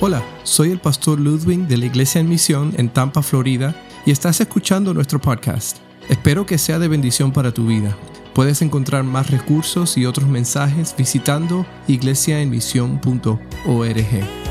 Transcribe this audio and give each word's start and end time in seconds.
Hola, 0.00 0.22
soy 0.44 0.70
el 0.70 0.78
pastor 0.78 1.18
Ludwig 1.18 1.66
de 1.66 1.76
la 1.76 1.86
Iglesia 1.86 2.20
en 2.20 2.28
Misión 2.28 2.72
en 2.76 2.88
Tampa, 2.88 3.20
Florida, 3.20 3.74
y 4.06 4.12
estás 4.12 4.40
escuchando 4.40 4.94
nuestro 4.94 5.20
podcast. 5.20 5.78
Espero 6.08 6.46
que 6.46 6.56
sea 6.56 6.78
de 6.78 6.86
bendición 6.86 7.32
para 7.32 7.52
tu 7.52 7.66
vida. 7.66 7.96
Puedes 8.32 8.62
encontrar 8.62 9.02
más 9.02 9.28
recursos 9.28 9.98
y 9.98 10.06
otros 10.06 10.28
mensajes 10.28 10.94
visitando 10.96 11.66
iglesiaenmisión.org. 11.88 14.47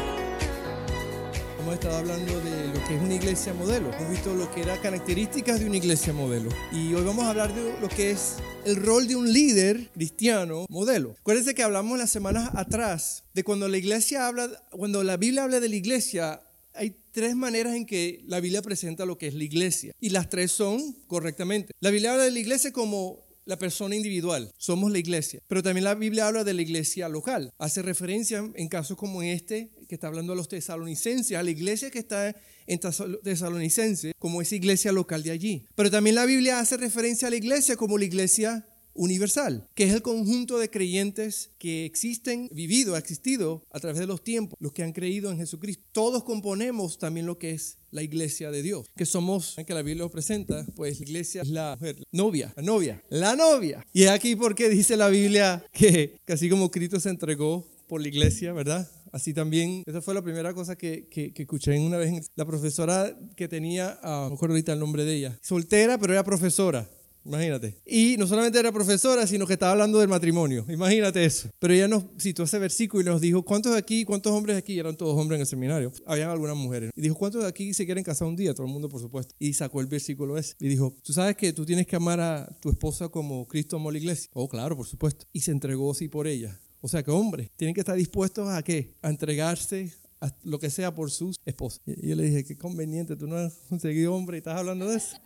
modelo. 3.54 3.92
Hemos 3.94 4.10
visto 4.12 4.34
lo 4.34 4.52
que 4.54 4.62
eran 4.62 4.80
características 4.82 5.60
de 5.60 5.66
una 5.66 5.78
iglesia 5.78 6.14
modelo. 6.14 6.50
Y 6.72 6.94
hoy 6.94 7.04
vamos 7.04 7.26
a 7.26 7.30
hablar 7.30 7.54
de 7.54 7.80
lo 7.80 7.88
que 7.88 8.12
es 8.12 8.36
el 8.66 8.76
rol 8.76 9.08
de 9.08 9.16
un 9.16 9.32
líder 9.32 9.90
cristiano 9.94 10.66
modelo. 10.70 11.16
Acuérdense 11.20 11.56
que 11.56 11.64
hablamos 11.64 11.98
las 11.98 12.10
semanas 12.10 12.52
atrás 12.54 13.24
de 13.34 13.44
cuando 13.44 13.68
la 13.68 13.78
iglesia 13.78 14.28
habla, 14.28 14.50
cuando 14.72 15.04
la 15.04 15.18
Biblia 15.18 15.44
habla 15.44 15.60
de 15.60 15.70
la 15.70 15.76
iglesia, 15.76 16.42
hay 16.74 16.96
tres 17.12 17.36
maneras 17.36 17.76
en 17.76 17.86
que 17.86 18.22
la 18.28 18.40
Biblia 18.40 18.62
presenta 18.62 19.06
lo 19.06 19.18
que 19.18 19.28
es 19.28 19.34
la 19.34 19.44
iglesia. 19.44 19.94
Y 20.00 20.10
las 20.10 20.30
tres 20.30 20.52
son 20.52 20.94
correctamente. 21.08 21.74
La 21.80 21.90
Biblia 21.90 22.12
habla 22.12 22.24
de 22.24 22.32
la 22.32 22.40
iglesia 22.40 22.72
como 22.72 23.28
la 23.48 23.58
persona 23.58 23.96
individual, 23.96 24.52
somos 24.58 24.92
la 24.92 25.00
iglesia. 25.00 25.40
Pero 25.48 25.64
también 25.64 25.86
la 25.86 25.96
Biblia 25.96 26.28
habla 26.28 26.44
de 26.44 26.54
la 26.54 26.62
iglesia 26.62 27.08
local. 27.08 27.54
Hace 27.58 27.82
referencia 27.82 28.44
en 28.54 28.68
casos 28.68 28.98
como 28.98 29.24
este, 29.24 29.72
que 29.88 29.96
está 29.96 30.08
hablando 30.08 30.34
a 30.34 30.36
los 30.36 30.48
tesalonicenses, 30.48 31.38
a 31.38 31.44
la 31.44 31.52
iglesia 31.52 31.90
que 31.90 32.00
está 32.00 32.36
en 32.66 32.80
tesalonicense, 33.24 34.14
como 34.20 34.42
esa 34.42 34.56
iglesia 34.56 34.92
local 34.92 35.24
de 35.24 35.32
allí. 35.32 35.66
Pero 35.76 35.90
también 35.90 36.16
la 36.16 36.26
Biblia 36.26 36.60
hace 36.60 36.78
referencia 36.78 37.28
a 37.28 37.32
la 37.32 37.38
iglesia 37.38 37.76
como 37.76 37.98
la 37.98 38.06
iglesia 38.06 38.68
universal, 38.98 39.68
que 39.76 39.86
es 39.86 39.94
el 39.94 40.02
conjunto 40.02 40.58
de 40.58 40.70
creyentes 40.70 41.52
que 41.58 41.86
existen, 41.86 42.50
vivido, 42.52 42.96
ha 42.96 43.00
existido 43.00 43.64
a 43.72 43.80
través 43.80 44.00
de 44.00 44.08
los 44.08 44.24
tiempos, 44.24 44.58
los 44.60 44.74
que 44.74 44.84
han 44.84 44.92
creído 44.92 45.32
en 45.32 45.38
Jesucristo. 45.38 45.84
Todos 45.92 46.24
componemos 46.24 46.98
también 46.98 47.26
lo 47.26 47.38
que 47.38 47.52
es 47.52 47.78
la 47.92 48.02
iglesia 48.04 48.52
de 48.52 48.62
Dios, 48.62 48.88
que 48.96 49.06
somos, 49.06 49.56
que 49.66 49.74
la 49.74 49.82
Biblia 49.82 50.04
lo 50.04 50.12
presenta, 50.12 50.66
pues 50.76 51.00
la 51.00 51.06
iglesia 51.06 51.42
es 51.44 51.50
la 51.50 51.78
mujer, 51.80 52.04
novia, 52.12 52.54
la 52.56 52.64
novia, 52.64 53.04
la 53.10 53.36
novia. 53.36 53.86
Y 53.94 54.06
aquí 54.06 54.36
porque 54.36 54.68
dice 54.68 54.98
la 54.98 55.10
Biblia 55.10 55.64
que, 55.72 56.20
que 56.26 56.50
como 56.50 56.70
Cristo 56.72 57.00
se 57.00 57.10
entregó 57.10 57.66
por 57.88 58.02
la 58.02 58.08
iglesia, 58.10 58.52
¿verdad? 58.52 58.90
Así 59.18 59.34
también, 59.34 59.82
esa 59.88 60.00
fue 60.00 60.14
la 60.14 60.22
primera 60.22 60.54
cosa 60.54 60.76
que, 60.76 61.08
que, 61.10 61.34
escuché 61.36 61.76
una 61.80 61.98
vez. 61.98 62.28
La 62.36 62.46
profesora 62.46 63.18
que 63.36 63.48
tenía, 63.48 63.98
uh, 64.04 64.06
no 64.06 64.30
recuerdo 64.30 64.54
ahorita 64.54 64.74
el 64.74 64.80
nombre 64.80 65.06
de 65.06 65.16
ella, 65.16 65.40
soltera, 65.42 65.98
pero 65.98 66.14
era 66.14 66.24
profesora. 66.24 66.88
Imagínate. 67.26 67.82
Y 67.84 68.16
no 68.20 68.28
solamente 68.28 68.60
era 68.60 68.72
profesora, 68.72 69.26
sino 69.26 69.48
que 69.48 69.54
estaba 69.54 69.72
hablando 69.72 70.00
del 70.00 70.08
matrimonio. 70.08 70.68
Imagínate 70.70 71.26
eso. 71.26 71.50
Pero 71.58 71.74
ella 71.74 71.88
nos 71.88 72.04
citó 72.20 72.44
ese 72.44 72.60
versículo 72.60 73.02
y 73.02 73.06
nos 73.06 73.20
dijo, 73.20 73.42
¿cuántos 73.42 73.74
de 73.74 73.80
aquí, 73.80 74.06
cuántos 74.06 74.32
hombres 74.32 74.56
aquí? 74.56 74.78
Eran 74.78 74.96
todos 74.96 75.20
hombres 75.20 75.38
en 75.38 75.42
el 75.42 75.48
seminario. 75.48 75.92
Habían 76.06 76.30
algunas 76.30 76.56
mujeres. 76.56 76.92
Y 76.96 77.02
dijo, 77.02 77.16
¿cuántos 77.16 77.42
de 77.42 77.50
aquí 77.50 77.74
se 77.74 77.86
quieren 77.88 78.04
casar 78.04 78.28
un 78.28 78.36
día? 78.36 78.54
Todo 78.54 78.68
el 78.68 78.72
mundo, 78.72 78.88
por 78.88 79.02
supuesto. 79.02 79.34
Y 79.40 79.54
sacó 79.54 79.82
el 79.82 79.88
versículo 79.88 80.38
ese. 80.38 80.54
Y 80.60 80.68
dijo, 80.68 80.96
¿tú 81.02 81.12
sabes 81.12 81.36
que 81.36 81.54
tú 81.54 81.66
tienes 81.66 81.88
que 81.88 81.96
amar 81.96 82.20
a 82.20 82.56
tu 82.62 82.70
esposa 82.70 83.10
como 83.10 83.48
Cristo 83.48 83.78
amó 83.78 83.90
la 83.90 83.98
iglesia? 83.98 84.30
Oh, 84.34 84.48
claro, 84.48 84.78
por 84.78 84.86
supuesto. 84.86 85.26
Y 85.34 85.40
se 85.40 85.50
entregó 85.50 85.92
así 85.92 86.08
por 86.08 86.28
ella. 86.28 86.62
O 86.82 86.88
sea 86.88 87.04
que 87.04 87.12
hombres 87.12 87.50
tienen 87.56 87.74
que 87.74 87.82
estar 87.82 87.96
dispuestos 87.96 88.48
a 88.50 88.62
qué? 88.64 88.96
A 89.02 89.10
entregarse 89.10 89.92
a 90.20 90.32
lo 90.44 90.60
que 90.60 90.70
sea 90.70 90.94
por 90.94 91.12
sus 91.12 91.38
esposas. 91.46 91.82
Y 91.86 92.10
yo 92.10 92.16
le 92.16 92.24
dije, 92.24 92.44
qué 92.44 92.58
conveniente, 92.58 93.16
tú 93.16 93.28
no 93.28 93.36
has 93.36 93.54
conseguido 93.70 94.14
hombre 94.14 94.38
y 94.38 94.40
estás 94.40 94.58
hablando 94.58 94.90
de 94.90 94.98
eso 94.98 95.18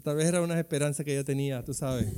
tal 0.00 0.16
vez 0.16 0.26
era 0.26 0.42
una 0.42 0.58
esperanza 0.58 1.04
que 1.04 1.12
ella 1.12 1.24
tenía, 1.24 1.64
tú 1.64 1.74
sabes. 1.74 2.08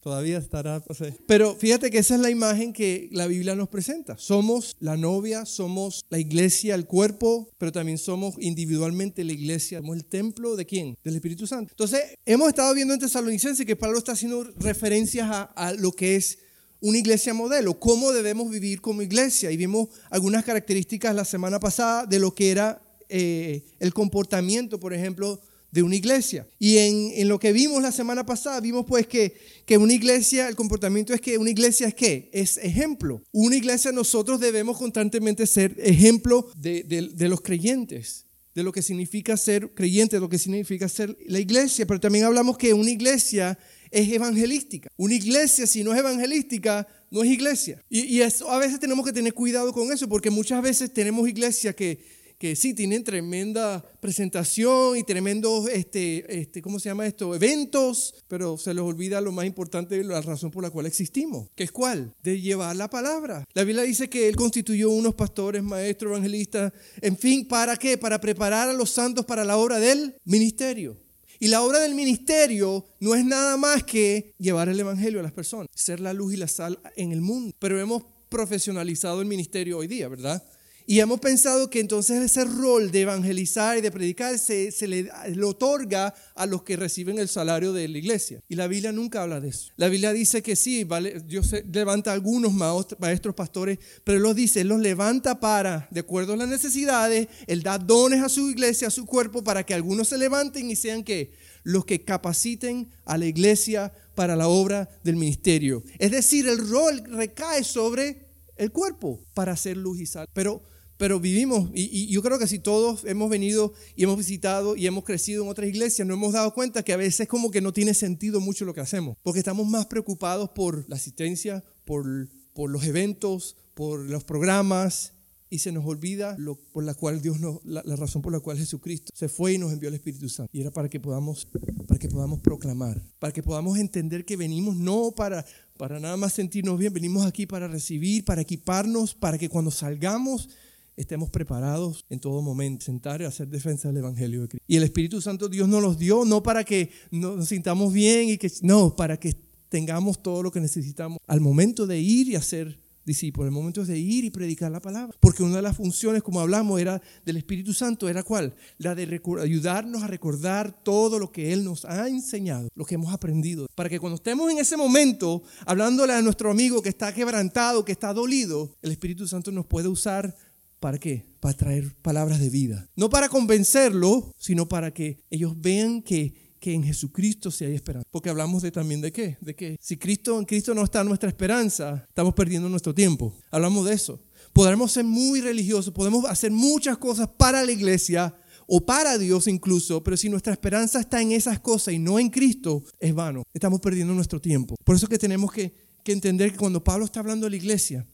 Todavía 0.00 0.38
estará. 0.38 0.82
Pero 1.26 1.54
fíjate 1.54 1.90
que 1.90 1.98
esa 1.98 2.14
es 2.14 2.20
la 2.20 2.30
imagen 2.30 2.72
que 2.72 3.08
la 3.12 3.26
Biblia 3.26 3.54
nos 3.54 3.68
presenta. 3.68 4.16
Somos 4.16 4.76
la 4.80 4.96
novia, 4.96 5.44
somos 5.44 6.04
la 6.08 6.18
iglesia, 6.18 6.74
el 6.74 6.86
cuerpo, 6.86 7.48
pero 7.58 7.72
también 7.72 7.98
somos 7.98 8.34
individualmente 8.38 9.24
la 9.24 9.32
iglesia. 9.32 9.80
Somos 9.80 9.96
el 9.96 10.04
templo 10.04 10.56
de 10.56 10.64
quién? 10.64 10.96
Del 11.04 11.16
Espíritu 11.16 11.46
Santo. 11.46 11.72
Entonces, 11.72 12.00
hemos 12.24 12.48
estado 12.48 12.72
viendo 12.74 12.94
en 12.94 13.00
Tesalonicense 13.00 13.66
que 13.66 13.76
Pablo 13.76 13.98
está 13.98 14.12
haciendo 14.12 14.44
referencias 14.58 15.28
a, 15.30 15.42
a 15.42 15.72
lo 15.72 15.92
que 15.92 16.16
es 16.16 16.38
una 16.80 16.98
iglesia 16.98 17.34
modelo, 17.34 17.78
cómo 17.78 18.12
debemos 18.12 18.50
vivir 18.50 18.80
como 18.80 19.02
iglesia. 19.02 19.50
Y 19.50 19.56
vimos 19.56 19.88
algunas 20.10 20.44
características 20.44 21.14
la 21.14 21.24
semana 21.24 21.58
pasada 21.60 22.06
de 22.06 22.18
lo 22.18 22.34
que 22.34 22.50
era 22.50 22.82
eh, 23.08 23.64
el 23.80 23.92
comportamiento, 23.92 24.78
por 24.78 24.94
ejemplo, 24.94 25.40
de 25.70 25.82
una 25.82 25.96
iglesia. 25.96 26.46
Y 26.58 26.78
en, 26.78 27.28
lo 27.28 27.38
que 27.38 27.52
vimos 27.52 27.82
la 27.82 27.92
semana 27.92 28.24
pasada, 28.24 28.60
vimos 28.60 28.86
pues 28.86 29.06
que, 29.06 29.34
que 29.66 29.76
una 29.76 29.92
iglesia, 29.92 30.48
el 30.48 30.56
comportamiento 30.56 31.12
es 31.12 31.20
que 31.20 31.36
una 31.36 31.50
iglesia 31.50 31.88
es 31.88 31.94
qué? 31.94 32.30
Es 32.32 32.56
ejemplo. 32.58 33.22
Una 33.32 33.56
iglesia 33.56 33.92
nosotros 33.92 34.40
debemos 34.40 34.78
constantemente 34.78 35.46
ser 35.46 35.76
ejemplo 35.78 36.48
de, 36.56 36.82
de 36.84 37.28
los 37.28 37.40
creyentes 37.40 38.27
de 38.58 38.64
lo 38.64 38.72
que 38.72 38.82
significa 38.82 39.36
ser 39.36 39.70
creyente, 39.70 40.16
de 40.16 40.20
lo 40.20 40.28
que 40.28 40.36
significa 40.36 40.88
ser 40.88 41.16
la 41.26 41.38
iglesia, 41.38 41.86
pero 41.86 42.00
también 42.00 42.24
hablamos 42.24 42.58
que 42.58 42.74
una 42.74 42.90
iglesia 42.90 43.56
es 43.88 44.10
evangelística. 44.10 44.88
Una 44.96 45.14
iglesia, 45.14 45.64
si 45.64 45.84
no 45.84 45.92
es 45.92 46.00
evangelística, 46.00 46.84
no 47.08 47.22
es 47.22 47.30
iglesia. 47.30 47.80
Y, 47.88 48.20
eso, 48.20 48.50
a 48.50 48.58
veces 48.58 48.80
tenemos 48.80 49.06
que 49.06 49.12
tener 49.12 49.32
cuidado 49.32 49.72
con 49.72 49.92
eso, 49.92 50.08
porque 50.08 50.28
muchas 50.30 50.60
veces 50.60 50.92
tenemos 50.92 51.28
iglesias 51.28 51.72
que, 51.76 52.00
que 52.38 52.54
sí 52.54 52.72
tienen 52.72 53.02
tremenda 53.02 53.84
presentación 54.00 54.96
y 54.96 55.02
tremendos, 55.02 55.68
este, 55.68 56.40
este, 56.40 56.62
¿cómo 56.62 56.78
se 56.78 56.88
llama 56.88 57.06
esto? 57.06 57.34
Eventos, 57.34 58.14
pero 58.28 58.56
se 58.56 58.72
les 58.72 58.82
olvida 58.82 59.20
lo 59.20 59.32
más 59.32 59.44
importante, 59.44 60.02
la 60.04 60.20
razón 60.20 60.52
por 60.52 60.62
la 60.62 60.70
cual 60.70 60.86
existimos, 60.86 61.48
que 61.56 61.64
es 61.64 61.72
cuál? 61.72 62.14
De 62.22 62.40
llevar 62.40 62.76
la 62.76 62.88
palabra. 62.88 63.44
La 63.54 63.64
Biblia 63.64 63.82
dice 63.82 64.08
que 64.08 64.28
Él 64.28 64.36
constituyó 64.36 64.90
unos 64.90 65.14
pastores, 65.14 65.62
maestros, 65.64 66.12
evangelistas, 66.12 66.72
en 67.00 67.18
fin, 67.18 67.46
¿para 67.46 67.76
qué? 67.76 67.98
Para 67.98 68.20
preparar 68.20 68.68
a 68.68 68.72
los 68.72 68.90
santos 68.90 69.26
para 69.26 69.44
la 69.44 69.56
obra 69.56 69.80
del 69.80 70.14
ministerio. 70.24 70.96
Y 71.40 71.48
la 71.48 71.62
obra 71.62 71.80
del 71.80 71.94
ministerio 71.94 72.84
no 73.00 73.14
es 73.14 73.24
nada 73.24 73.56
más 73.56 73.84
que 73.84 74.32
llevar 74.38 74.68
el 74.68 74.78
evangelio 74.78 75.20
a 75.20 75.22
las 75.22 75.32
personas, 75.32 75.68
ser 75.74 76.00
la 76.00 76.12
luz 76.12 76.34
y 76.34 76.36
la 76.36 76.48
sal 76.48 76.80
en 76.96 77.12
el 77.12 77.20
mundo. 77.20 77.54
Pero 77.58 77.80
hemos 77.80 78.04
profesionalizado 78.28 79.20
el 79.20 79.28
ministerio 79.28 79.78
hoy 79.78 79.86
día, 79.86 80.08
¿verdad? 80.08 80.42
Y 80.90 81.00
hemos 81.00 81.20
pensado 81.20 81.68
que 81.68 81.80
entonces 81.80 82.22
ese 82.22 82.46
rol 82.46 82.90
de 82.90 83.02
evangelizar 83.02 83.76
y 83.76 83.82
de 83.82 83.90
predicar 83.90 84.38
se, 84.38 84.72
le, 84.88 85.10
otorga 85.44 86.14
a 86.34 86.46
los 86.46 86.62
que 86.62 86.76
reciben 86.76 87.18
el 87.18 87.28
salario 87.28 87.74
de 87.74 87.86
la 87.88 87.98
iglesia. 87.98 88.40
Y 88.48 88.54
la 88.54 88.68
Biblia 88.68 88.90
nunca 88.90 89.22
habla 89.22 89.38
de 89.38 89.50
eso. 89.50 89.70
La 89.76 89.88
Biblia 89.88 90.14
dice 90.14 90.42
que 90.42 90.56
sí, 90.56 90.84
vale, 90.84 91.20
Dios 91.26 91.54
levanta 91.70 92.10
a 92.10 92.14
algunos 92.14 92.54
maestros, 92.54 93.34
pastores, 93.34 93.78
pero 94.02 94.18
los 94.18 94.34
dice, 94.34 94.64
los 94.64 94.80
levanta 94.80 95.40
para, 95.40 95.88
de 95.90 96.00
acuerdo 96.00 96.32
a 96.32 96.36
las 96.38 96.48
necesidades, 96.48 97.28
Él 97.46 97.62
da 97.62 97.76
dones 97.76 98.22
a 98.22 98.30
su 98.30 98.48
iglesia, 98.48 98.88
a 98.88 98.90
su 98.90 99.04
cuerpo, 99.04 99.44
para 99.44 99.66
que 99.66 99.74
algunos 99.74 100.08
se 100.08 100.16
levanten 100.16 100.70
y 100.70 100.74
sean 100.74 101.04
que 101.04 101.32
los 101.64 101.84
que 101.84 102.02
capaciten 102.02 102.88
a 103.04 103.18
la 103.18 103.26
iglesia 103.26 103.92
para 104.14 104.36
la 104.36 104.48
obra 104.48 104.88
del 105.04 105.16
ministerio. 105.16 105.84
Es 105.98 106.12
decir, 106.12 106.48
el 106.48 106.66
rol 106.66 107.04
recae 107.04 107.62
sobre 107.62 108.26
el 108.56 108.72
cuerpo 108.72 109.20
para 109.34 109.52
hacer 109.52 109.76
luz 109.76 110.00
y 110.00 110.06
sal. 110.06 110.26
Pero 110.32 110.62
pero 110.98 111.20
vivimos, 111.20 111.70
y, 111.72 112.08
yo 112.08 112.22
creo 112.22 112.38
que 112.38 112.48
si 112.48 112.58
todos 112.58 113.04
hemos 113.04 113.30
venido 113.30 113.72
y 113.94 114.02
hemos 114.02 114.18
visitado 114.18 114.76
y 114.76 114.86
hemos 114.86 115.04
crecido 115.04 115.44
en 115.44 115.48
otras 115.48 115.68
iglesias, 115.68 116.06
nos 116.06 116.16
hemos 116.16 116.32
dado 116.32 116.52
cuenta 116.52 116.82
que 116.82 116.92
a 116.92 116.96
veces 116.96 117.28
como 117.28 117.50
que 117.50 117.60
no 117.60 117.72
tiene 117.72 117.94
sentido 117.94 118.40
mucho 118.40 118.64
lo 118.64 118.74
que 118.74 118.80
hacemos, 118.80 119.16
porque 119.22 119.38
estamos 119.38 119.66
más 119.66 119.86
preocupados 119.86 120.50
por 120.50 120.88
la 120.88 120.96
asistencia, 120.96 121.64
por, 121.84 122.28
por 122.52 122.70
los 122.70 122.84
eventos, 122.84 123.56
por 123.74 124.00
los 124.00 124.24
programas, 124.24 125.14
y 125.50 125.60
se 125.60 125.72
nos 125.72 125.84
olvida 125.86 126.36
lo, 126.38 126.56
por 126.56 126.84
la 126.84 126.94
cual 126.94 127.22
Dios 127.22 127.40
nos, 127.40 127.64
la, 127.64 127.82
razón 127.96 128.20
por 128.20 128.32
la 128.32 128.40
cual 128.40 128.58
Jesucristo 128.58 129.12
se 129.14 129.28
fue 129.28 129.54
y 129.54 129.58
nos 129.58 129.72
envió 129.72 129.88
el 129.88 129.94
Espíritu 129.94 130.28
Santo. 130.28 130.50
Y 130.52 130.60
era 130.60 130.70
para 130.70 130.88
que 130.88 131.00
podamos, 131.00 131.46
para 131.86 131.98
que 131.98 132.08
podamos 132.08 132.40
proclamar, 132.40 133.02
para 133.18 133.32
que 133.32 133.42
podamos 133.42 133.78
entender 133.78 134.24
que 134.24 134.36
venimos 134.36 134.76
no 134.76 135.12
para, 135.16 135.46
para 135.78 136.00
nada 136.00 136.16
más 136.16 136.34
sentirnos 136.34 136.78
bien, 136.78 136.92
venimos 136.92 137.24
aquí 137.24 137.46
para 137.46 137.66
recibir, 137.68 138.24
para 138.24 138.42
equiparnos, 138.42 139.14
para 139.14 139.38
que 139.38 139.48
cuando 139.48 139.70
salgamos 139.70 140.50
estemos 140.98 141.30
preparados 141.30 142.04
en 142.10 142.18
todo 142.18 142.42
momento, 142.42 142.84
sentar 142.84 143.22
y 143.22 143.24
hacer 143.24 143.48
defensa 143.48 143.88
del 143.88 143.98
Evangelio 143.98 144.42
de 144.42 144.48
Cristo. 144.48 144.64
Y 144.66 144.76
el 144.76 144.82
Espíritu 144.82 145.20
Santo 145.20 145.48
Dios 145.48 145.68
nos 145.68 145.82
los 145.82 145.98
dio 145.98 146.24
no 146.24 146.42
para 146.42 146.64
que 146.64 146.90
nos 147.10 147.48
sintamos 147.48 147.92
bien 147.92 148.28
y 148.30 148.36
que 148.36 148.50
no, 148.62 148.94
para 148.94 149.18
que 149.18 149.34
tengamos 149.68 150.22
todo 150.22 150.42
lo 150.42 150.50
que 150.50 150.60
necesitamos 150.60 151.18
al 151.26 151.40
momento 151.40 151.86
de 151.86 152.00
ir 152.00 152.28
y 152.28 152.34
hacer 152.34 152.80
discípulos, 153.08 153.48
el 153.48 153.54
momento 153.54 153.84
de 153.84 153.98
ir 153.98 154.24
y 154.24 154.30
predicar 154.30 154.70
la 154.70 154.80
palabra. 154.80 155.16
Porque 155.18 155.42
una 155.42 155.56
de 155.56 155.62
las 155.62 155.76
funciones, 155.76 156.22
como 156.22 156.40
hablamos, 156.40 156.80
era 156.80 157.00
del 157.24 157.38
Espíritu 157.38 157.72
Santo, 157.72 158.08
era 158.08 158.22
cuál? 158.22 158.54
La 158.76 158.94
de 158.94 159.20
ayudarnos 159.40 160.02
a 160.02 160.06
recordar 160.06 160.84
todo 160.84 161.18
lo 161.18 161.32
que 161.32 161.52
Él 161.52 161.64
nos 161.64 161.84
ha 161.86 162.06
enseñado, 162.08 162.68
lo 162.74 162.84
que 162.84 162.94
hemos 162.94 163.12
aprendido. 163.12 163.66
Para 163.74 163.88
que 163.88 163.98
cuando 163.98 164.16
estemos 164.16 164.50
en 164.52 164.58
ese 164.58 164.76
momento, 164.76 165.42
hablándole 165.66 166.12
a 166.12 166.22
nuestro 166.22 166.50
amigo 166.50 166.82
que 166.82 166.90
está 166.90 167.12
quebrantado, 167.12 167.84
que 167.84 167.92
está 167.92 168.12
dolido, 168.12 168.70
el 168.82 168.92
Espíritu 168.92 169.26
Santo 169.26 169.50
nos 169.50 169.66
puede 169.66 169.88
usar 169.88 170.36
¿Para 170.80 170.98
qué? 170.98 171.24
Para 171.40 171.56
traer 171.56 171.94
palabras 172.02 172.40
de 172.40 172.50
vida. 172.50 172.88
No 172.94 173.10
para 173.10 173.28
convencerlo, 173.28 174.32
sino 174.36 174.68
para 174.68 174.92
que 174.92 175.18
ellos 175.30 175.54
vean 175.60 176.02
que, 176.02 176.54
que 176.60 176.72
en 176.72 176.84
Jesucristo 176.84 177.50
sí 177.50 177.64
hay 177.64 177.74
esperanza. 177.74 178.06
Porque 178.10 178.30
hablamos 178.30 178.62
de 178.62 178.70
también 178.70 179.00
de 179.00 179.12
qué? 179.12 179.38
De 179.40 179.56
que 179.56 179.76
si 179.80 179.96
Cristo 179.96 180.38
en 180.38 180.44
Cristo 180.44 180.74
no 180.74 180.84
está 180.84 181.02
nuestra 181.02 181.28
esperanza, 181.28 182.04
estamos 182.08 182.34
perdiendo 182.34 182.68
nuestro 182.68 182.94
tiempo. 182.94 183.34
Hablamos 183.50 183.86
de 183.86 183.94
eso. 183.94 184.22
podremos 184.52 184.92
ser 184.92 185.04
muy 185.04 185.40
religiosos, 185.40 185.92
podemos 185.92 186.24
hacer 186.24 186.50
muchas 186.50 186.96
cosas 186.98 187.28
para 187.36 187.64
la 187.64 187.72
iglesia 187.72 188.34
o 188.66 188.84
para 188.84 189.18
Dios 189.18 189.48
incluso, 189.48 190.02
pero 190.04 190.16
si 190.16 190.28
nuestra 190.28 190.52
esperanza 190.52 191.00
está 191.00 191.22
en 191.22 191.32
esas 191.32 191.58
cosas 191.58 191.94
y 191.94 191.98
no 191.98 192.18
en 192.18 192.28
Cristo, 192.28 192.84
es 193.00 193.14
vano. 193.14 193.42
Estamos 193.52 193.80
perdiendo 193.80 194.14
nuestro 194.14 194.40
tiempo. 194.40 194.76
Por 194.84 194.94
eso 194.94 195.08
que 195.08 195.18
tenemos 195.18 195.50
que, 195.50 195.74
que 196.04 196.12
entender 196.12 196.52
que 196.52 196.58
cuando 196.58 196.84
Pablo 196.84 197.04
está 197.06 197.20
hablando 197.20 197.46
de 197.46 197.50
la 197.50 197.56
iglesia, 197.56 198.06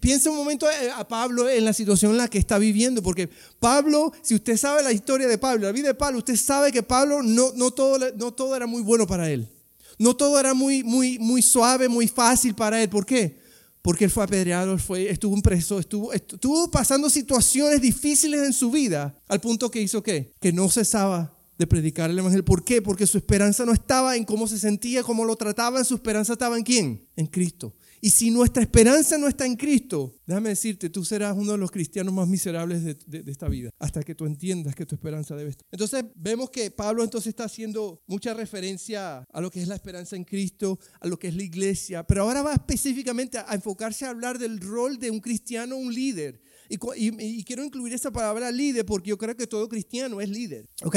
piensa 0.00 0.30
un 0.30 0.36
momento 0.36 0.70
eh, 0.70 0.90
a 0.94 1.06
Pablo 1.08 1.48
en 1.48 1.64
la 1.64 1.72
situación 1.72 2.12
en 2.12 2.18
la 2.18 2.28
que 2.28 2.38
está 2.38 2.58
viviendo, 2.58 3.02
porque 3.02 3.28
Pablo, 3.58 4.12
si 4.22 4.34
usted 4.34 4.56
sabe 4.56 4.82
la 4.82 4.92
historia 4.92 5.26
de 5.26 5.38
Pablo, 5.38 5.66
la 5.66 5.72
vida 5.72 5.88
de 5.88 5.94
Pablo, 5.94 6.18
usted 6.18 6.36
sabe 6.36 6.70
que 6.70 6.82
Pablo 6.82 7.22
no, 7.22 7.52
no, 7.56 7.72
todo, 7.72 7.98
no 8.16 8.32
todo 8.32 8.54
era 8.54 8.66
muy 8.66 8.82
bueno 8.82 9.06
para 9.06 9.28
él. 9.30 9.48
No 9.98 10.14
todo 10.16 10.38
era 10.38 10.54
muy, 10.54 10.82
muy, 10.82 11.18
muy 11.18 11.42
suave, 11.42 11.88
muy 11.88 12.08
fácil 12.08 12.54
para 12.54 12.82
él. 12.82 12.88
¿Por 12.88 13.06
qué? 13.06 13.38
Porque 13.82 14.04
él 14.04 14.10
fue 14.10 14.24
apedreado, 14.24 14.78
fue, 14.78 15.10
estuvo 15.10 15.40
preso, 15.42 15.78
estuvo, 15.78 16.12
estuvo 16.12 16.70
pasando 16.70 17.10
situaciones 17.10 17.80
difíciles 17.80 18.42
en 18.42 18.52
su 18.52 18.70
vida, 18.70 19.14
al 19.28 19.40
punto 19.40 19.70
que 19.70 19.82
hizo 19.82 20.02
qué? 20.02 20.32
Que 20.40 20.52
no 20.52 20.68
cesaba 20.70 21.36
de 21.58 21.66
predicar 21.66 22.10
el 22.10 22.18
Evangelio. 22.18 22.44
¿Por 22.44 22.64
qué? 22.64 22.82
Porque 22.82 23.06
su 23.06 23.18
esperanza 23.18 23.64
no 23.64 23.72
estaba 23.72 24.16
en 24.16 24.24
cómo 24.24 24.48
se 24.48 24.58
sentía, 24.58 25.02
cómo 25.02 25.24
lo 25.24 25.36
trataban, 25.36 25.84
su 25.84 25.94
esperanza 25.94 26.32
estaba 26.32 26.56
en 26.56 26.64
quién? 26.64 27.06
En 27.16 27.26
Cristo. 27.26 27.74
Y 28.04 28.10
si 28.10 28.30
nuestra 28.30 28.62
esperanza 28.62 29.16
no 29.16 29.28
está 29.28 29.46
en 29.46 29.56
Cristo, 29.56 30.14
déjame 30.26 30.50
decirte, 30.50 30.90
tú 30.90 31.06
serás 31.06 31.34
uno 31.34 31.52
de 31.52 31.56
los 31.56 31.70
cristianos 31.70 32.12
más 32.12 32.28
miserables 32.28 32.84
de, 32.84 33.24
esta 33.28 33.48
vida, 33.48 33.70
hasta 33.78 34.02
que 34.02 34.14
tú 34.14 34.26
entiendas 34.26 34.74
que 34.74 34.84
tu 34.84 34.94
esperanza 34.94 35.34
debe 35.34 35.48
estar. 35.48 35.66
Entonces 35.72 36.04
vemos 36.14 36.50
que 36.50 36.70
Pablo 36.70 37.02
entonces 37.02 37.28
está 37.28 37.44
haciendo 37.44 38.02
mucha 38.06 38.34
referencia 38.34 39.24
a 39.32 39.40
lo 39.40 39.50
que 39.50 39.62
es 39.62 39.68
la 39.68 39.76
esperanza 39.76 40.16
en 40.16 40.24
Cristo, 40.24 40.78
a 41.00 41.08
lo 41.08 41.18
que 41.18 41.28
es 41.28 41.34
la 41.34 41.44
iglesia, 41.44 42.06
pero 42.06 42.24
ahora 42.24 42.42
va 42.42 42.52
específicamente 42.52 43.38
a 43.38 43.54
enfocarse 43.54 44.04
a 44.04 44.10
hablar 44.10 44.38
del 44.38 44.60
rol 44.60 44.98
de 44.98 45.10
un 45.10 45.20
cristiano, 45.20 45.78
un 45.78 45.94
líder. 45.94 46.42
Y, 46.68 47.42
quiero 47.44 47.64
incluir 47.64 47.94
esa 47.94 48.10
palabra 48.10 48.50
líder 48.50 48.84
porque 48.84 49.10
yo 49.10 49.16
creo 49.16 49.34
que 49.34 49.46
todo 49.46 49.66
cristiano 49.66 50.20
es 50.20 50.28
líder. 50.28 50.68
¿Ok? 50.82 50.96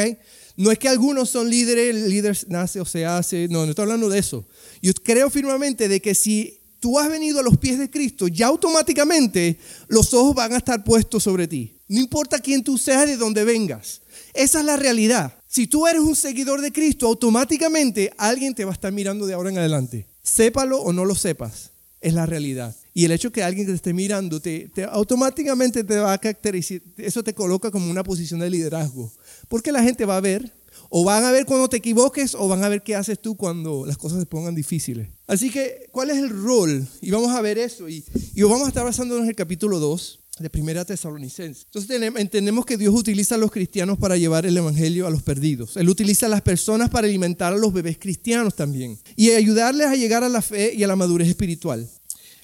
No 0.58 0.74
es 0.74 0.80
que 0.80 0.90
algunos 0.90 1.30
son 1.30 1.50
líderes, 1.50 1.96
el 1.96 2.10
líder 2.10 2.38
nace 2.50 2.82
o 2.82 2.86
se 2.86 3.06
hace. 3.06 3.48
No, 3.50 3.64
no 3.64 3.70
estoy 3.70 3.84
hablando 3.84 4.10
de 4.10 4.20
eso. 4.20 4.46
Yo 4.82 4.94
creo 4.94 5.30
firmemente 5.30 5.88
de 5.88 6.02
que 6.02 6.14
si 6.14 6.67
tú 6.80 7.00
has 7.00 7.10
venido 7.10 7.40
a 7.40 7.44
los 7.44 7.58
pies 7.58 7.80
de 7.80 7.90
Cristo, 7.90 8.28
ya 8.28 8.48
automáticamente 8.48 9.58
los 9.88 10.14
ojos 10.14 10.36
van 10.36 10.54
a 10.54 10.58
estar 10.58 10.84
puestos 10.84 11.24
sobre 11.24 11.48
ti. 11.48 11.78
No 11.88 12.00
importa 12.00 12.40
quién 12.40 12.64
tú 12.64 12.78
seas, 12.78 13.08
de 13.08 13.18
dónde 13.18 13.44
vengas. 13.44 14.02
Esa 14.34 14.60
es 14.60 14.66
la 14.66 14.78
realidad. 14.78 15.34
Si 15.48 15.68
tú 15.68 15.88
eres 15.88 16.02
un 16.02 16.16
seguidor 16.16 16.62
de 16.62 16.72
Cristo, 16.72 17.08
automáticamente 17.08 18.12
alguien 18.18 18.54
te 18.54 18.66
va 18.66 18.72
a 18.72 18.74
estar 18.74 18.92
mirando 18.92 19.26
de 19.26 19.34
ahora 19.34 19.50
en 19.50 19.58
adelante. 19.58 20.08
Sépalo 20.22 20.80
o 20.82 20.92
no 20.92 21.06
lo 21.06 21.16
sepas, 21.16 21.72
es 22.02 22.14
la 22.14 22.26
realidad. 22.26 22.76
Y 22.94 23.06
el 23.06 23.12
hecho 23.12 23.32
que 23.32 23.44
alguien 23.44 23.68
te 23.68 23.74
esté 23.74 23.94
mirando, 23.94 24.42
te, 24.42 24.70
automáticamente 24.90 25.84
te 25.84 25.98
va 25.98 26.14
a 26.14 26.18
caracterizar, 26.18 26.82
eso 26.98 27.24
te 27.24 27.34
coloca 27.34 27.72
como 27.72 27.90
una 27.90 28.04
posición 28.04 28.40
de 28.40 28.50
liderazgo. 28.50 29.14
Porque 29.48 29.72
la 29.72 29.84
gente 29.84 30.06
va 30.06 30.18
a 30.18 30.22
ver 30.22 30.52
o 30.90 31.04
van 31.04 31.24
a 31.24 31.32
ver 31.32 31.46
cuando 31.46 31.68
te 31.68 31.78
equivoques 31.78 32.36
o 32.36 32.48
van 32.48 32.64
a 32.64 32.70
ver 32.70 32.84
qué 32.84 32.96
haces 32.96 33.20
tú 33.20 33.36
cuando 33.36 33.86
las 33.86 33.98
cosas 33.98 34.20
se 34.20 34.26
pongan 34.26 34.56
difíciles. 34.56 35.08
Así 35.28 35.50
que, 35.50 35.90
¿cuál 35.92 36.10
es 36.10 36.18
el 36.18 36.30
rol? 36.30 36.88
Y 37.02 37.12
vamos 37.12 37.32
a 37.32 37.42
ver 37.42 37.58
eso. 37.58 37.90
Y, 37.90 38.04
y 38.34 38.42
vamos 38.44 38.66
a 38.66 38.70
estar 38.70 38.84
basándonos 38.84 39.24
en 39.24 39.30
el 39.30 39.36
capítulo 39.36 39.80
2 39.80 40.20
de 40.40 40.50
Primera 40.50 40.86
Tesalonicense. 40.86 41.64
Entonces 41.66 42.02
entendemos 42.16 42.66
que 42.66 42.78
Dios 42.78 42.94
utiliza 42.94 43.36
a 43.36 43.38
los 43.38 43.52
cristianos 43.52 43.98
para 43.98 44.18
llevar 44.18 44.46
el 44.46 44.56
Evangelio 44.56 45.08
a 45.08 45.10
los 45.10 45.24
perdidos. 45.24 45.78
Él 45.78 45.90
utiliza 45.90 46.28
a 46.28 46.30
las 46.30 46.42
personas 46.42 46.90
para 46.90 47.08
alimentar 47.08 47.54
a 47.54 47.58
los 47.58 47.74
bebés 47.74 47.98
cristianos 47.98 48.56
también. 48.56 49.00
Y 49.16 49.32
ayudarles 49.32 49.88
a 49.88 49.96
llegar 49.96 50.24
a 50.24 50.30
la 50.30 50.42
fe 50.42 50.74
y 50.76 50.84
a 50.84 50.88
la 50.88 50.96
madurez 50.96 51.28
espiritual. 51.28 51.90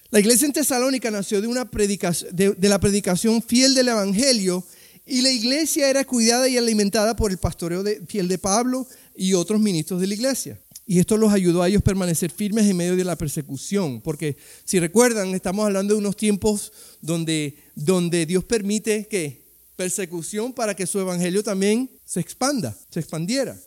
La 0.09 0.19
iglesia 0.19 0.45
en 0.45 0.53
Tesalónica 0.53 1.09
nació 1.09 1.41
de, 1.41 1.47
una 1.47 1.69
predicación, 1.69 2.35
de 2.35 2.69
la 2.69 2.79
predicación 2.79 3.41
fiel 3.41 3.73
del 3.73 3.87
Evangelio 3.87 4.63
y 5.05 5.21
la 5.21 5.31
iglesia 5.31 5.89
era 5.89 6.05
cuidada 6.05 6.47
y 6.47 6.57
alimentada 6.57 7.15
por 7.15 7.31
el 7.31 7.37
pastoreo 7.37 7.83
de, 7.83 8.01
fiel 8.07 8.27
de 8.27 8.37
Pablo 8.37 8.87
y 9.15 9.33
otros 9.33 9.59
ministros 9.59 9.99
de 9.99 10.07
la 10.07 10.13
iglesia. 10.13 10.59
Y 10.85 10.99
esto 10.99 11.17
los 11.17 11.31
ayudó 11.31 11.61
a 11.61 11.69
ellos 11.69 11.81
a 11.81 11.85
permanecer 11.85 12.31
firmes 12.31 12.65
en 12.65 12.77
medio 12.77 12.95
de 12.95 13.03
la 13.03 13.17
persecución. 13.17 14.01
Porque 14.01 14.37
si 14.65 14.79
recuerdan, 14.79 15.33
estamos 15.33 15.65
hablando 15.65 15.93
de 15.93 15.99
unos 15.99 16.17
tiempos 16.17 16.71
donde, 17.01 17.57
donde 17.75 18.25
Dios 18.25 18.43
permite 18.43 19.07
que 19.07 19.43
persecución 19.75 20.53
para 20.53 20.75
que 20.75 20.87
su 20.87 20.99
evangelio 20.99 21.43
también 21.43 21.89
se 22.05 22.19
expanda, 22.19 22.77
se 22.89 22.99
expandiera. 22.99 23.57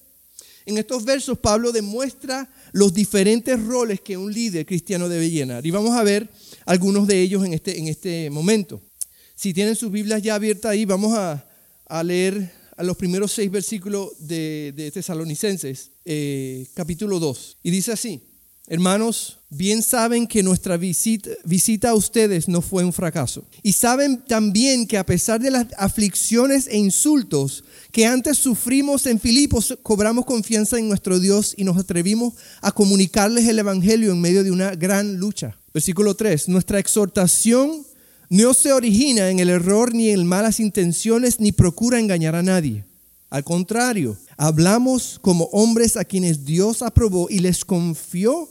En 0.66 0.78
estos 0.78 1.04
versos 1.04 1.38
Pablo 1.38 1.70
demuestra 1.70 2.50
los 2.72 2.92
diferentes 2.92 3.62
roles 3.62 4.00
que 4.00 4.16
un 4.16 4.32
líder 4.32 4.66
cristiano 4.66 5.08
debe 5.08 5.30
llenar. 5.30 5.64
Y 5.64 5.70
vamos 5.70 5.96
a 5.96 6.02
ver 6.02 6.28
algunos 6.64 7.06
de 7.06 7.22
ellos 7.22 7.44
en 7.44 7.54
este, 7.54 7.78
en 7.78 7.88
este 7.88 8.30
momento. 8.30 8.82
Si 9.38 9.52
tienen 9.52 9.76
sus 9.76 9.92
Biblias 9.92 10.22
ya 10.22 10.34
abiertas 10.34 10.70
ahí, 10.70 10.86
vamos 10.86 11.12
a, 11.14 11.44
leer 12.02 12.50
a 12.74 12.82
los 12.82 12.96
primeros 12.96 13.32
seis 13.32 13.50
versículos 13.50 14.12
de, 14.18 14.72
de 14.74 14.90
Tesalonicenses, 14.90 15.90
eh, 16.06 16.66
capítulo 16.72 17.20
2. 17.20 17.58
Y 17.62 17.70
dice 17.70 17.92
así, 17.92 18.22
hermanos, 18.66 19.36
bien 19.50 19.82
saben 19.82 20.26
que 20.26 20.42
nuestra 20.42 20.78
visita, 20.78 21.28
visita 21.44 21.90
a 21.90 21.94
ustedes 21.94 22.48
no 22.48 22.62
fue 22.62 22.82
un 22.82 22.94
fracaso. 22.94 23.44
Y 23.62 23.74
saben 23.74 24.24
también 24.26 24.86
que 24.86 24.96
a 24.96 25.04
pesar 25.04 25.38
de 25.38 25.50
las 25.50 25.66
aflicciones 25.76 26.66
e 26.66 26.78
insultos 26.78 27.62
que 27.92 28.06
antes 28.06 28.38
sufrimos 28.38 29.04
en 29.04 29.20
Filipos, 29.20 29.76
cobramos 29.82 30.24
confianza 30.24 30.78
en 30.78 30.88
nuestro 30.88 31.20
Dios 31.20 31.52
y 31.58 31.64
nos 31.64 31.76
atrevimos 31.76 32.32
a 32.62 32.72
comunicarles 32.72 33.46
el 33.46 33.58
Evangelio 33.58 34.12
en 34.12 34.20
medio 34.22 34.42
de 34.42 34.50
una 34.50 34.74
gran 34.74 35.18
lucha. 35.18 35.58
Versículo 35.74 36.14
3, 36.14 36.48
nuestra 36.48 36.78
exhortación 36.78 37.84
no 38.28 38.54
se 38.54 38.72
origina 38.72 39.30
en 39.30 39.38
el 39.38 39.50
error 39.50 39.94
ni 39.94 40.10
en 40.10 40.26
malas 40.26 40.60
intenciones 40.60 41.40
ni 41.40 41.52
procura 41.52 41.98
engañar 41.98 42.34
a 42.34 42.42
nadie. 42.42 42.84
Al 43.30 43.44
contrario, 43.44 44.16
hablamos 44.36 45.18
como 45.20 45.44
hombres 45.46 45.96
a 45.96 46.04
quienes 46.04 46.44
Dios 46.44 46.82
aprobó 46.82 47.28
y 47.28 47.40
les 47.40 47.64
confió 47.64 48.48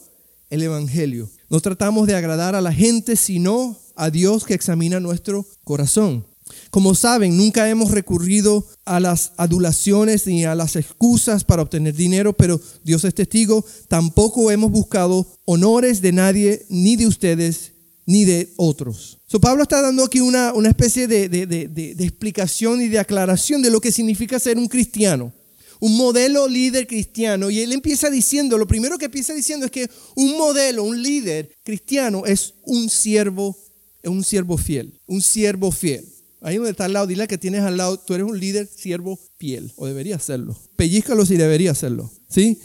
el 0.49 0.63
Evangelio. 0.63 1.29
No 1.49 1.59
tratamos 1.59 2.07
de 2.07 2.15
agradar 2.15 2.55
a 2.55 2.61
la 2.61 2.73
gente, 2.73 3.15
sino 3.15 3.77
a 3.95 4.09
Dios 4.09 4.45
que 4.45 4.53
examina 4.53 4.99
nuestro 4.99 5.45
corazón. 5.63 6.25
Como 6.69 6.93
saben, 6.93 7.37
nunca 7.37 7.69
hemos 7.69 7.91
recurrido 7.91 8.65
a 8.85 8.99
las 8.99 9.31
adulaciones 9.37 10.27
ni 10.27 10.45
a 10.45 10.55
las 10.55 10.75
excusas 10.75 11.43
para 11.43 11.61
obtener 11.61 11.95
dinero, 11.95 12.33
pero 12.33 12.59
Dios 12.83 13.03
es 13.03 13.15
testigo, 13.15 13.65
tampoco 13.87 14.51
hemos 14.51 14.71
buscado 14.71 15.25
honores 15.45 16.01
de 16.01 16.11
nadie, 16.11 16.65
ni 16.69 16.95
de 16.95 17.07
ustedes, 17.07 17.71
ni 18.05 18.23
de 18.23 18.53
otros. 18.55 19.19
So, 19.25 19.39
Pablo 19.39 19.63
está 19.63 19.81
dando 19.81 20.03
aquí 20.03 20.19
una, 20.19 20.53
una 20.53 20.69
especie 20.69 21.07
de, 21.07 21.27
de, 21.27 21.45
de, 21.47 21.67
de, 21.67 22.03
explicación 22.03 22.81
y 22.81 22.87
de 22.87 22.99
aclaración 22.99 23.61
de 23.61 23.71
lo 23.71 23.81
que 23.81 23.91
significa 23.91 24.39
ser 24.39 24.57
un 24.57 24.67
cristiano, 24.67 25.33
un 25.79 25.97
modelo 25.97 26.47
líder 26.47 26.87
cristiano. 26.87 27.49
Y 27.49 27.59
él 27.59 27.71
empieza 27.71 28.09
diciendo, 28.09 28.57
lo 28.57 28.67
primero 28.67 28.97
que 28.97 29.05
empieza 29.05 29.33
diciendo 29.33 29.65
es 29.65 29.71
que 29.71 29.89
un 30.15 30.37
modelo, 30.37 30.83
un 30.83 31.01
líder 31.01 31.51
cristiano 31.63 32.25
es 32.25 32.53
un 32.63 32.89
siervo, 32.89 33.57
es 34.03 34.09
un 34.09 34.23
siervo 34.23 34.57
fiel, 34.57 34.93
un 35.07 35.21
siervo 35.21 35.71
fiel. 35.71 36.05
Ahí 36.41 36.57
donde 36.57 36.71
está 36.71 36.85
al 36.85 36.93
lado, 36.93 37.07
dile 37.07 37.27
que 37.27 37.39
tienes 37.39 37.61
al 37.61 37.77
lado, 37.77 37.97
tú 37.97 38.13
eres 38.13 38.27
un 38.27 38.39
líder 38.39 38.67
siervo 38.67 39.19
fiel, 39.39 39.71
o 39.77 39.87
deberías 39.87 40.23
serlo. 40.23 40.55
Pellízcalo 40.75 41.25
si 41.25 41.37
debería 41.37 41.73
serlo, 41.73 42.11
¿sí? 42.29 42.59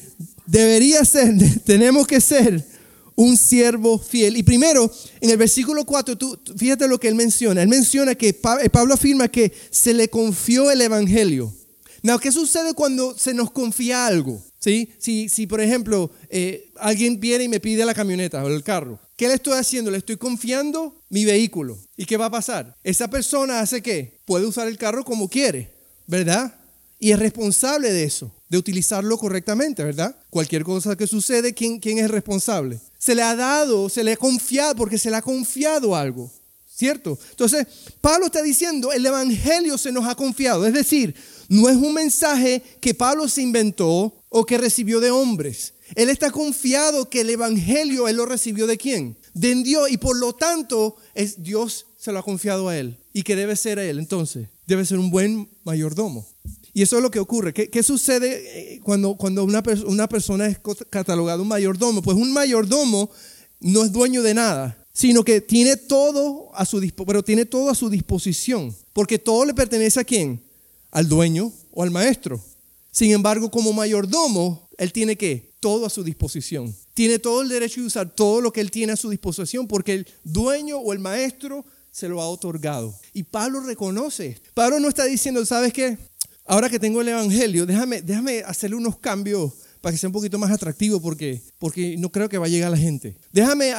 Debería 0.46 1.02
ser, 1.06 1.34
tenemos 1.64 2.06
que 2.06 2.20
ser 2.20 2.62
un 3.20 3.36
siervo 3.36 3.98
fiel. 3.98 4.36
Y 4.36 4.42
primero, 4.42 4.90
en 5.20 5.28
el 5.30 5.36
versículo 5.36 5.84
4, 5.84 6.16
tú, 6.16 6.38
fíjate 6.56 6.88
lo 6.88 6.98
que 6.98 7.08
él 7.08 7.14
menciona. 7.14 7.62
Él 7.62 7.68
menciona 7.68 8.14
que 8.14 8.28
eh, 8.28 8.70
Pablo 8.70 8.94
afirma 8.94 9.28
que 9.28 9.52
se 9.70 9.92
le 9.92 10.08
confió 10.08 10.70
el 10.70 10.80
evangelio. 10.80 11.52
Now, 12.02 12.18
¿qué 12.18 12.32
sucede 12.32 12.72
cuando 12.72 13.16
se 13.18 13.34
nos 13.34 13.50
confía 13.50 14.06
algo? 14.06 14.42
¿Sí? 14.58 14.90
Si, 14.98 15.28
si 15.28 15.46
por 15.46 15.60
ejemplo, 15.60 16.10
eh, 16.30 16.72
alguien 16.76 17.20
viene 17.20 17.44
y 17.44 17.48
me 17.48 17.60
pide 17.60 17.84
la 17.84 17.92
camioneta 17.92 18.42
o 18.42 18.48
el 18.48 18.62
carro, 18.62 18.98
¿qué 19.16 19.28
le 19.28 19.34
estoy 19.34 19.58
haciendo? 19.58 19.90
Le 19.90 19.98
estoy 19.98 20.16
confiando 20.16 20.94
mi 21.10 21.26
vehículo. 21.26 21.78
¿Y 21.98 22.06
qué 22.06 22.16
va 22.16 22.26
a 22.26 22.30
pasar? 22.30 22.74
Esa 22.82 23.08
persona 23.08 23.60
hace 23.60 23.82
qué? 23.82 24.20
Puede 24.24 24.46
usar 24.46 24.66
el 24.66 24.78
carro 24.78 25.04
como 25.04 25.28
quiere, 25.28 25.70
¿verdad? 26.06 26.54
Y 27.02 27.12
es 27.12 27.18
responsable 27.18 27.90
de 27.90 28.04
eso, 28.04 28.30
de 28.50 28.58
utilizarlo 28.58 29.16
correctamente, 29.16 29.82
¿verdad? 29.82 30.14
Cualquier 30.28 30.62
cosa 30.64 30.96
que 30.96 31.06
sucede, 31.06 31.54
¿quién, 31.54 31.80
es 31.82 32.10
responsable? 32.10 32.78
se 32.98 33.14
le 33.14 33.22
ha 33.22 33.34
dado, 33.34 33.88
se 33.88 34.04
le 34.04 34.12
ha 34.12 34.16
confiado, 34.18 34.76
porque 34.76 34.98
se 34.98 35.10
le 35.10 35.16
ha 35.16 35.22
confiado 35.22 35.96
algo. 35.96 36.30
¿Cierto? 36.68 37.18
Entonces, 37.30 37.66
Pablo 38.00 38.26
está 38.26 38.42
diciendo, 38.42 38.92
el 38.92 39.04
Evangelio 39.04 39.76
se 39.76 39.92
nos 39.92 40.06
ha 40.06 40.14
confiado. 40.14 40.66
Es 40.66 40.72
decir, 40.72 41.14
no 41.48 41.68
es 41.68 41.76
un 41.76 41.92
mensaje 41.92 42.62
que 42.80 42.94
Pablo 42.94 43.28
se 43.28 43.42
inventó 43.42 44.14
o 44.28 44.46
que 44.46 44.56
recibió 44.56 45.00
de 45.00 45.10
hombres. 45.10 45.74
Él 45.94 46.08
está 46.08 46.30
confiado 46.30 47.10
que 47.10 47.22
el 47.22 47.30
Evangelio 47.30 48.08
él 48.08 48.16
lo 48.16 48.24
recibió 48.24 48.66
de 48.66 48.78
quién? 48.78 49.16
De 49.34 49.54
Dios. 49.56 49.90
Y 49.90 49.98
por 49.98 50.16
lo 50.16 50.34
tanto, 50.34 50.96
es 51.14 51.42
Dios 51.42 51.86
se 51.98 52.12
lo 52.12 52.18
ha 52.18 52.22
confiado 52.22 52.68
a 52.68 52.78
él. 52.78 52.96
Y 53.12 53.24
que 53.24 53.36
debe 53.36 53.56
ser 53.56 53.78
a 53.78 53.84
él. 53.84 53.98
Entonces, 53.98 54.48
debe 54.66 54.86
ser 54.86 54.98
un 54.98 55.10
buen 55.10 55.50
mayordomo. 55.64 56.26
Y 56.72 56.82
eso 56.82 56.96
es 56.96 57.02
lo 57.02 57.10
que 57.10 57.18
ocurre. 57.18 57.52
¿Qué, 57.52 57.82
sucede 57.82 58.74
eh, 58.74 58.80
cuando, 58.82 59.14
cuando 59.14 59.44
una, 59.44 59.62
persona 59.62 60.46
es 60.46 60.58
catalogada 60.88 61.42
un 61.42 61.48
mayordomo? 61.48 62.02
Pues 62.02 62.16
un 62.16 62.32
mayordomo 62.32 63.10
no 63.60 63.84
es 63.84 63.92
dueño 63.92 64.22
de 64.22 64.34
nada. 64.34 64.76
sino 64.92 65.24
que 65.24 65.40
tiene 65.40 65.76
todo 65.76 66.50
a 66.54 66.64
su 66.64 66.80
pero 67.06 67.22
tiene 67.22 67.44
todo 67.46 67.70
a 67.70 67.74
su 67.74 67.88
disposición, 67.88 68.74
porque 68.92 69.18
todo 69.18 69.44
le 69.44 69.54
pertenece 69.54 70.00
a 70.00 70.04
quién? 70.04 70.42
Al 70.90 71.08
dueño 71.08 71.52
o 71.72 71.82
al 71.82 71.90
maestro. 71.90 72.40
Sin 72.92 73.12
embargo, 73.12 73.50
como 73.50 73.72
mayordomo, 73.72 74.68
él 74.76 74.92
tiene 74.92 75.16
que 75.16 75.52
todo 75.60 75.86
a 75.86 75.90
su 75.90 76.02
disposición. 76.02 76.74
Tiene 76.94 77.18
todo 77.18 77.42
el 77.42 77.48
derecho 77.48 77.80
de 77.80 77.86
usar 77.86 78.10
todo 78.10 78.40
lo 78.40 78.52
que 78.52 78.60
él 78.60 78.70
tiene 78.70 78.92
a 78.92 78.96
su 78.96 79.10
disposición 79.10 79.68
porque 79.68 79.94
el 79.94 80.06
dueño 80.24 80.78
o 80.78 80.92
el 80.92 80.98
maestro 80.98 81.64
se 81.92 82.08
lo 82.08 82.20
ha 82.20 82.28
otorgado. 82.28 82.94
Y 83.12 83.22
Pablo 83.24 83.60
reconoce. 83.60 84.40
Pablo 84.54 84.80
no 84.80 84.88
está 84.88 85.04
diciendo, 85.04 85.44
¿sabes 85.44 85.72
qué? 85.72 85.98
Ahora 86.50 86.68
que 86.68 86.80
tengo 86.80 87.00
el 87.00 87.06
Evangelio, 87.06 87.64
déjame, 87.64 88.02
déjame 88.02 88.40
hacerle 88.40 88.74
unos 88.74 88.98
cambios 88.98 89.52
para 89.80 89.92
que 89.92 89.98
sea 89.98 90.08
un 90.08 90.12
poquito 90.12 90.36
más 90.36 90.50
atractivo 90.50 91.00
porque, 91.00 91.40
porque 91.60 91.96
no 91.96 92.10
creo 92.10 92.28
que 92.28 92.38
va 92.38 92.46
a 92.46 92.48
llegar 92.48 92.72
la 92.72 92.76
gente. 92.76 93.16
Déjame, 93.32 93.72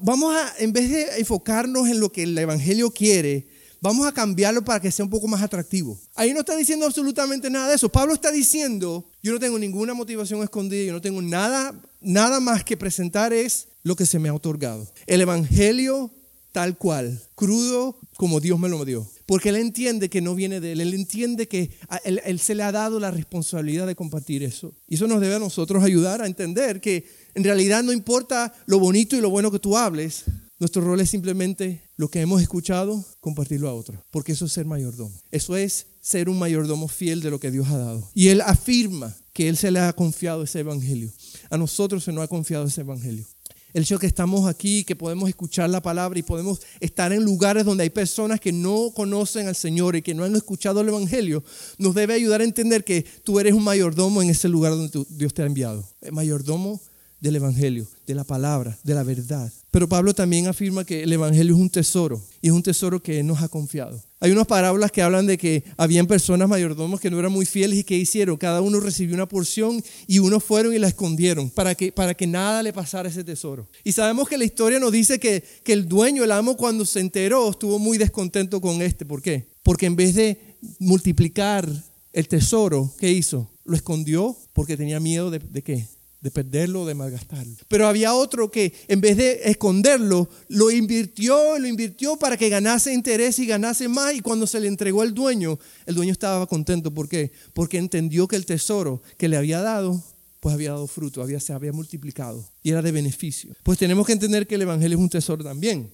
vamos 0.00 0.34
a, 0.34 0.54
en 0.58 0.72
vez 0.72 0.90
de 0.90 1.20
enfocarnos 1.20 1.86
en 1.86 2.00
lo 2.00 2.10
que 2.10 2.24
el 2.24 2.36
Evangelio 2.36 2.90
quiere, 2.90 3.46
vamos 3.80 4.04
a 4.08 4.12
cambiarlo 4.12 4.64
para 4.64 4.80
que 4.80 4.90
sea 4.90 5.04
un 5.04 5.10
poco 5.12 5.28
más 5.28 5.40
atractivo. 5.40 5.96
Ahí 6.16 6.34
no 6.34 6.40
está 6.40 6.56
diciendo 6.56 6.84
absolutamente 6.84 7.48
nada 7.48 7.68
de 7.68 7.76
eso. 7.76 7.88
Pablo 7.88 8.12
está 8.12 8.32
diciendo, 8.32 9.04
yo 9.22 9.32
no 9.32 9.38
tengo 9.38 9.56
ninguna 9.56 9.94
motivación 9.94 10.42
escondida, 10.42 10.82
yo 10.86 10.92
no 10.92 11.00
tengo 11.00 11.22
nada, 11.22 11.80
nada 12.00 12.40
más 12.40 12.64
que 12.64 12.76
presentar 12.76 13.32
es 13.32 13.68
lo 13.84 13.94
que 13.94 14.04
se 14.04 14.18
me 14.18 14.28
ha 14.28 14.34
otorgado. 14.34 14.90
El 15.06 15.20
Evangelio 15.20 16.10
tal 16.50 16.76
cual, 16.76 17.22
crudo 17.36 17.96
como 18.16 18.40
Dios 18.40 18.58
me 18.58 18.68
lo 18.68 18.84
dio. 18.84 19.06
Porque 19.26 19.50
Él 19.50 19.56
entiende 19.56 20.08
que 20.08 20.20
no 20.20 20.34
viene 20.34 20.60
de 20.60 20.72
Él, 20.72 20.80
Él 20.80 20.94
entiende 20.94 21.48
que 21.48 21.70
él, 22.04 22.38
se 22.38 22.54
le 22.54 22.62
ha 22.62 22.72
dado 22.72 23.00
la 23.00 23.10
responsabilidad 23.10 23.86
de 23.86 23.94
compartir 23.94 24.42
eso. 24.42 24.74
Y 24.88 24.96
eso 24.96 25.06
nos 25.06 25.20
debe 25.20 25.36
a 25.36 25.38
nosotros 25.38 25.82
ayudar 25.82 26.22
a 26.22 26.26
entender 26.26 26.80
que 26.80 27.06
en 27.34 27.44
realidad 27.44 27.82
no 27.82 27.92
importa 27.92 28.52
lo 28.66 28.78
bonito 28.78 29.16
y 29.16 29.20
lo 29.20 29.30
bueno 29.30 29.50
que 29.50 29.58
tú 29.58 29.76
hables, 29.76 30.24
nuestro 30.58 30.82
rol 30.82 31.00
es 31.00 31.10
simplemente 31.10 31.82
lo 31.96 32.08
que 32.08 32.20
hemos 32.20 32.40
escuchado, 32.40 33.04
compartirlo 33.20 33.68
a 33.68 33.74
otros. 33.74 33.98
Porque 34.10 34.32
eso 34.32 34.46
es 34.46 34.52
ser 34.52 34.64
mayordomo. 34.64 35.12
Eso 35.30 35.56
es 35.56 35.86
ser 36.00 36.28
un 36.28 36.38
mayordomo 36.38 36.88
fiel 36.88 37.20
de 37.20 37.30
lo 37.30 37.40
que 37.40 37.50
Dios 37.50 37.68
ha 37.68 37.78
dado. 37.78 38.08
Y 38.14 38.28
Él 38.28 38.40
afirma 38.40 39.14
que 39.32 39.48
Él 39.48 39.56
se 39.56 39.70
le 39.70 39.80
ha 39.80 39.92
confiado 39.92 40.42
ese 40.42 40.60
evangelio. 40.60 41.10
A 41.50 41.56
nosotros 41.56 42.04
se 42.04 42.12
nos 42.12 42.24
ha 42.24 42.28
confiado 42.28 42.66
ese 42.66 42.82
evangelio. 42.82 43.26
El 43.74 43.82
hecho 43.82 43.94
de 43.94 44.00
que 44.00 44.06
estamos 44.06 44.46
aquí, 44.48 44.84
que 44.84 44.96
podemos 44.96 45.28
escuchar 45.28 45.70
la 45.70 45.80
palabra 45.80 46.18
y 46.18 46.22
podemos 46.22 46.60
estar 46.80 47.12
en 47.12 47.24
lugares 47.24 47.64
donde 47.64 47.84
hay 47.84 47.90
personas 47.90 48.40
que 48.40 48.52
no 48.52 48.92
conocen 48.94 49.48
al 49.48 49.56
Señor 49.56 49.96
y 49.96 50.02
que 50.02 50.14
no 50.14 50.24
han 50.24 50.36
escuchado 50.36 50.80
el 50.82 50.88
Evangelio, 50.88 51.42
nos 51.78 51.94
debe 51.94 52.14
ayudar 52.14 52.42
a 52.42 52.44
entender 52.44 52.84
que 52.84 53.04
tú 53.24 53.40
eres 53.40 53.54
un 53.54 53.64
mayordomo 53.64 54.22
en 54.22 54.30
ese 54.30 54.48
lugar 54.48 54.72
donde 54.72 55.04
Dios 55.08 55.32
te 55.32 55.42
ha 55.42 55.46
enviado. 55.46 55.84
El 56.00 56.12
mayordomo 56.12 56.80
del 57.22 57.36
Evangelio, 57.36 57.86
de 58.04 58.16
la 58.16 58.24
palabra, 58.24 58.76
de 58.82 58.94
la 58.94 59.04
verdad. 59.04 59.50
Pero 59.70 59.88
Pablo 59.88 60.12
también 60.12 60.48
afirma 60.48 60.84
que 60.84 61.04
el 61.04 61.12
Evangelio 61.12 61.54
es 61.54 61.60
un 61.60 61.70
tesoro 61.70 62.20
y 62.42 62.48
es 62.48 62.52
un 62.52 62.64
tesoro 62.64 63.00
que 63.00 63.20
Él 63.20 63.26
nos 63.28 63.40
ha 63.40 63.48
confiado. 63.48 64.02
Hay 64.18 64.32
unas 64.32 64.48
parábolas 64.48 64.90
que 64.90 65.02
hablan 65.02 65.26
de 65.26 65.38
que 65.38 65.62
habían 65.76 66.08
personas 66.08 66.48
mayordomos 66.48 67.00
que 67.00 67.10
no 67.12 67.20
eran 67.20 67.30
muy 67.30 67.46
fieles 67.46 67.78
y 67.78 67.84
que 67.84 67.96
hicieron, 67.96 68.36
cada 68.36 68.60
uno 68.60 68.80
recibió 68.80 69.14
una 69.14 69.28
porción 69.28 69.82
y 70.08 70.18
unos 70.18 70.42
fueron 70.42 70.74
y 70.74 70.80
la 70.80 70.88
escondieron 70.88 71.48
para 71.48 71.76
que, 71.76 71.92
para 71.92 72.14
que 72.14 72.26
nada 72.26 72.60
le 72.60 72.72
pasara 72.72 73.08
ese 73.08 73.22
tesoro. 73.22 73.68
Y 73.84 73.92
sabemos 73.92 74.28
que 74.28 74.36
la 74.36 74.44
historia 74.44 74.80
nos 74.80 74.90
dice 74.90 75.20
que, 75.20 75.44
que 75.62 75.72
el 75.72 75.88
dueño, 75.88 76.24
el 76.24 76.32
amo, 76.32 76.56
cuando 76.56 76.84
se 76.84 76.98
enteró, 76.98 77.50
estuvo 77.50 77.78
muy 77.78 77.98
descontento 77.98 78.60
con 78.60 78.82
este. 78.82 79.06
¿Por 79.06 79.22
qué? 79.22 79.46
Porque 79.62 79.86
en 79.86 79.94
vez 79.94 80.16
de 80.16 80.56
multiplicar 80.80 81.68
el 82.12 82.26
tesoro, 82.26 82.92
¿qué 82.98 83.12
hizo? 83.12 83.48
Lo 83.64 83.76
escondió 83.76 84.36
porque 84.52 84.76
tenía 84.76 84.98
miedo 84.98 85.30
de, 85.30 85.38
de 85.38 85.62
qué? 85.62 85.86
De 86.22 86.30
perderlo, 86.30 86.86
de 86.86 86.94
malgastarlo. 86.94 87.56
Pero 87.68 87.86
había 87.88 88.14
otro 88.14 88.50
que 88.50 88.72
en 88.86 89.00
vez 89.00 89.16
de 89.16 89.40
esconderlo, 89.44 90.28
lo 90.48 90.70
invirtió, 90.70 91.58
lo 91.58 91.66
invirtió 91.66 92.16
para 92.16 92.36
que 92.36 92.48
ganase 92.48 92.94
interés 92.94 93.40
y 93.40 93.46
ganase 93.46 93.88
más. 93.88 94.14
Y 94.14 94.20
cuando 94.20 94.46
se 94.46 94.60
le 94.60 94.68
entregó 94.68 95.02
al 95.02 95.12
dueño, 95.12 95.58
el 95.84 95.96
dueño 95.96 96.12
estaba 96.12 96.46
contento. 96.46 96.94
¿Por 96.94 97.08
qué? 97.08 97.32
Porque 97.52 97.78
entendió 97.78 98.28
que 98.28 98.36
el 98.36 98.46
tesoro 98.46 99.02
que 99.18 99.28
le 99.28 99.36
había 99.36 99.60
dado, 99.60 100.00
pues 100.38 100.54
había 100.54 100.70
dado 100.70 100.86
fruto, 100.86 101.22
había, 101.22 101.40
se 101.40 101.52
había 101.52 101.72
multiplicado 101.72 102.44
y 102.62 102.70
era 102.70 102.82
de 102.82 102.92
beneficio. 102.92 103.54
Pues 103.64 103.78
tenemos 103.78 104.06
que 104.06 104.12
entender 104.12 104.46
que 104.46 104.54
el 104.54 104.62
Evangelio 104.62 104.98
es 104.98 105.02
un 105.02 105.08
tesoro 105.08 105.42
también. 105.42 105.92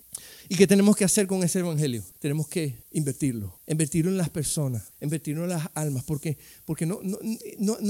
¿Y 0.51 0.57
qué 0.57 0.67
tenemos 0.67 0.97
que 0.97 1.05
hacer 1.05 1.27
con 1.27 1.43
ese 1.43 1.59
evangelio? 1.59 2.03
Tenemos 2.21 2.49
que 2.49 2.75
invertirlo, 2.93 3.61
invertirlo 3.67 4.11
en 4.11 4.17
las 4.17 4.31
personas, 4.31 4.83
invertirlo 5.01 5.45
en 5.45 5.51
las 5.51 5.69
almas, 5.75 6.05
porque, 6.05 6.39
porque 6.65 6.87
no, 6.87 7.01
no, 7.03 7.19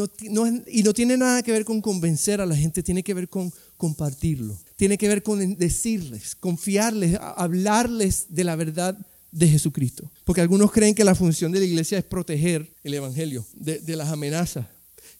no, 0.00 0.64
y 0.66 0.82
no 0.82 0.92
tiene 0.92 1.16
nada 1.16 1.42
que 1.44 1.52
ver 1.52 1.64
con 1.64 1.80
convencer 1.80 2.40
a 2.40 2.46
la 2.46 2.56
gente, 2.56 2.82
tiene 2.82 3.04
que 3.04 3.14
ver 3.14 3.28
con 3.28 3.52
compartirlo, 3.76 4.58
tiene 4.74 4.98
que 4.98 5.06
ver 5.06 5.22
con 5.22 5.56
decirles, 5.56 6.34
confiarles, 6.34 7.16
hablarles 7.20 8.26
de 8.28 8.42
la 8.42 8.56
verdad 8.56 8.98
de 9.30 9.46
Jesucristo. 9.46 10.10
Porque 10.24 10.40
algunos 10.40 10.72
creen 10.72 10.96
que 10.96 11.04
la 11.04 11.14
función 11.14 11.52
de 11.52 11.60
la 11.60 11.64
iglesia 11.64 11.98
es 11.98 12.04
proteger 12.04 12.74
el 12.82 12.94
evangelio 12.94 13.46
de, 13.54 13.78
de 13.78 13.94
las 13.94 14.08
amenazas. 14.08 14.66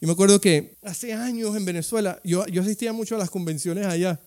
Yo 0.01 0.07
me 0.07 0.13
acuerdo 0.13 0.41
que 0.41 0.77
hace 0.83 1.13
años 1.13 1.57
en 1.57 1.65
Venezuela, 1.65 2.21
yo, 2.25 2.47
yo 2.47 2.63
asistía 2.63 2.93
mucho 2.93 3.15
a 3.15 3.19
las 3.19 3.31
convenciones 3.31 3.87
allá 3.87 4.21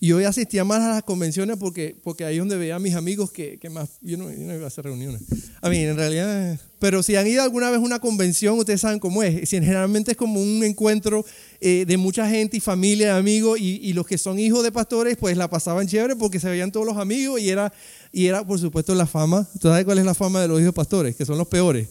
y 0.00 0.12
hoy 0.12 0.24
asistía 0.24 0.64
más 0.64 0.80
a 0.80 0.88
las 0.88 1.02
convenciones 1.02 1.56
porque, 1.58 1.96
porque 2.02 2.24
ahí 2.24 2.34
es 2.34 2.40
donde 2.40 2.56
veía 2.56 2.76
a 2.76 2.78
mis 2.78 2.94
amigos 2.94 3.30
que, 3.30 3.58
que 3.58 3.70
más. 3.70 3.90
Yo 4.00 4.16
no, 4.16 4.30
iba 4.30 4.64
a 4.64 4.66
hacer 4.66 4.84
reuniones. 4.84 5.22
A 5.60 5.68
mí, 5.68 5.78
en 5.78 5.96
realidad. 5.96 6.58
Pero 6.78 7.02
si 7.02 7.16
han 7.16 7.26
ido 7.26 7.42
alguna 7.42 7.70
vez 7.70 7.78
a 7.78 7.82
una 7.82 7.98
convención, 7.98 8.58
ustedes 8.58 8.80
saben 8.80 8.98
cómo 8.98 9.22
es. 9.22 9.48
Generalmente 9.48 10.12
es 10.12 10.16
como 10.16 10.40
un 10.40 10.62
encuentro 10.64 11.24
eh, 11.60 11.84
de 11.86 11.96
mucha 11.96 12.28
gente 12.28 12.56
y 12.56 12.60
familia, 12.60 13.16
amigos. 13.16 13.58
Y, 13.58 13.80
y, 13.82 13.92
los 13.92 14.06
que 14.06 14.18
son 14.18 14.38
hijos 14.38 14.62
de 14.62 14.72
pastores, 14.72 15.16
pues 15.16 15.36
la 15.36 15.48
pasaban 15.48 15.86
chévere 15.86 16.16
porque 16.16 16.40
se 16.40 16.48
veían 16.48 16.72
todos 16.72 16.86
los 16.86 16.96
amigos 16.96 17.40
y 17.40 17.48
era, 17.48 17.72
y 18.12 18.26
era 18.26 18.46
por 18.46 18.58
supuesto, 18.58 18.94
la 18.94 19.06
fama. 19.06 19.48
¿Tú 19.60 19.68
sabes 19.68 19.84
cuál 19.84 19.98
es 19.98 20.04
la 20.04 20.14
fama 20.14 20.42
de 20.42 20.48
los 20.48 20.58
hijos 20.58 20.68
de 20.68 20.72
pastores? 20.72 21.16
Que 21.16 21.24
son 21.24 21.38
los 21.38 21.48
peores. 21.48 21.88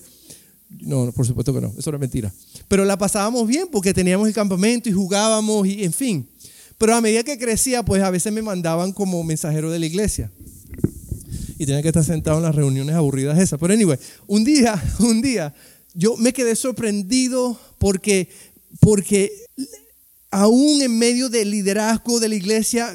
No, 0.81 1.11
por 1.11 1.25
supuesto 1.25 1.53
que 1.53 1.61
no, 1.61 1.73
eso 1.77 1.89
era 1.89 1.99
mentira. 1.99 2.33
Pero 2.67 2.85
la 2.85 2.97
pasábamos 2.97 3.47
bien 3.47 3.67
porque 3.71 3.93
teníamos 3.93 4.27
el 4.27 4.33
campamento 4.33 4.89
y 4.89 4.91
jugábamos 4.91 5.67
y 5.67 5.83
en 5.83 5.93
fin. 5.93 6.27
Pero 6.77 6.95
a 6.95 7.01
medida 7.01 7.23
que 7.23 7.37
crecía, 7.37 7.83
pues 7.83 8.01
a 8.01 8.09
veces 8.09 8.31
me 8.33 8.41
mandaban 8.41 8.91
como 8.91 9.23
mensajero 9.23 9.71
de 9.71 9.79
la 9.79 9.85
iglesia. 9.85 10.31
Y 11.57 11.65
tenía 11.65 11.81
que 11.81 11.89
estar 11.89 12.03
sentado 12.03 12.37
en 12.37 12.43
las 12.43 12.55
reuniones 12.55 12.95
aburridas 12.95 13.39
esas. 13.39 13.59
Pero 13.59 13.73
anyway, 13.73 13.97
un 14.27 14.43
día, 14.43 14.81
un 14.99 15.21
día, 15.21 15.53
yo 15.93 16.17
me 16.17 16.33
quedé 16.33 16.55
sorprendido 16.55 17.59
porque, 17.77 18.29
porque 18.79 19.31
aún 20.31 20.81
en 20.81 20.97
medio 20.97 21.29
del 21.29 21.51
liderazgo 21.51 22.19
de 22.19 22.27
la 22.27 22.35
iglesia, 22.35 22.93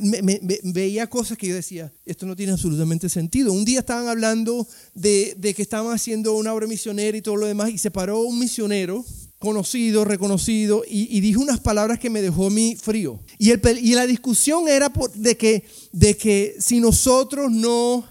veía 0.65 1.07
cosas 1.07 1.39
que 1.39 1.47
yo 1.47 1.55
decía, 1.55 1.93
esto 2.05 2.27
no 2.27 2.35
tiene 2.35 2.53
absolutamente 2.53 3.09
sentido. 3.09 3.53
Un 3.53 3.65
día 3.65 3.79
estaban 3.79 4.09
hablando 4.09 4.67
de, 4.95 5.35
de, 5.39 5.55
que 5.55 5.63
estaban 5.63 5.95
haciendo 5.95 6.35
una 6.35 6.53
obra 6.53 6.67
misionera 6.67 7.17
y 7.17 7.23
todo 7.23 7.37
lo 7.37 7.47
demás, 7.47 7.71
y 7.71 7.79
se 7.79 7.93
paró 7.93 8.23
un 8.23 8.41
misionero 8.41 9.05
conocido, 9.39 10.05
reconocido, 10.05 10.83
y, 10.89 11.21
dijo 11.21 11.41
unas 11.41 11.61
palabras 11.61 11.99
que 11.99 12.11
me 12.11 12.23
dejó 12.23 12.47
a 12.47 12.51
mí 12.51 12.77
frío. 12.77 13.21
Y, 13.39 13.51
el, 13.51 13.61
y 13.81 13.95
la 13.95 14.07
discusión 14.07 14.69
era 14.69 14.93
de, 15.15 15.37
que, 15.37 15.65
de 15.93 16.17
que 16.17 16.57
si 16.59 16.81
nosotros 16.81 17.53
no 17.53 18.05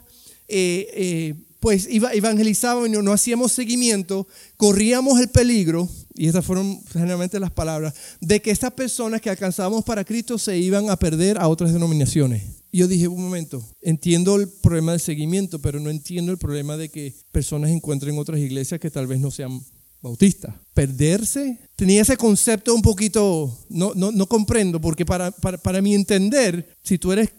eh, 0.48 0.88
eh, 0.94 1.34
pues 1.60 1.88
evangelizábamos 1.90 2.88
y 2.88 2.92
no, 2.92 3.12
hacíamos 3.12 3.52
seguimiento, 3.52 4.28
corríamos 4.58 5.20
el 5.20 5.28
peligro, 5.28 5.90
y 6.16 6.28
estas 6.28 6.46
fueron 6.46 6.80
generalmente 6.92 7.40
las 7.40 7.52
palabras, 7.52 7.94
de 8.22 8.42
que 8.42 8.52
estas 8.52 8.72
personas 8.74 9.22
que 9.22 9.30
alcanzábamos 9.30 9.84
para 9.84 10.04
Cristo 10.04 10.38
se 10.38 10.58
iban 10.58 10.90
a 10.90 10.98
perder 10.98 11.38
a 11.40 11.48
otras 11.48 11.74
denominaciones. 11.74 12.44
Y 12.72 12.80
yo 12.80 12.88
dije, 12.88 13.08
un 13.08 13.22
momento, 13.22 13.64
entiendo 13.82 14.36
el 14.36 14.50
problema 14.50 14.92
del 14.92 15.02
seguimiento, 15.02 15.60
pero 15.60 15.80
no 15.80 15.90
entiendo 15.90 16.32
el 16.32 16.38
problema 16.38 16.78
de 16.78 16.90
que 16.90 17.16
personas 17.32 17.72
encuentren 17.72 18.18
otras 18.18 18.40
iglesias 18.40 18.80
que 18.80 18.92
tal 18.92 19.08
vez 19.08 19.20
no 19.20 19.32
sean 19.32 19.62
bautista. 20.02 20.60
Perderse, 20.74 21.58
tenía 21.76 22.02
ese 22.02 22.18
concepto 22.18 22.74
un 22.74 22.82
poquito, 22.82 23.58
no, 23.70 23.94
no, 23.96 24.12
no 24.12 24.28
comprendo, 24.28 24.80
porque 24.80 25.06
para, 25.06 25.32
para, 25.32 25.58
para 25.58 25.82
mi 25.82 25.96
entender, 25.96 26.76
si 26.84 26.98
tú 26.98 27.12
eres 27.12 27.30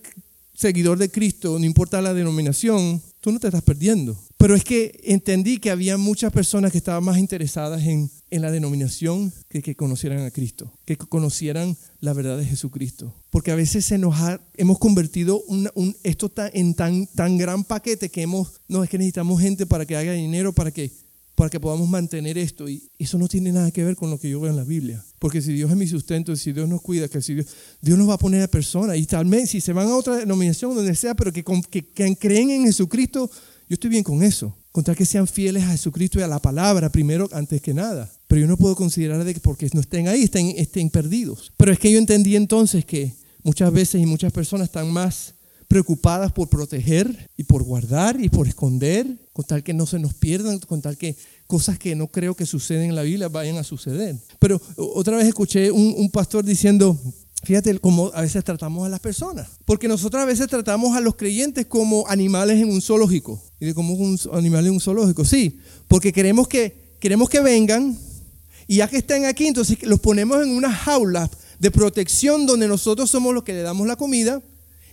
seguidor 0.54 0.98
de 0.98 1.10
Cristo, 1.10 1.56
no 1.58 1.64
importa 1.64 2.02
la 2.02 2.12
denominación, 2.12 3.00
tú 3.20 3.30
no 3.30 3.38
te 3.38 3.46
estás 3.46 3.62
perdiendo. 3.62 4.18
Pero 4.36 4.54
es 4.54 4.64
que 4.64 5.00
entendí 5.04 5.58
que 5.58 5.70
había 5.70 5.96
muchas 5.96 6.32
personas 6.32 6.72
que 6.72 6.78
estaban 6.78 7.04
más 7.04 7.18
interesadas 7.18 7.82
en, 7.82 8.10
en 8.30 8.42
la 8.42 8.50
denominación 8.50 9.32
que 9.48 9.62
que 9.62 9.76
conocieran 9.76 10.24
a 10.24 10.30
Cristo, 10.30 10.72
que 10.84 10.96
conocieran 10.96 11.76
la 12.00 12.12
verdad 12.12 12.38
de 12.38 12.44
Jesucristo. 12.44 13.14
Porque 13.30 13.52
a 13.52 13.56
veces 13.56 13.84
se 13.84 13.98
nos 13.98 14.16
hemos 14.56 14.78
convertido 14.78 15.42
un, 15.46 15.96
esto 16.02 16.32
en 16.52 16.74
tan, 16.74 17.06
tan 17.06 17.38
gran 17.38 17.64
paquete 17.64 18.08
que 18.10 18.22
hemos, 18.22 18.60
no 18.68 18.82
es 18.82 18.90
que 18.90 18.98
necesitamos 18.98 19.40
gente 19.40 19.66
para 19.66 19.86
que 19.86 19.96
haga 19.96 20.12
dinero, 20.12 20.52
para 20.52 20.70
que 20.70 20.90
para 21.38 21.50
que 21.50 21.60
podamos 21.60 21.88
mantener 21.88 22.36
esto. 22.36 22.68
Y 22.68 22.90
eso 22.98 23.16
no 23.16 23.28
tiene 23.28 23.52
nada 23.52 23.70
que 23.70 23.84
ver 23.84 23.94
con 23.94 24.10
lo 24.10 24.18
que 24.18 24.28
yo 24.28 24.40
veo 24.40 24.50
en 24.50 24.56
la 24.56 24.64
Biblia. 24.64 25.04
Porque 25.20 25.40
si 25.40 25.52
Dios 25.52 25.70
es 25.70 25.76
mi 25.76 25.86
sustento, 25.86 26.34
si 26.34 26.52
Dios 26.52 26.68
nos 26.68 26.82
cuida, 26.82 27.06
que 27.06 27.22
si 27.22 27.34
Dios, 27.34 27.46
Dios 27.80 27.96
nos 27.96 28.08
va 28.08 28.14
a 28.14 28.18
poner 28.18 28.42
a 28.42 28.48
personas. 28.48 28.96
Y 28.96 29.06
tal 29.06 29.24
vez 29.26 29.50
si 29.50 29.60
se 29.60 29.72
van 29.72 29.86
a 29.86 29.94
otra 29.94 30.16
denominación, 30.16 30.74
donde 30.74 30.96
sea, 30.96 31.14
pero 31.14 31.32
que, 31.32 31.44
que, 31.44 32.16
creen 32.16 32.50
en 32.50 32.64
Jesucristo, 32.64 33.30
yo 33.68 33.74
estoy 33.74 33.88
bien 33.88 34.02
con 34.02 34.24
eso. 34.24 34.52
Contar 34.72 34.96
que 34.96 35.06
sean 35.06 35.28
fieles 35.28 35.62
a 35.62 35.70
Jesucristo 35.70 36.18
y 36.18 36.22
a 36.22 36.26
la 36.26 36.40
palabra 36.40 36.90
primero 36.90 37.28
antes 37.30 37.62
que 37.62 37.72
nada. 37.72 38.10
Pero 38.26 38.40
yo 38.40 38.48
no 38.48 38.56
puedo 38.56 38.74
considerar 38.74 39.22
de 39.22 39.32
que 39.32 39.40
porque 39.40 39.70
no 39.72 39.80
estén 39.80 40.08
ahí, 40.08 40.24
estén, 40.24 40.54
estén 40.56 40.90
perdidos. 40.90 41.52
Pero 41.56 41.72
es 41.72 41.78
que 41.78 41.92
yo 41.92 41.98
entendí 41.98 42.34
entonces 42.34 42.84
que 42.84 43.14
muchas 43.44 43.72
veces 43.72 44.02
y 44.02 44.06
muchas 44.06 44.32
personas 44.32 44.66
están 44.66 44.92
más 44.92 45.34
preocupadas 45.68 46.32
por 46.32 46.48
proteger 46.48 47.30
y 47.36 47.44
por 47.44 47.62
guardar 47.62 48.20
y 48.20 48.28
por 48.28 48.48
esconder, 48.48 49.06
con 49.38 49.44
tal 49.44 49.62
que 49.62 49.72
no 49.72 49.86
se 49.86 50.00
nos 50.00 50.14
pierdan, 50.14 50.58
con 50.58 50.82
tal 50.82 50.98
que 50.98 51.16
cosas 51.46 51.78
que 51.78 51.94
no 51.94 52.08
creo 52.08 52.34
que 52.34 52.44
suceden 52.44 52.88
en 52.88 52.96
la 52.96 53.02
Biblia 53.02 53.28
vayan 53.28 53.56
a 53.56 53.62
suceder. 53.62 54.16
Pero 54.40 54.60
otra 54.76 55.16
vez 55.16 55.28
escuché 55.28 55.70
un, 55.70 56.10
pastor 56.10 56.44
diciendo, 56.44 56.98
Fíjate 57.44 57.78
cómo 57.78 58.10
a 58.14 58.22
veces 58.22 58.42
tratamos 58.42 58.84
a 58.84 58.88
las 58.88 58.98
personas. 58.98 59.46
Porque 59.64 59.86
nosotros 59.86 60.20
a 60.20 60.26
veces 60.26 60.48
tratamos 60.48 60.96
a 60.96 61.00
los 61.00 61.14
creyentes 61.14 61.66
como 61.66 62.04
animales 62.08 62.60
en 62.60 62.68
un 62.68 62.82
zoológico. 62.82 63.40
¿Y 63.60 63.66
de 63.66 63.74
como 63.74 63.94
un 63.94 64.18
animal 64.32 64.66
en 64.66 64.72
un 64.72 64.80
zoológico? 64.80 65.24
Sí, 65.24 65.60
porque 65.86 66.12
queremos 66.12 66.48
que, 66.48 66.96
queremos 66.98 67.28
que 67.28 67.38
vengan 67.38 67.96
y 68.66 68.78
ya 68.78 68.88
que 68.88 68.96
estén 68.96 69.24
aquí, 69.24 69.46
entonces 69.46 69.80
los 69.84 70.00
ponemos 70.00 70.42
en 70.42 70.50
una 70.50 70.72
jaula 70.72 71.30
de 71.60 71.70
protección 71.70 72.44
donde 72.44 72.66
nosotros 72.66 73.08
somos 73.08 73.32
los 73.32 73.44
que 73.44 73.52
le 73.52 73.62
damos 73.62 73.86
la 73.86 73.94
comida, 73.94 74.42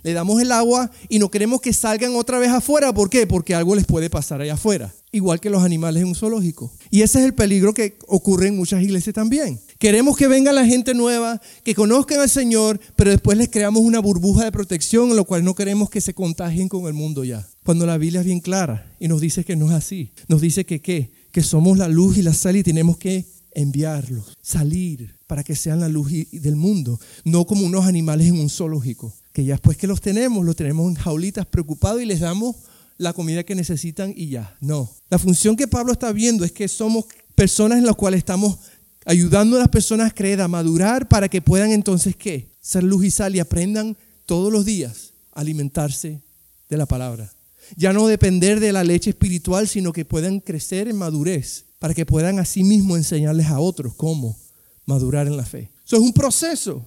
le 0.06 0.14
damos 0.14 0.40
el 0.40 0.52
agua 0.52 0.92
y 1.10 1.18
no 1.18 1.32
queremos 1.32 1.62
que 1.62 1.74
salgan 1.74 2.16
otra 2.16 2.38
vez 2.38 2.52
afuera. 2.52 2.94
¿Por 2.94 3.10
qué? 3.10 3.26
Porque 3.26 3.56
algo 3.56 3.74
les 3.74 3.86
puede 3.86 4.08
pasar 4.08 4.40
allá 4.40 4.54
afuera. 4.54 4.94
Igual 5.12 5.40
que 5.40 5.50
los 5.50 5.64
animales 5.64 6.04
en 6.04 6.10
un 6.10 6.14
zoológico. 6.14 6.72
Y 6.92 7.02
ese 7.02 7.18
es 7.18 7.26
el 7.26 7.34
peligro 7.34 7.74
que 7.74 7.98
ocurre 8.06 8.50
en 8.50 8.56
muchas 8.56 8.84
iglesias 8.84 9.16
también. 9.16 9.60
Queremos 9.80 10.16
que 10.16 10.28
venga 10.28 10.54
la 10.54 10.64
gente 10.64 10.94
nueva, 10.94 11.42
que 11.64 11.74
conozcan 11.74 12.20
al 12.20 12.30
Señor, 12.30 12.80
pero 12.96 13.10
después 13.10 13.36
les 13.36 13.50
creamos 13.50 13.82
una 13.82 13.98
burbuja 13.98 14.44
de 14.44 14.52
protección 14.52 15.10
en 15.10 15.16
lo 15.16 15.26
cual 15.26 15.44
no 15.44 15.56
queremos 15.56 15.90
que 15.90 16.02
se 16.02 16.14
contagien 16.14 16.70
con 16.70 16.86
el 16.86 16.94
mundo 16.94 17.24
ya. 17.24 17.48
Cuando 17.64 17.88
la 17.88 17.98
Biblia 17.98 18.20
es 18.20 18.28
bien 18.28 18.42
clara 18.42 18.86
y 19.00 19.08
nos 19.08 19.22
dice 19.22 19.44
que 19.44 19.56
no 19.56 19.66
es 19.66 19.72
así. 19.72 20.12
Nos 20.28 20.40
dice 20.40 20.68
que 20.68 20.82
qué? 20.82 21.10
Que 21.32 21.42
somos 21.42 21.80
la 21.80 21.88
luz 21.88 22.20
y 22.20 22.22
la 22.22 22.36
sal 22.36 22.58
y 22.58 22.62
tenemos 22.62 22.98
que 22.98 23.26
enviarlos, 23.56 24.38
salir 24.40 25.16
para 25.26 25.44
que 25.44 25.56
sean 25.56 25.80
la 25.80 25.90
luz 25.90 26.12
del 26.32 26.56
mundo, 26.56 27.00
no 27.24 27.46
como 27.46 27.66
unos 27.66 27.86
animales 27.86 28.28
en 28.28 28.40
un 28.40 28.50
zoológico, 28.52 29.16
que 29.36 29.44
ya 29.44 29.56
después 29.56 29.76
que 29.76 29.86
los 29.86 30.00
tenemos, 30.00 30.46
los 30.46 30.56
tenemos 30.56 30.88
en 30.90 30.96
jaulitas 30.96 31.46
preocupados 31.46 32.02
y 32.02 32.06
les 32.06 32.22
damos 32.22 32.56
la 32.98 33.12
comida 33.12 33.44
que 33.44 33.54
necesitan 33.54 34.14
y 34.16 34.30
ya. 34.30 34.56
No. 34.62 34.90
La 35.10 35.20
función 35.20 35.58
que 35.58 35.68
Pablo 35.68 35.92
está 35.92 36.14
viendo 36.14 36.46
es 36.46 36.54
que 36.54 36.70
somos 36.70 37.04
personas 37.36 37.80
en 37.80 37.86
las 37.86 37.98
cuales 37.98 38.20
estamos 38.20 38.58
ayudando 39.06 39.58
a 39.58 39.60
las 39.60 39.68
personas 39.68 40.10
a 40.10 40.16
creer, 40.16 40.40
a 40.40 40.48
madurar 40.48 41.10
para 41.10 41.28
que 41.28 41.42
puedan 41.42 41.74
entonces, 41.74 42.16
¿qué? 42.16 42.48
Ser 42.62 42.86
luz 42.86 43.04
y 43.04 43.12
sal 43.12 43.36
y 43.36 43.42
aprendan 43.42 43.98
todos 44.26 44.54
los 44.54 44.64
días 44.64 45.12
a 45.34 45.42
alimentarse 45.42 46.22
de 46.70 46.78
la 46.78 46.86
palabra. 46.86 47.30
Ya 47.76 47.92
no 47.92 48.08
depender 48.08 48.62
de 48.62 48.72
la 48.72 48.86
leche 48.86 49.10
espiritual, 49.10 49.68
sino 49.68 49.92
que 49.92 50.06
puedan 50.06 50.40
crecer 50.40 50.88
en 50.88 50.96
madurez 50.96 51.66
para 51.78 51.94
que 51.94 52.06
puedan 52.06 52.40
así 52.40 52.64
mismo 52.64 52.96
enseñarles 52.96 53.48
a 53.48 53.60
otros 53.60 53.96
cómo 53.96 54.38
madurar 54.86 55.28
en 55.28 55.36
la 55.36 55.46
fe. 55.46 55.72
Eso 55.86 55.98
es 55.98 56.02
un 56.02 56.14
proceso. 56.14 56.86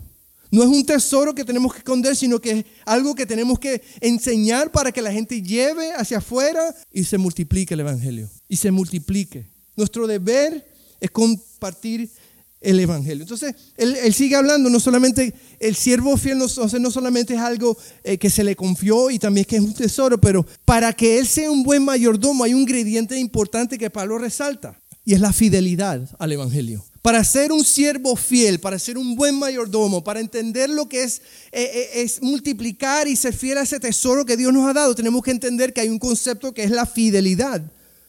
No 0.50 0.62
es 0.62 0.68
un 0.68 0.84
tesoro 0.84 1.34
que 1.34 1.44
tenemos 1.44 1.72
que 1.72 1.78
esconder, 1.78 2.16
sino 2.16 2.40
que 2.40 2.50
es 2.50 2.64
algo 2.86 3.14
que 3.14 3.26
tenemos 3.26 3.58
que 3.58 3.82
enseñar 4.00 4.72
para 4.72 4.92
que 4.92 5.02
la 5.02 5.12
gente 5.12 5.42
lleve 5.42 5.92
hacia 5.92 6.18
afuera 6.18 6.74
y 6.92 7.04
se 7.04 7.18
multiplique 7.18 7.74
el 7.74 7.80
Evangelio. 7.80 8.30
Y 8.48 8.56
se 8.56 8.70
multiplique. 8.70 9.46
Nuestro 9.76 10.06
deber 10.06 10.66
es 11.00 11.10
compartir 11.10 12.10
el 12.60 12.80
Evangelio. 12.80 13.22
Entonces, 13.22 13.54
él, 13.76 14.12
sigue 14.12 14.34
hablando, 14.34 14.68
no 14.68 14.80
solamente 14.80 15.32
el 15.60 15.76
siervo 15.76 16.16
fiel, 16.16 16.38
no, 16.38 16.46
no 16.46 16.90
solamente 16.90 17.34
es 17.34 17.40
algo 17.40 17.76
eh, 18.02 18.18
que 18.18 18.30
se 18.30 18.42
le 18.42 18.56
confió 18.56 19.10
y 19.10 19.18
también 19.18 19.44
que 19.44 19.56
es 19.56 19.62
un 19.62 19.74
tesoro, 19.74 20.20
pero 20.20 20.44
para 20.64 20.92
que 20.92 21.18
él 21.18 21.26
sea 21.26 21.50
un 21.50 21.62
buen 21.62 21.84
mayordomo 21.84 22.44
hay 22.44 22.54
un 22.54 22.62
ingrediente 22.62 23.18
importante 23.18 23.78
que 23.78 23.90
Pablo 23.90 24.18
resalta 24.18 24.78
y 25.04 25.14
es 25.14 25.20
la 25.20 25.32
fidelidad 25.32 26.08
al 26.18 26.32
Evangelio. 26.32 26.84
Para 27.08 27.24
ser 27.24 27.52
un 27.52 27.64
siervo 27.64 28.16
fiel, 28.16 28.60
para 28.60 28.78
ser 28.78 28.98
un 28.98 29.16
buen 29.16 29.34
mayordomo, 29.34 30.04
para 30.04 30.20
entender 30.20 30.68
lo 30.68 30.90
que 30.90 31.04
es, 31.04 31.22
eh, 31.52 31.62
eh, 31.62 32.02
es 32.02 32.20
multiplicar 32.20 33.08
y 33.08 33.16
ser 33.16 33.32
fiel 33.32 33.56
a 33.56 33.62
ese 33.62 33.80
tesoro 33.80 34.26
que 34.26 34.36
Dios 34.36 34.52
nos 34.52 34.68
ha 34.68 34.74
dado, 34.74 34.94
tenemos 34.94 35.22
que 35.22 35.30
entender 35.30 35.72
que 35.72 35.80
hay 35.80 35.88
un 35.88 35.98
concepto 35.98 36.52
que 36.52 36.64
es 36.64 36.70
la 36.70 36.84
fidelidad 36.84 37.62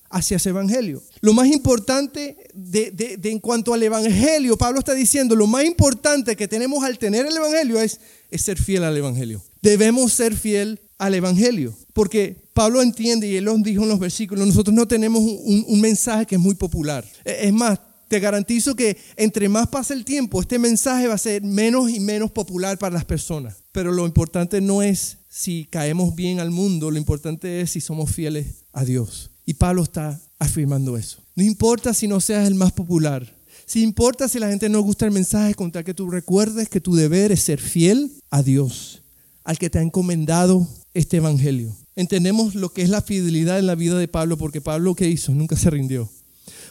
hacia 0.10 0.36
ese 0.36 0.50
evangelio. 0.50 1.02
Lo 1.22 1.32
más 1.32 1.48
importante 1.48 2.36
de, 2.54 3.18
en 3.24 3.40
cuanto 3.40 3.74
al 3.74 3.82
evangelio, 3.84 4.58
Pablo 4.58 4.80
está 4.80 4.94
diciendo, 4.94 5.34
lo 5.34 5.48
más 5.48 5.64
importante 5.64 6.36
que 6.36 6.50
tenemos 6.50 6.84
al 6.84 6.98
tener 6.98 7.26
el 7.26 7.38
evangelio 7.38 7.80
es, 7.80 8.02
ser 8.34 8.62
fiel 8.62 8.84
al 8.84 8.98
evangelio. 8.98 9.42
Debemos 9.62 10.12
ser 10.12 10.36
fiel 10.36 10.78
al 10.98 11.16
evangelio, 11.16 11.74
porque 11.94 12.36
Pablo 12.54 12.82
entiende 12.82 13.30
y 13.30 13.38
él 13.38 13.46
lo 13.46 13.56
dijo 13.60 13.84
en 13.84 13.90
los 13.90 14.00
versículos, 14.00 14.46
nosotros 14.46 14.76
no 14.76 14.90
tenemos 14.90 15.22
un, 15.22 15.64
un 15.70 15.80
mensaje 15.80 16.26
que 16.26 16.36
es 16.36 16.42
muy 16.42 16.56
popular. 16.56 17.06
E, 17.24 17.48
es 17.48 17.54
más, 17.54 17.80
te 18.10 18.20
garantizo 18.20 18.76
que 18.76 18.98
entre 19.16 19.48
más 19.48 19.68
pasa 19.68 19.94
el 19.94 20.04
tiempo, 20.04 20.42
este 20.42 20.60
mensaje 20.60 21.08
va 21.08 21.14
a 21.14 21.20
ser 21.20 21.44
menos 21.44 21.90
y 21.92 22.00
menos 22.00 22.32
popular 22.32 22.78
para 22.78 22.96
las 22.96 23.06
personas. 23.06 23.64
Pero 23.72 23.92
lo 23.92 24.06
importante 24.06 24.60
no 24.60 24.82
es 24.82 25.20
si 25.30 25.66
caemos 25.66 26.16
bien 26.16 26.40
al 26.40 26.50
mundo, 26.50 26.90
lo 26.90 26.98
importante 26.98 27.62
es 27.62 27.72
si 27.72 27.82
somos 27.82 28.12
fieles 28.12 28.66
a 28.74 28.84
Dios. 28.84 29.30
Y 29.46 29.54
Pablo 29.54 29.84
está 29.84 30.20
afirmando 30.40 30.98
eso. 30.98 31.24
No 31.36 31.44
importa 31.44 31.94
si 31.94 32.08
no 32.08 32.20
seas 32.20 32.48
el 32.48 32.56
más 32.56 32.72
popular. 32.72 33.36
Si 33.66 33.84
importa 33.84 34.28
si 34.28 34.40
la 34.40 34.50
gente 34.50 34.68
no 34.68 34.82
gusta 34.82 35.06
el 35.06 35.12
mensaje, 35.12 35.54
con 35.54 35.72
tal 35.72 35.84
que 35.84 35.94
tú 35.94 36.10
recuerdes 36.10 36.68
que 36.68 36.82
tu 36.82 36.96
deber 36.96 37.32
es 37.32 37.42
ser 37.42 37.62
fiel 37.62 38.12
a 38.32 38.42
Dios, 38.42 39.04
al 39.44 39.60
que 39.60 39.70
te 39.70 39.78
ha 39.78 39.84
encomendado 39.84 40.68
este 40.96 41.18
evangelio. 41.18 41.76
Entendemos 41.96 42.56
lo 42.56 42.74
que 42.74 42.82
es 42.82 42.90
la 42.90 43.02
fidelidad 43.02 43.60
en 43.60 43.68
la 43.68 43.76
vida 43.76 44.00
de 44.00 44.08
Pablo, 44.08 44.38
porque 44.38 44.62
Pablo, 44.62 44.96
¿qué 44.96 45.08
hizo? 45.08 45.34
Nunca 45.36 45.56
se 45.56 45.70
rindió. 45.70 46.10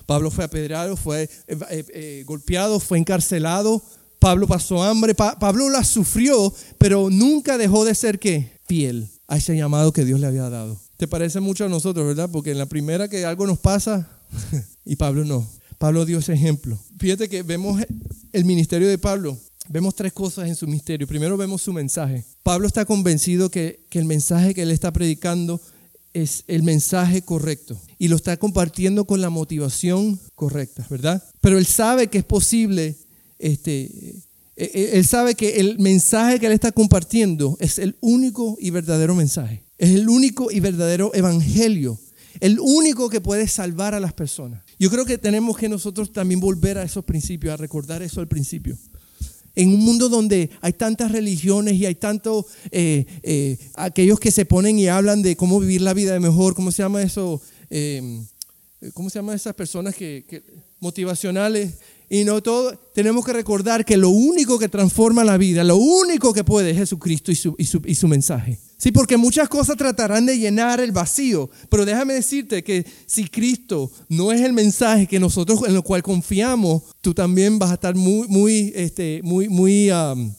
Pablo 0.08 0.30
fue 0.30 0.44
apedreado, 0.44 0.96
fue 0.96 1.24
eh, 1.24 1.58
eh, 1.68 1.84
eh, 1.92 2.24
golpeado, 2.26 2.80
fue 2.80 2.96
encarcelado. 2.96 3.82
Pablo 4.18 4.46
pasó 4.46 4.82
hambre. 4.82 5.14
Pablo 5.14 5.68
la 5.68 5.84
sufrió, 5.84 6.50
pero 6.78 7.10
nunca 7.10 7.58
dejó 7.58 7.84
de 7.84 7.94
ser 7.94 8.18
¿qué? 8.18 8.58
fiel 8.66 9.10
a 9.26 9.36
ese 9.36 9.54
llamado 9.54 9.92
que 9.92 10.06
Dios 10.06 10.18
le 10.18 10.26
había 10.26 10.48
dado. 10.48 10.80
Te 10.96 11.06
parece 11.06 11.40
mucho 11.40 11.66
a 11.66 11.68
nosotros, 11.68 12.06
¿verdad? 12.06 12.30
Porque 12.32 12.52
en 12.52 12.56
la 12.56 12.64
primera 12.64 13.06
que 13.08 13.26
algo 13.26 13.46
nos 13.46 13.58
pasa, 13.58 14.08
y 14.86 14.96
Pablo 14.96 15.26
no. 15.26 15.46
Pablo 15.76 16.06
dio 16.06 16.20
ese 16.20 16.32
ejemplo. 16.32 16.78
Fíjate 16.98 17.28
que 17.28 17.42
vemos 17.42 17.78
el 18.32 18.44
ministerio 18.46 18.88
de 18.88 18.96
Pablo. 18.96 19.36
Vemos 19.68 19.94
tres 19.94 20.14
cosas 20.14 20.48
en 20.48 20.56
su 20.56 20.66
misterio. 20.66 21.06
Primero 21.06 21.36
vemos 21.36 21.60
su 21.60 21.74
mensaje. 21.74 22.24
Pablo 22.42 22.66
está 22.66 22.86
convencido 22.86 23.50
que, 23.50 23.84
que 23.90 23.98
el 23.98 24.06
mensaje 24.06 24.54
que 24.54 24.62
él 24.62 24.70
está 24.70 24.90
predicando 24.90 25.60
es 26.14 26.44
el 26.46 26.62
mensaje 26.62 27.20
correcto 27.20 27.78
y 27.98 28.08
lo 28.08 28.16
está 28.16 28.36
compartiendo 28.36 29.04
con 29.04 29.20
la 29.20 29.30
motivación 29.30 30.18
correcta, 30.34 30.86
¿verdad? 30.88 31.22
Pero 31.40 31.58
él 31.58 31.66
sabe 31.66 32.08
que 32.08 32.18
es 32.18 32.24
posible, 32.24 32.96
este, 33.38 33.84
e, 34.56 34.64
e, 34.74 34.90
él 34.98 35.04
sabe 35.04 35.34
que 35.34 35.56
el 35.60 35.78
mensaje 35.78 36.38
que 36.38 36.46
él 36.46 36.52
está 36.52 36.72
compartiendo 36.72 37.56
es 37.60 37.78
el 37.78 37.96
único 38.00 38.56
y 38.60 38.70
verdadero 38.70 39.14
mensaje. 39.14 39.64
Es 39.78 39.90
el 39.90 40.08
único 40.08 40.50
y 40.50 40.60
verdadero 40.60 41.12
evangelio. 41.14 41.98
El 42.40 42.58
único 42.60 43.08
que 43.08 43.20
puede 43.20 43.48
salvar 43.48 43.94
a 43.94 44.00
las 44.00 44.12
personas. 44.12 44.62
Yo 44.78 44.90
creo 44.90 45.04
que 45.04 45.18
tenemos 45.18 45.56
que 45.56 45.68
nosotros 45.68 46.12
también 46.12 46.40
volver 46.40 46.78
a 46.78 46.84
esos 46.84 47.04
principios, 47.04 47.54
a 47.54 47.56
recordar 47.56 48.02
eso 48.02 48.20
al 48.20 48.28
principio. 48.28 48.76
En 49.56 49.70
un 49.70 49.80
mundo 49.80 50.08
donde 50.08 50.50
hay 50.60 50.72
tantas 50.72 51.10
religiones 51.10 51.74
y 51.74 51.86
hay 51.86 51.96
tantos 51.96 52.46
eh, 52.70 53.06
eh, 53.24 53.58
aquellos 53.74 54.20
que 54.20 54.30
se 54.30 54.44
ponen 54.44 54.78
y 54.78 54.86
hablan 54.86 55.22
de 55.22 55.36
cómo 55.36 55.58
vivir 55.58 55.82
la 55.82 55.94
vida 55.94 56.12
de 56.12 56.20
mejor, 56.20 56.54
¿cómo 56.54 56.70
se 56.70 56.82
llama 56.82 57.02
eso? 57.02 57.40
Eh, 57.70 58.22
¿Cómo 58.94 59.10
se 59.10 59.18
llama 59.18 59.34
esas 59.34 59.54
personas 59.54 59.94
que, 59.94 60.42
motivacionales? 60.78 61.74
Y 62.10 62.24
no 62.24 62.42
todo, 62.42 62.74
tenemos 62.94 63.24
que 63.24 63.32
recordar 63.32 63.84
que 63.84 63.96
lo 63.96 64.08
único 64.08 64.58
que 64.58 64.68
transforma 64.68 65.24
la 65.24 65.36
vida, 65.36 65.62
lo 65.62 65.76
único 65.76 66.32
que 66.32 66.44
puede 66.44 66.70
es 66.70 66.78
Jesucristo 66.78 67.30
y 67.30 67.34
su, 67.34 67.54
y 67.58 67.64
su, 67.64 67.82
y 67.84 67.94
su 67.94 68.08
mensaje. 68.08 68.58
Sí, 68.78 68.92
porque 68.92 69.16
muchas 69.16 69.48
cosas 69.48 69.76
tratarán 69.76 70.24
de 70.24 70.38
llenar 70.38 70.78
el 70.80 70.92
vacío, 70.92 71.50
pero 71.68 71.84
déjame 71.84 72.14
decirte 72.14 72.62
que 72.62 72.86
si 73.06 73.28
Cristo 73.28 73.90
no 74.08 74.30
es 74.30 74.40
el 74.40 74.52
mensaje 74.52 75.08
que 75.08 75.18
nosotros 75.18 75.60
en 75.66 75.74
lo 75.74 75.82
cual 75.82 76.02
confiamos, 76.02 76.82
tú 77.00 77.12
también 77.12 77.58
vas 77.58 77.72
a 77.72 77.74
estar 77.74 77.96
muy, 77.96 78.28
muy, 78.28 78.72
este, 78.76 79.20
muy, 79.24 79.48
muy 79.48 79.90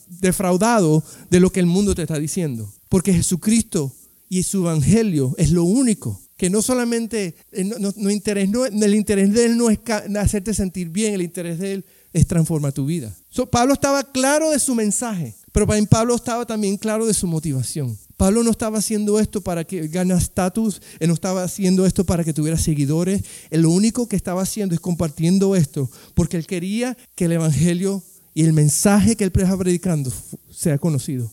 defraudado 0.08 1.04
de 1.28 1.38
lo 1.38 1.52
que 1.52 1.60
el 1.60 1.66
mundo 1.66 1.94
te 1.94 2.02
está 2.02 2.18
diciendo. 2.18 2.72
Porque 2.88 3.12
Jesucristo 3.12 3.92
y 4.30 4.42
su 4.44 4.60
evangelio 4.62 5.34
es 5.36 5.50
lo 5.50 5.64
único 5.64 6.18
que 6.40 6.48
no 6.48 6.62
solamente, 6.62 7.34
eh, 7.52 7.64
no, 7.64 8.10
interés, 8.10 8.48
no, 8.48 8.64
el 8.64 8.94
interés 8.94 9.30
de 9.34 9.44
Él 9.44 9.58
no 9.58 9.68
es 9.68 9.78
hacerte 10.18 10.54
sentir 10.54 10.88
bien, 10.88 11.12
el 11.12 11.20
interés 11.20 11.58
de 11.58 11.74
Él 11.74 11.84
es 12.14 12.26
transformar 12.26 12.72
tu 12.72 12.86
vida. 12.86 13.14
Pablo 13.50 13.74
estaba 13.74 14.02
claro 14.10 14.50
de 14.50 14.58
su 14.58 14.74
mensaje, 14.74 15.34
pero 15.52 15.66
Pablo 15.90 16.14
estaba 16.14 16.46
también 16.46 16.78
claro 16.78 17.04
de 17.04 17.12
su 17.12 17.26
motivación. 17.26 17.98
Pablo 18.16 18.42
no 18.42 18.52
estaba 18.52 18.78
haciendo 18.78 19.20
esto 19.20 19.42
para 19.42 19.64
que 19.64 19.86
gane 19.88 20.14
estatus, 20.14 20.80
él 20.98 21.08
no 21.08 21.14
estaba 21.14 21.44
haciendo 21.44 21.84
esto 21.84 22.06
para 22.06 22.24
que 22.24 22.32
tuviera 22.32 22.56
seguidores, 22.56 23.22
él 23.50 23.60
lo 23.60 23.70
único 23.70 24.08
que 24.08 24.16
estaba 24.16 24.40
haciendo 24.40 24.74
es 24.74 24.80
compartiendo 24.80 25.54
esto, 25.54 25.90
porque 26.14 26.38
él 26.38 26.46
quería 26.46 26.96
que 27.16 27.26
el 27.26 27.32
Evangelio 27.32 28.02
y 28.32 28.44
el 28.44 28.54
mensaje 28.54 29.14
que 29.14 29.24
él 29.24 29.32
estaba 29.34 29.58
predicando 29.58 30.10
sea 30.50 30.78
conocido, 30.78 31.30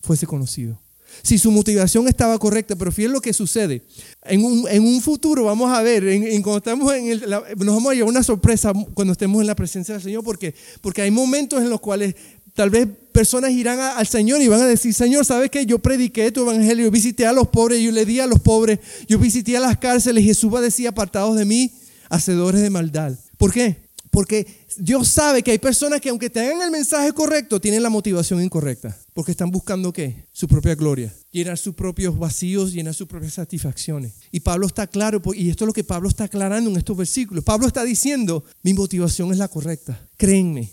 fuese 0.00 0.26
conocido 0.26 0.78
si 1.22 1.38
su 1.38 1.50
motivación 1.50 2.08
estaba 2.08 2.38
correcta, 2.38 2.76
pero 2.76 2.92
fíjense 2.92 3.12
lo 3.12 3.20
que 3.20 3.32
sucede. 3.32 3.82
En 4.24 4.44
un, 4.44 5.00
futuro 5.00 5.44
vamos 5.44 5.70
a 5.70 5.82
ver, 5.82 6.02
cuando 6.42 6.58
estamos 6.58 6.92
en 6.94 7.08
el, 7.08 7.20
nos 7.20 7.74
vamos 7.74 7.92
a 7.92 7.94
llevar 7.94 8.10
una 8.10 8.22
sorpresa 8.22 8.72
cuando 8.94 9.12
estemos 9.12 9.40
en 9.40 9.46
la 9.46 9.54
presencia 9.54 9.94
del 9.94 10.02
Señor, 10.02 10.24
porque, 10.24 10.54
porque 10.80 11.02
hay 11.02 11.10
momentos 11.10 11.62
en 11.62 11.70
los 11.70 11.80
cuales 11.80 12.14
tal 12.54 12.70
vez 12.70 12.88
personas 13.12 13.52
irán 13.52 13.78
al 13.78 14.06
Señor 14.06 14.40
y 14.42 14.48
van 14.48 14.62
a 14.62 14.66
decir, 14.66 14.92
Señor, 14.92 15.24
¿sabes 15.24 15.50
qué? 15.50 15.64
Yo 15.66 15.78
prediqué 15.78 16.32
tu 16.32 16.42
evangelio, 16.42 16.86
yo 16.86 16.90
visité 16.90 17.26
a 17.26 17.32
los 17.32 17.48
pobres, 17.48 17.80
yo 17.80 17.92
le 17.92 18.04
di 18.04 18.18
a 18.18 18.26
los 18.26 18.40
pobres, 18.40 18.80
yo 19.06 19.18
visité 19.18 19.56
a 19.56 19.60
las 19.60 19.78
cárceles. 19.78 20.24
Jesús 20.24 20.52
va 20.52 20.58
a 20.58 20.62
decir, 20.62 20.88
apartados 20.88 21.36
de 21.36 21.44
mí, 21.44 21.72
hacedores 22.08 22.62
de 22.62 22.70
maldad. 22.70 23.12
¿Por 23.36 23.52
qué? 23.52 23.85
Porque 24.16 24.46
Dios 24.78 25.08
sabe 25.08 25.42
que 25.42 25.50
hay 25.50 25.58
personas 25.58 26.00
que 26.00 26.08
aunque 26.08 26.30
tengan 26.30 26.62
el 26.62 26.70
mensaje 26.70 27.12
correcto, 27.12 27.60
tienen 27.60 27.82
la 27.82 27.90
motivación 27.90 28.42
incorrecta. 28.42 28.96
Porque 29.12 29.32
están 29.32 29.50
buscando 29.50 29.92
qué? 29.92 30.24
Su 30.32 30.48
propia 30.48 30.74
gloria. 30.74 31.12
Llenar 31.32 31.58
sus 31.58 31.74
propios 31.74 32.18
vacíos, 32.18 32.72
llenar 32.72 32.94
sus 32.94 33.06
propias 33.06 33.34
satisfacciones. 33.34 34.14
Y 34.32 34.40
Pablo 34.40 34.68
está 34.68 34.86
claro, 34.86 35.20
y 35.34 35.50
esto 35.50 35.64
es 35.64 35.66
lo 35.66 35.74
que 35.74 35.84
Pablo 35.84 36.08
está 36.08 36.24
aclarando 36.24 36.70
en 36.70 36.78
estos 36.78 36.96
versículos. 36.96 37.44
Pablo 37.44 37.66
está 37.66 37.84
diciendo, 37.84 38.42
mi 38.62 38.72
motivación 38.72 39.32
es 39.32 39.36
la 39.36 39.48
correcta. 39.48 40.00
Créenme, 40.16 40.72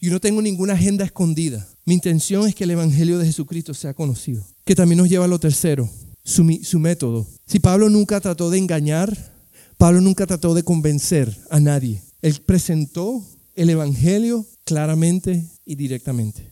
yo 0.00 0.12
no 0.12 0.20
tengo 0.20 0.40
ninguna 0.40 0.74
agenda 0.74 1.04
escondida. 1.04 1.66
Mi 1.84 1.94
intención 1.94 2.46
es 2.46 2.54
que 2.54 2.62
el 2.62 2.70
Evangelio 2.70 3.18
de 3.18 3.26
Jesucristo 3.26 3.74
sea 3.74 3.92
conocido. 3.92 4.46
Que 4.64 4.76
también 4.76 4.98
nos 4.98 5.08
lleva 5.08 5.24
a 5.24 5.28
lo 5.28 5.40
tercero, 5.40 5.90
su, 6.22 6.60
su 6.62 6.78
método. 6.78 7.26
Si 7.44 7.58
Pablo 7.58 7.90
nunca 7.90 8.20
trató 8.20 8.50
de 8.50 8.58
engañar, 8.58 9.34
Pablo 9.78 10.00
nunca 10.00 10.28
trató 10.28 10.54
de 10.54 10.62
convencer 10.62 11.36
a 11.50 11.58
nadie. 11.58 12.03
Él 12.24 12.40
presentó 12.40 13.22
el 13.54 13.68
Evangelio 13.68 14.46
claramente 14.64 15.44
y 15.66 15.74
directamente. 15.74 16.48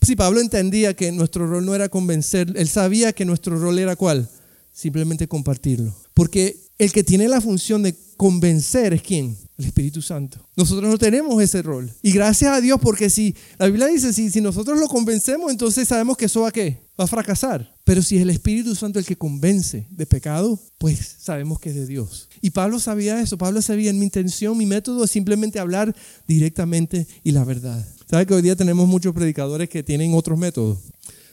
Si 0.00 0.16
Pablo 0.16 0.40
entendía 0.40 0.96
que 0.96 1.12
nuestro 1.12 1.46
rol 1.46 1.66
no 1.66 1.74
era 1.74 1.90
convencer, 1.90 2.50
él 2.56 2.68
sabía 2.68 3.12
que 3.12 3.26
nuestro 3.26 3.58
rol 3.60 3.78
era 3.78 3.96
cuál? 3.96 4.30
Simplemente 4.72 5.28
compartirlo. 5.28 5.94
Porque 6.14 6.56
el 6.78 6.90
que 6.90 7.04
tiene 7.04 7.28
la 7.28 7.42
función 7.42 7.82
de 7.82 7.94
convencer 8.16 8.94
es 8.94 9.02
quién? 9.02 9.36
El 9.58 9.66
Espíritu 9.66 10.00
Santo. 10.00 10.40
Nosotros 10.56 10.90
no 10.90 10.96
tenemos 10.96 11.42
ese 11.42 11.60
rol. 11.60 11.92
Y 12.00 12.12
gracias 12.12 12.54
a 12.54 12.62
Dios, 12.62 12.80
porque 12.80 13.10
si 13.10 13.34
la 13.58 13.66
Biblia 13.66 13.88
dice, 13.88 14.14
si, 14.14 14.30
si 14.30 14.40
nosotros 14.40 14.80
lo 14.80 14.88
convencemos, 14.88 15.50
entonces 15.50 15.86
sabemos 15.86 16.16
que 16.16 16.24
eso 16.24 16.40
va 16.40 16.48
a 16.48 16.52
qué? 16.52 16.78
Va 16.98 17.04
a 17.04 17.06
fracasar. 17.06 17.74
Pero 17.84 18.00
si 18.00 18.16
es 18.16 18.22
el 18.22 18.30
Espíritu 18.30 18.74
Santo 18.74 18.98
el 18.98 19.04
que 19.04 19.16
convence 19.16 19.86
de 19.90 20.06
pecado, 20.06 20.58
pues 20.78 21.16
sabemos 21.18 21.60
que 21.60 21.68
es 21.68 21.74
de 21.74 21.86
Dios. 21.86 22.29
Y 22.40 22.50
Pablo 22.50 22.78
sabía 22.80 23.20
eso. 23.20 23.36
Pablo 23.36 23.60
sabía, 23.62 23.92
mi 23.92 24.04
intención, 24.04 24.56
mi 24.56 24.66
método 24.66 25.04
es 25.04 25.10
simplemente 25.10 25.58
hablar 25.58 25.94
directamente 26.26 27.06
y 27.22 27.32
la 27.32 27.44
verdad. 27.44 27.86
¿Sabe 28.08 28.26
que 28.26 28.34
hoy 28.34 28.42
día 28.42 28.56
tenemos 28.56 28.88
muchos 28.88 29.14
predicadores 29.14 29.68
que 29.68 29.82
tienen 29.82 30.14
otros 30.14 30.38
métodos? 30.38 30.78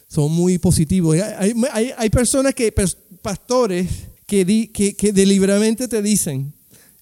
Son 0.08 0.32
muy 0.32 0.58
positivos. 0.58 1.18
Hay, 1.18 1.54
hay, 1.72 1.92
hay 1.98 2.10
personas 2.10 2.54
que, 2.54 2.74
pastores, 3.22 3.88
que, 4.26 4.70
que, 4.72 4.96
que 4.96 5.12
deliberadamente 5.12 5.88
te 5.88 6.02
dicen, 6.02 6.54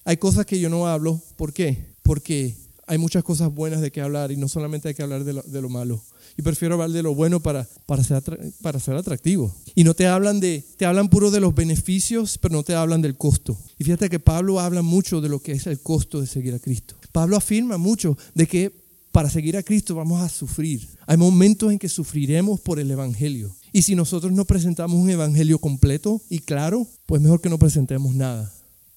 hay 0.04 0.16
cosas 0.16 0.46
que 0.46 0.58
yo 0.58 0.68
no 0.68 0.86
hablo. 0.86 1.20
¿Por 1.36 1.52
qué? 1.52 1.94
Porque 2.02 2.54
hay 2.86 2.98
muchas 2.98 3.24
cosas 3.24 3.52
buenas 3.52 3.80
de 3.80 3.90
que 3.90 4.00
hablar 4.00 4.30
y 4.30 4.36
no 4.36 4.48
solamente 4.48 4.88
hay 4.88 4.94
que 4.94 5.02
hablar 5.02 5.24
de 5.24 5.32
lo, 5.32 5.42
de 5.42 5.60
lo 5.60 5.68
malo. 5.68 6.00
Y 6.36 6.42
prefiero 6.42 6.74
hablar 6.74 6.90
de 6.90 7.02
lo 7.02 7.14
bueno 7.14 7.40
para, 7.40 7.66
para, 7.86 8.04
ser, 8.04 8.22
para 8.60 8.78
ser 8.78 8.96
atractivo. 8.96 9.54
Y 9.74 9.84
no 9.84 9.94
te 9.94 10.06
hablan 10.06 10.38
de, 10.38 10.64
te 10.76 10.84
hablan 10.84 11.08
puro 11.08 11.30
de 11.30 11.40
los 11.40 11.54
beneficios, 11.54 12.38
pero 12.38 12.54
no 12.54 12.62
te 12.62 12.74
hablan 12.74 13.00
del 13.00 13.16
costo. 13.16 13.56
Y 13.78 13.84
fíjate 13.84 14.10
que 14.10 14.20
Pablo 14.20 14.60
habla 14.60 14.82
mucho 14.82 15.20
de 15.20 15.28
lo 15.28 15.40
que 15.40 15.52
es 15.52 15.66
el 15.66 15.80
costo 15.80 16.20
de 16.20 16.26
seguir 16.26 16.54
a 16.54 16.58
Cristo. 16.58 16.96
Pablo 17.12 17.36
afirma 17.36 17.78
mucho 17.78 18.18
de 18.34 18.46
que 18.46 18.86
para 19.12 19.30
seguir 19.30 19.56
a 19.56 19.62
Cristo 19.62 19.94
vamos 19.94 20.20
a 20.20 20.28
sufrir. 20.28 20.86
Hay 21.06 21.16
momentos 21.16 21.72
en 21.72 21.78
que 21.78 21.88
sufriremos 21.88 22.60
por 22.60 22.78
el 22.78 22.90
Evangelio. 22.90 23.56
Y 23.72 23.82
si 23.82 23.94
nosotros 23.94 24.30
no 24.32 24.44
presentamos 24.44 24.98
un 24.98 25.08
Evangelio 25.08 25.58
completo 25.58 26.20
y 26.28 26.40
claro, 26.40 26.86
pues 27.06 27.22
mejor 27.22 27.40
que 27.40 27.48
no 27.48 27.58
presentemos 27.58 28.14
nada 28.14 28.52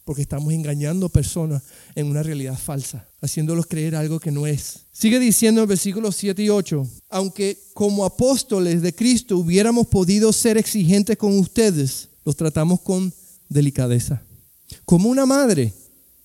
porque 0.10 0.24
estamos 0.24 0.52
engañando 0.52 1.06
a 1.06 1.10
personas 1.10 1.62
en 1.94 2.08
una 2.08 2.24
realidad 2.24 2.58
falsa, 2.58 3.08
haciéndolos 3.22 3.68
creer 3.68 3.96
algo 3.96 4.20
que 4.20 4.32
no 4.32 4.48
es. 4.48 4.88
Sigue 4.92 5.20
diciendo 5.20 5.62
el 5.62 5.68
versículo 5.68 6.12
7 6.12 6.42
y 6.42 6.50
8, 6.50 6.88
aunque 7.12 7.60
como 7.76 8.04
apóstoles 8.04 8.82
de 8.82 8.96
Cristo 8.96 9.38
hubiéramos 9.38 9.86
podido 9.86 10.34
ser 10.34 10.58
exigentes 10.58 11.16
con 11.16 11.38
ustedes, 11.38 12.10
los 12.26 12.36
tratamos 12.36 12.82
con 12.82 13.14
delicadeza, 13.50 14.24
como 14.84 15.10
una 15.10 15.28
madre 15.28 15.76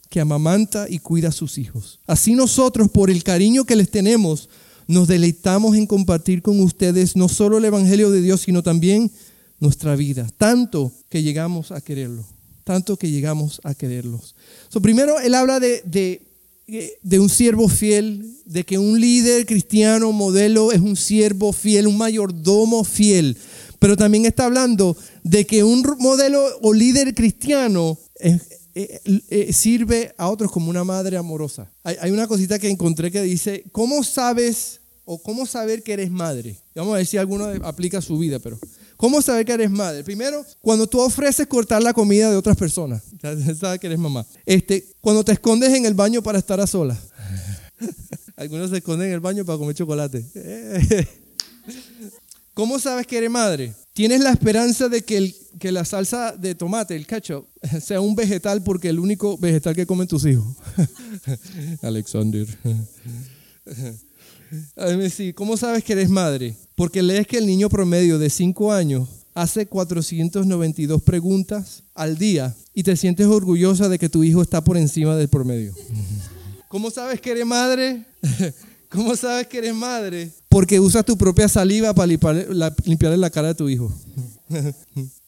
que 0.09 0.19
amamanta 0.19 0.87
y 0.89 0.99
cuida 0.99 1.29
a 1.29 1.33
sus 1.33 1.59
hijos. 1.59 2.01
Así 2.07 2.35
nosotros, 2.35 2.89
por 2.91 3.11
el 3.11 3.23
cariño 3.23 3.65
que 3.65 3.77
les 3.77 3.91
tenemos, 3.91 4.49
nos 4.87 5.09
deleitamos 5.09 5.77
en 5.77 5.87
compartir 5.87 6.41
con 6.41 6.59
ustedes 6.61 7.17
no 7.17 7.29
solo 7.29 7.59
el 7.59 7.67
Evangelio 7.67 8.11
de 8.11 8.23
Dios, 8.23 8.41
sino 8.41 8.63
también 8.63 9.13
nuestra 9.61 9.95
vida, 9.95 10.27
tanto 10.39 10.91
que 11.11 11.23
llegamos 11.23 11.71
a 11.71 11.83
quererlo 11.83 12.25
tanto 12.65 12.97
que 12.97 13.11
llegamos 13.11 13.61
a 13.63 13.75
quererlos. 13.75 14.35
So, 14.69 14.81
primero, 14.81 15.21
él 15.21 15.35
habla 15.35 15.61
de, 15.61 15.83
de, 15.85 17.21
un 17.21 17.29
siervo 17.29 17.69
fiel, 17.69 18.39
de 18.47 18.65
que 18.65 18.79
un 18.79 18.99
líder 18.99 19.47
cristiano 19.47 20.11
modelo 20.13 20.73
es 20.73 20.81
un 20.81 20.97
siervo 20.97 21.53
fiel, 21.53 21.87
un 21.87 21.99
mayordomo 21.99 22.83
fiel. 22.83 23.37
Pero 23.79 23.97
también 23.97 24.25
está 24.25 24.47
hablando 24.47 24.97
de 25.23 25.47
que 25.47 25.63
un 25.63 25.83
modelo 25.99 26.43
o 26.63 26.73
líder 26.73 27.15
cristiano 27.15 27.99
eh, 28.19 28.41
eh, 28.75 29.53
sirve 29.53 30.15
a 30.17 30.31
otros 30.31 30.51
como 30.51 30.71
una 30.71 30.85
madre 30.85 31.19
amorosa. 31.19 31.71
Hay, 31.83 31.97
hay, 32.01 32.11
una 32.11 32.27
cosita 32.27 32.59
que 32.59 32.71
encontré 32.71 33.11
que 33.11 33.23
dice, 33.23 33.65
¿cómo 33.71 34.03
sabes 34.03 34.81
o 35.05 35.23
cómo 35.23 35.45
saber 35.45 35.83
que 35.83 35.93
eres 35.93 36.11
madre? 36.11 36.57
Vamos 36.75 36.95
a 36.95 36.97
ver 36.97 37.07
si 37.07 37.19
alguno 37.19 37.47
aplica 37.63 38.01
su 38.01 38.19
vida, 38.19 38.39
pero 38.39 38.59
¿Cómo 38.97 39.21
saber 39.21 39.45
que 39.45 39.53
eres 39.53 39.71
madre? 39.71 40.05
Primero, 40.05 40.45
cuando 40.61 40.87
tú 40.87 41.01
ofreces 41.01 41.47
cortar 41.47 41.83
la 41.83 41.93
comida 41.93 42.31
de 42.31 42.37
otras 42.37 42.57
personas, 42.57 43.03
sabes 43.59 43.81
que 43.81 43.87
eres 43.87 43.99
mamá. 43.99 44.27
Este, 44.47 44.85
cuando 45.01 45.25
te 45.25 45.33
escondes 45.33 45.73
en 45.73 45.87
el 45.87 45.95
baño 45.95 46.23
para 46.23 46.39
estar 46.39 46.61
a 46.61 46.67
solas. 46.67 46.99
Algunos 48.37 48.71
se 48.71 48.79
esconden 48.79 49.09
en 49.09 49.15
el 49.15 49.21
baño 49.21 49.45
para 49.45 49.59
comer 49.59 49.75
chocolate. 49.75 50.25
¿Cómo 52.55 52.79
sabes 52.79 53.07
que 53.07 53.19
eres 53.19 53.31
madre? 53.31 53.75
Tienes 53.93 54.21
la 54.21 54.31
esperanza 54.31 54.89
de 54.89 55.03
que, 55.03 55.17
el, 55.17 55.37
que 55.59 55.73
la 55.73 55.85
salsa 55.85 56.33
de 56.37 56.55
tomate, 56.55 56.95
el 56.95 57.07
ketchup, 57.07 57.47
sea 57.81 58.01
un 58.01 58.15
vegetal 58.15 58.63
porque 58.63 58.89
el 58.89 59.01
único 59.01 59.37
vegetal 59.39 59.75
que 59.75 59.87
comen 59.87 60.07
tus 60.07 60.25
hijos. 60.25 60.47
Alexander. 61.83 62.47
¿Cómo 65.35 65.57
sabes 65.57 65.85
que 65.85 65.93
eres 65.93 66.09
madre? 66.09 66.57
Porque 66.75 67.03
lees 67.03 67.27
que 67.27 67.39
el 67.39 67.47
niño 67.47 67.69
promedio 67.69 68.19
de 68.19 68.31
5 68.31 68.73
años 68.73 69.09
hace 69.35 69.67
492 69.67 71.03
preguntas 71.03 71.83
al 71.95 72.17
día 72.17 72.55
y 72.73 72.83
te 72.83 72.97
sientes 72.97 73.27
orgullosa 73.27 73.89
de 73.89 73.99
que 73.99 74.09
tu 74.09 74.23
hijo 74.25 74.43
está 74.43 74.63
por 74.63 74.77
encima 74.77 75.17
del 75.17 75.29
promedio. 75.29 75.75
¿Cómo 76.69 76.91
sabes 76.91 77.21
que 77.21 77.31
eres 77.31 77.47
madre? 77.47 78.05
¿Cómo 78.89 79.17
sabes 79.17 79.47
que 79.49 79.59
eres 79.59 79.75
madre? 79.75 80.31
Porque 80.49 80.79
usas 80.79 81.05
tu 81.05 81.17
propia 81.17 81.49
saliva 81.49 81.93
para 81.95 82.07
limpiarle 82.85 83.19
la 83.19 83.31
cara 83.31 83.51
a 83.51 83.55
tu 83.55 83.69
hijo. 83.69 83.93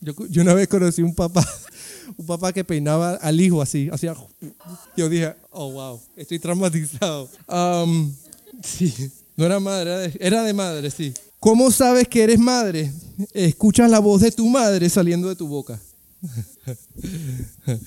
Yo, 0.00 0.42
una 0.42 0.54
vez 0.54 0.68
conocí 0.68 1.02
un 1.02 1.14
papá, 1.14 1.44
un 2.16 2.26
papá 2.26 2.52
que 2.52 2.62
peinaba 2.62 3.14
al 3.14 3.40
hijo 3.40 3.60
así, 3.60 3.88
hacía. 3.90 4.14
Yo 4.96 5.08
dije, 5.08 5.34
oh 5.50 5.72
wow, 5.72 6.00
estoy 6.14 6.38
traumatizado. 6.38 7.28
Um, 7.48 8.12
Sí, 8.66 8.92
no 9.36 9.46
era 9.46 9.60
madre, 9.60 10.12
era 10.18 10.42
de 10.42 10.52
madre, 10.52 10.90
sí. 10.90 11.14
¿Cómo 11.38 11.70
sabes 11.70 12.08
que 12.08 12.24
eres 12.24 12.38
madre? 12.38 12.90
Escuchas 13.32 13.90
la 13.90 14.00
voz 14.00 14.22
de 14.22 14.32
tu 14.32 14.46
madre 14.46 14.88
saliendo 14.88 15.28
de 15.28 15.36
tu 15.36 15.46
boca. 15.46 15.80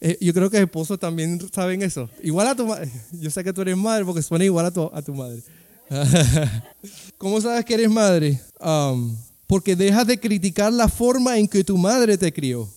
Eh, 0.00 0.16
yo 0.20 0.32
creo 0.32 0.48
que 0.48 0.60
esposos 0.60 1.00
también 1.00 1.40
saben 1.52 1.82
eso. 1.82 2.08
Igual 2.22 2.46
a 2.46 2.54
tu 2.54 2.64
madre. 2.64 2.88
Yo 3.10 3.28
sé 3.28 3.42
que 3.42 3.52
tú 3.52 3.62
eres 3.62 3.76
madre 3.76 4.04
porque 4.04 4.22
suena 4.22 4.44
igual 4.44 4.66
a 4.66 4.70
tu, 4.70 4.88
a 4.92 5.02
tu 5.02 5.12
madre. 5.12 5.42
¿Cómo 7.18 7.40
sabes 7.40 7.64
que 7.64 7.74
eres 7.74 7.90
madre? 7.90 8.40
Um, 8.60 9.16
porque 9.46 9.76
dejas 9.76 10.06
de 10.06 10.18
criticar 10.18 10.72
la 10.72 10.88
forma 10.88 11.38
en 11.38 11.48
que 11.48 11.64
tu 11.64 11.76
madre 11.76 12.16
te 12.16 12.32
crió. 12.32 12.68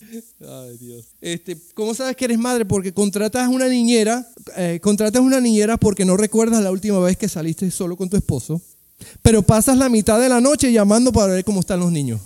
Ay, 0.41 0.77
Dios. 0.77 1.05
Este, 1.21 1.57
¿Cómo 1.73 1.93
sabes 1.93 2.15
que 2.15 2.25
eres 2.25 2.37
madre? 2.37 2.65
Porque 2.65 2.93
contratas 2.93 3.47
una 3.49 3.67
niñera, 3.67 4.27
eh, 4.55 4.79
contratas 4.81 5.21
una 5.21 5.39
niñera 5.39 5.77
porque 5.77 6.05
no 6.05 6.17
recuerdas 6.17 6.63
la 6.63 6.71
última 6.71 6.99
vez 6.99 7.17
que 7.17 7.29
saliste 7.29 7.69
solo 7.71 7.95
con 7.95 8.09
tu 8.09 8.17
esposo, 8.17 8.61
pero 9.21 9.41
pasas 9.41 9.77
la 9.77 9.89
mitad 9.89 10.19
de 10.19 10.29
la 10.29 10.41
noche 10.41 10.71
llamando 10.71 11.11
para 11.11 11.33
ver 11.33 11.43
cómo 11.43 11.59
están 11.59 11.79
los 11.79 11.91
niños. 11.91 12.21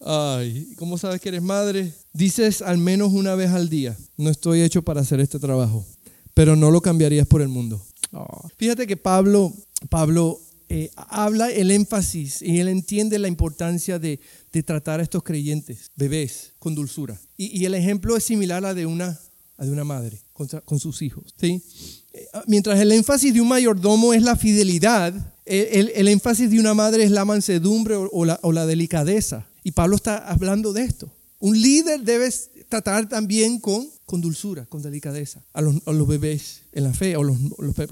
Ay, 0.00 0.74
¿cómo 0.76 0.98
sabes 0.98 1.20
que 1.20 1.28
eres 1.28 1.42
madre? 1.42 1.92
Dices 2.12 2.62
al 2.62 2.78
menos 2.78 3.12
una 3.12 3.34
vez 3.34 3.50
al 3.50 3.68
día, 3.68 3.96
no 4.16 4.30
estoy 4.30 4.62
hecho 4.62 4.82
para 4.82 5.00
hacer 5.00 5.20
este 5.20 5.38
trabajo, 5.38 5.84
pero 6.34 6.56
no 6.56 6.70
lo 6.70 6.80
cambiarías 6.80 7.26
por 7.26 7.42
el 7.42 7.48
mundo. 7.48 7.84
Oh. 8.12 8.48
Fíjate 8.56 8.86
que 8.86 8.96
Pablo, 8.96 9.52
Pablo 9.88 10.40
eh, 10.68 10.90
habla 10.96 11.50
el 11.50 11.70
énfasis 11.70 12.40
y 12.40 12.58
él 12.58 12.68
entiende 12.68 13.18
la 13.18 13.28
importancia 13.28 13.98
de, 13.98 14.18
tratar 14.64 15.00
a 15.00 15.02
estos 15.02 15.22
creyentes, 15.22 15.90
bebés, 15.96 16.52
con 16.58 16.74
dulzura. 16.74 17.20
Y, 17.36 17.64
el 17.64 17.74
ejemplo 17.74 18.16
es 18.16 18.24
similar 18.24 18.64
a 18.64 18.72
de 18.72 18.86
una, 18.86 19.18
de 19.58 19.70
una 19.70 19.84
madre 19.84 20.22
con, 20.32 20.80
sus 20.80 21.02
hijos. 21.02 21.34
¿sí? 21.38 21.62
Eh, 22.12 22.26
mientras 22.46 22.80
el 22.80 22.92
énfasis 22.92 23.34
de 23.34 23.40
un 23.40 23.48
mayordomo 23.48 24.14
es 24.14 24.22
la 24.22 24.36
fidelidad, 24.36 25.12
el, 25.44 26.08
énfasis 26.08 26.50
de 26.50 26.58
una 26.58 26.72
madre 26.72 27.04
es 27.04 27.10
la 27.10 27.24
mansedumbre 27.24 27.96
o, 27.96 28.52
la, 28.52 28.66
delicadeza. 28.66 29.46
Y 29.62 29.72
Pablo 29.72 29.96
está 29.96 30.18
hablando 30.18 30.72
de 30.72 30.84
esto. 30.84 31.10
Un 31.40 31.60
líder 31.60 32.00
debe 32.00 32.30
tratar 32.68 33.08
también 33.08 33.58
con, 33.58 33.88
con 34.06 34.20
dulzura, 34.20 34.64
con 34.66 34.80
delicadeza, 34.80 35.44
a 35.52 35.60
los, 35.60 36.08
bebés 36.08 36.62
en 36.72 36.84
la 36.84 36.94
fe, 36.94 37.16
o 37.16 37.22
los, 37.22 37.36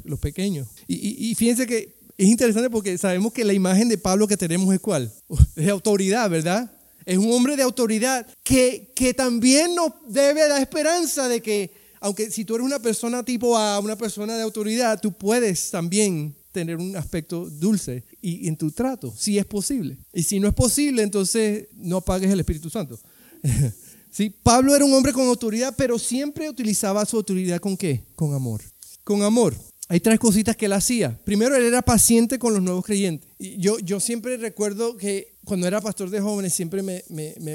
los, 0.05 0.21
pequeños. 0.21 0.69
Y, 0.87 1.31
y, 1.31 1.35
fíjense 1.35 1.67
que 1.67 2.02
Es 2.23 2.29
interesante 2.29 2.71
porque 2.71 2.97
sabemos 2.99 3.33
que 3.33 3.45
la 3.45 3.53
imagen 3.53 3.89
de 3.89 3.99
Pablo 3.99 4.29
que 4.29 4.37
tenemos 4.37 4.73
es 4.73 4.79
cuál? 4.79 5.13
Es 5.57 5.65
de 5.65 5.71
autoridad, 5.71 6.31
¿verdad? 6.31 6.71
Es 7.05 7.19
un 7.19 7.33
hombre 7.33 7.57
de 7.57 7.65
autoridad 7.65 8.25
que, 8.45 8.93
que 8.95 9.13
también 9.13 9.75
nos 9.75 9.91
debe 10.07 10.47
dar 10.47 10.63
esperanza 10.63 11.27
de 11.27 11.43
que, 11.43 11.73
aunque 11.99 12.31
si 12.31 12.45
tú 12.45 12.55
eres 12.55 12.65
una 12.65 12.79
persona 12.79 13.25
tipo 13.25 13.59
A, 13.59 13.81
una 13.81 13.97
persona 13.97 14.37
de 14.37 14.43
autoridad, 14.45 15.01
tú 15.01 15.11
puedes 15.11 15.73
también 15.73 16.33
tener 16.53 16.77
un 16.77 16.97
aspecto 16.97 17.51
dulce 17.51 18.05
y, 18.21 18.47
en 18.47 18.57
tu 18.57 18.71
trato, 18.71 19.13
si 19.17 19.37
es 19.37 19.45
posible. 19.45 19.99
Y 20.13 20.23
si 20.23 20.39
no 20.39 20.47
es 20.47 20.55
posible, 20.55 21.03
entonces 21.03 21.67
no 21.75 21.97
apagues 21.97 22.31
el 22.31 22.39
Espíritu 22.39 22.71
Santo. 22.71 23.01
¿Sí? 24.13 24.33
Pablo 24.45 24.77
era 24.77 24.85
un 24.85 24.95
hombre 24.95 25.13
con 25.13 25.27
autoridad, 25.27 25.75
pero 25.77 25.99
siempre 25.99 26.49
utilizaba 26.49 27.05
su 27.05 27.17
autoridad 27.17 27.59
con 27.59 27.77
qué? 27.77 28.05
Con 28.15 28.33
amor. 28.33 28.63
Con 29.03 29.23
amor. 29.23 29.57
Hay 29.93 30.01
tres 30.01 30.19
cositas 30.19 30.57
que 30.57 30.65
él 30.65 30.73
hacía. 30.73 31.21
Primero, 31.23 31.55
él 31.55 31.65
era 31.65 31.83
paciente 31.83 32.39
con 32.39 32.55
los 32.55 32.63
nuevos 32.63 32.83
creyentes. 32.83 33.29
Yo, 33.39 33.79
yo 33.79 34.01
siempre 34.01 34.39
recuerdo 34.39 34.97
que 34.97 35.35
cuando 35.45 35.67
era 35.67 35.83
pastor 35.83 36.09
de 36.09 36.19
jóvenes, 36.19 36.55
siempre, 36.55 36.83
me, 36.83 37.03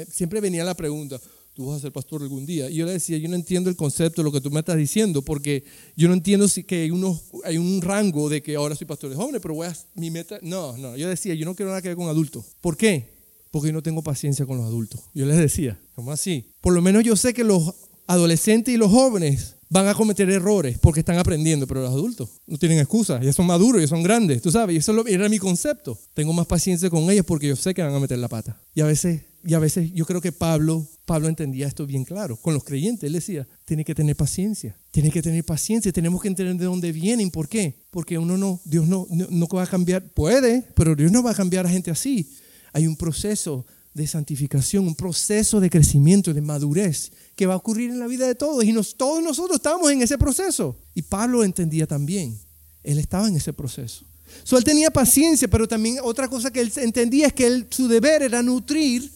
siempre 0.08 0.40
venía 0.40 0.62
la 0.62 0.76
pregunta, 0.76 1.20
tú 1.52 1.66
vas 1.66 1.78
a 1.78 1.80
ser 1.80 1.90
pastor 1.90 2.22
algún 2.22 2.46
día. 2.46 2.70
Y 2.70 2.76
yo 2.76 2.86
le 2.86 2.92
decía, 2.92 3.18
yo 3.18 3.28
no 3.28 3.34
entiendo 3.34 3.68
el 3.68 3.74
concepto 3.74 4.22
de 4.22 4.24
lo 4.24 4.30
que 4.30 4.40
tú 4.40 4.52
me 4.52 4.60
estás 4.60 4.76
diciendo, 4.76 5.20
porque 5.22 5.64
yo 5.96 6.06
no 6.06 6.14
entiendo 6.14 6.46
si 6.46 6.62
que 6.62 6.82
hay, 6.82 6.92
unos, 6.92 7.22
hay 7.42 7.58
un 7.58 7.82
rango 7.82 8.28
de 8.28 8.40
que 8.40 8.54
ahora 8.54 8.76
soy 8.76 8.86
pastor 8.86 9.10
de 9.10 9.16
jóvenes, 9.16 9.42
pero 9.42 9.54
voy 9.54 9.66
a, 9.66 9.76
mi 9.96 10.12
meta, 10.12 10.38
no, 10.40 10.78
no, 10.78 10.96
yo 10.96 11.08
decía, 11.08 11.34
yo 11.34 11.44
no 11.44 11.56
quiero 11.56 11.70
nada 11.70 11.82
que 11.82 11.88
ver 11.88 11.96
con 11.96 12.06
adultos. 12.06 12.44
¿Por 12.60 12.76
qué? 12.76 13.18
Porque 13.50 13.70
yo 13.70 13.72
no 13.72 13.82
tengo 13.82 14.04
paciencia 14.04 14.46
con 14.46 14.58
los 14.58 14.66
adultos. 14.66 15.00
Yo 15.12 15.26
les 15.26 15.38
decía, 15.38 15.76
¿cómo 15.96 16.12
así? 16.12 16.44
Por 16.60 16.72
lo 16.72 16.82
menos 16.82 17.02
yo 17.02 17.16
sé 17.16 17.34
que 17.34 17.42
los 17.42 17.74
adolescentes 18.08 18.74
y 18.74 18.76
los 18.76 18.90
jóvenes 18.90 19.54
van 19.68 19.86
a 19.86 19.94
cometer 19.94 20.28
errores 20.30 20.78
porque 20.78 21.00
están 21.00 21.18
aprendiendo, 21.18 21.66
pero 21.66 21.82
los 21.82 21.90
adultos 21.90 22.30
no 22.46 22.56
tienen 22.56 22.78
excusa, 22.78 23.20
ya 23.20 23.32
son 23.34 23.46
maduros, 23.46 23.82
ya 23.82 23.86
son 23.86 24.02
grandes, 24.02 24.40
tú 24.40 24.50
sabes, 24.50 24.74
y 24.74 24.78
eso 24.78 25.06
era 25.06 25.28
mi 25.28 25.38
concepto. 25.38 25.98
Tengo 26.14 26.32
más 26.32 26.46
paciencia 26.46 26.88
con 26.88 27.10
ellos 27.10 27.26
porque 27.26 27.48
yo 27.48 27.54
sé 27.54 27.74
que 27.74 27.82
van 27.82 27.94
a 27.94 28.00
meter 28.00 28.18
la 28.18 28.28
pata. 28.28 28.58
Y 28.74 28.80
a 28.80 28.86
veces, 28.86 29.22
y 29.44 29.52
a 29.52 29.58
veces 29.58 29.92
yo 29.92 30.06
creo 30.06 30.22
que 30.22 30.32
Pablo, 30.32 30.86
Pablo 31.04 31.28
entendía 31.28 31.66
esto 31.66 31.86
bien 31.86 32.04
claro. 32.04 32.36
Con 32.36 32.54
los 32.54 32.64
creyentes, 32.64 33.06
él 33.06 33.12
decía, 33.12 33.46
tiene 33.66 33.84
que 33.84 33.94
tener 33.94 34.16
paciencia, 34.16 34.78
tiene 34.90 35.10
que 35.10 35.20
tener 35.20 35.44
paciencia, 35.44 35.92
tenemos 35.92 36.22
que 36.22 36.28
entender 36.28 36.56
de 36.56 36.64
dónde 36.64 36.92
vienen, 36.92 37.30
¿por 37.30 37.46
qué? 37.46 37.74
Porque 37.90 38.16
uno 38.16 38.38
no, 38.38 38.60
Dios 38.64 38.88
no, 38.88 39.06
no, 39.10 39.26
no 39.28 39.46
va 39.48 39.64
a 39.64 39.66
cambiar, 39.66 40.02
puede, 40.14 40.64
pero 40.74 40.96
Dios 40.96 41.12
no 41.12 41.22
va 41.22 41.32
a 41.32 41.34
cambiar 41.34 41.66
a 41.66 41.70
gente 41.70 41.90
así. 41.90 42.30
Hay 42.72 42.86
un 42.86 42.96
proceso 42.96 43.66
de 43.92 44.06
santificación, 44.06 44.86
un 44.86 44.94
proceso 44.94 45.60
de 45.60 45.68
crecimiento, 45.68 46.32
de 46.32 46.40
madurez 46.40 47.10
que 47.38 47.46
va 47.46 47.54
a 47.54 47.58
ocurrir 47.58 47.90
en 47.90 48.00
la 48.00 48.08
vida 48.08 48.26
de 48.26 48.34
todos. 48.34 48.64
Y 48.64 48.74
todos 48.96 49.22
nosotros 49.22 49.58
estamos 49.58 49.88
en 49.92 50.02
ese 50.02 50.18
proceso. 50.18 50.76
Y 50.92 51.02
Pablo 51.02 51.44
entendía 51.44 51.86
también. 51.86 52.36
Él 52.82 52.98
estaba 52.98 53.28
en 53.28 53.36
ese 53.36 53.52
proceso. 53.52 54.04
So, 54.42 54.58
él 54.58 54.64
tenía 54.64 54.90
paciencia, 54.90 55.46
pero 55.46 55.68
también 55.68 55.98
otra 56.02 56.26
cosa 56.26 56.50
que 56.50 56.60
él 56.60 56.72
entendía 56.78 57.28
es 57.28 57.32
que 57.32 57.64
su 57.70 57.86
deber 57.86 58.22
era 58.22 58.42
nutrir 58.42 59.08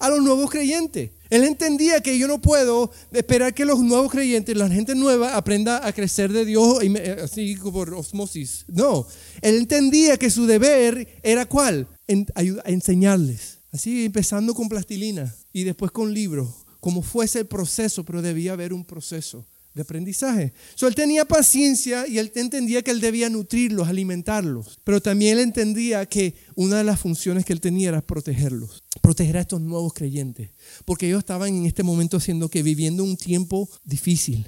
a 0.00 0.08
los 0.08 0.20
nuevos 0.20 0.50
creyentes. 0.50 1.12
Él 1.30 1.44
entendía 1.44 2.00
que 2.00 2.18
yo 2.18 2.26
no 2.26 2.42
puedo 2.42 2.90
esperar 3.12 3.54
que 3.54 3.64
los 3.64 3.78
nuevos 3.78 4.10
creyentes, 4.10 4.56
la 4.56 4.68
gente 4.68 4.96
nueva, 4.96 5.36
aprenda 5.36 5.86
a 5.86 5.92
crecer 5.92 6.32
de 6.32 6.44
Dios 6.44 6.80
así 7.22 7.56
por 7.56 7.94
osmosis. 7.94 8.64
No, 8.66 9.06
él 9.40 9.54
entendía 9.54 10.16
que 10.16 10.30
su 10.30 10.46
deber 10.46 11.20
era 11.22 11.46
cuál? 11.46 11.86
En, 12.08 12.26
enseñarles 12.64 13.58
Así 13.70 14.06
empezando 14.06 14.54
con 14.54 14.68
plastilina 14.68 15.34
y 15.52 15.64
después 15.64 15.92
con 15.92 16.12
libros, 16.14 16.48
como 16.80 17.02
fuese 17.02 17.40
el 17.40 17.46
proceso, 17.46 18.04
pero 18.04 18.22
debía 18.22 18.52
haber 18.52 18.72
un 18.72 18.84
proceso 18.84 19.46
de 19.74 19.82
aprendizaje. 19.82 20.52
So, 20.74 20.88
él 20.88 20.94
tenía 20.94 21.24
paciencia 21.24 22.06
y 22.06 22.18
él 22.18 22.32
entendía 22.34 22.82
que 22.82 22.90
él 22.90 23.00
debía 23.00 23.30
nutrirlos, 23.30 23.88
alimentarlos, 23.88 24.78
pero 24.84 25.00
también 25.00 25.38
él 25.38 25.44
entendía 25.44 26.06
que 26.06 26.34
una 26.54 26.78
de 26.78 26.84
las 26.84 27.00
funciones 27.00 27.44
que 27.44 27.52
él 27.52 27.60
tenía 27.60 27.90
era 27.90 28.00
protegerlos, 28.00 28.82
proteger 29.00 29.36
a 29.36 29.42
estos 29.42 29.60
nuevos 29.60 29.92
creyentes, 29.92 30.50
porque 30.84 31.06
ellos 31.06 31.20
estaban 31.20 31.54
en 31.54 31.66
este 31.66 31.82
momento 31.82 32.18
siendo 32.20 32.48
que 32.48 32.62
viviendo 32.62 33.04
un 33.04 33.16
tiempo 33.16 33.68
difícil, 33.84 34.46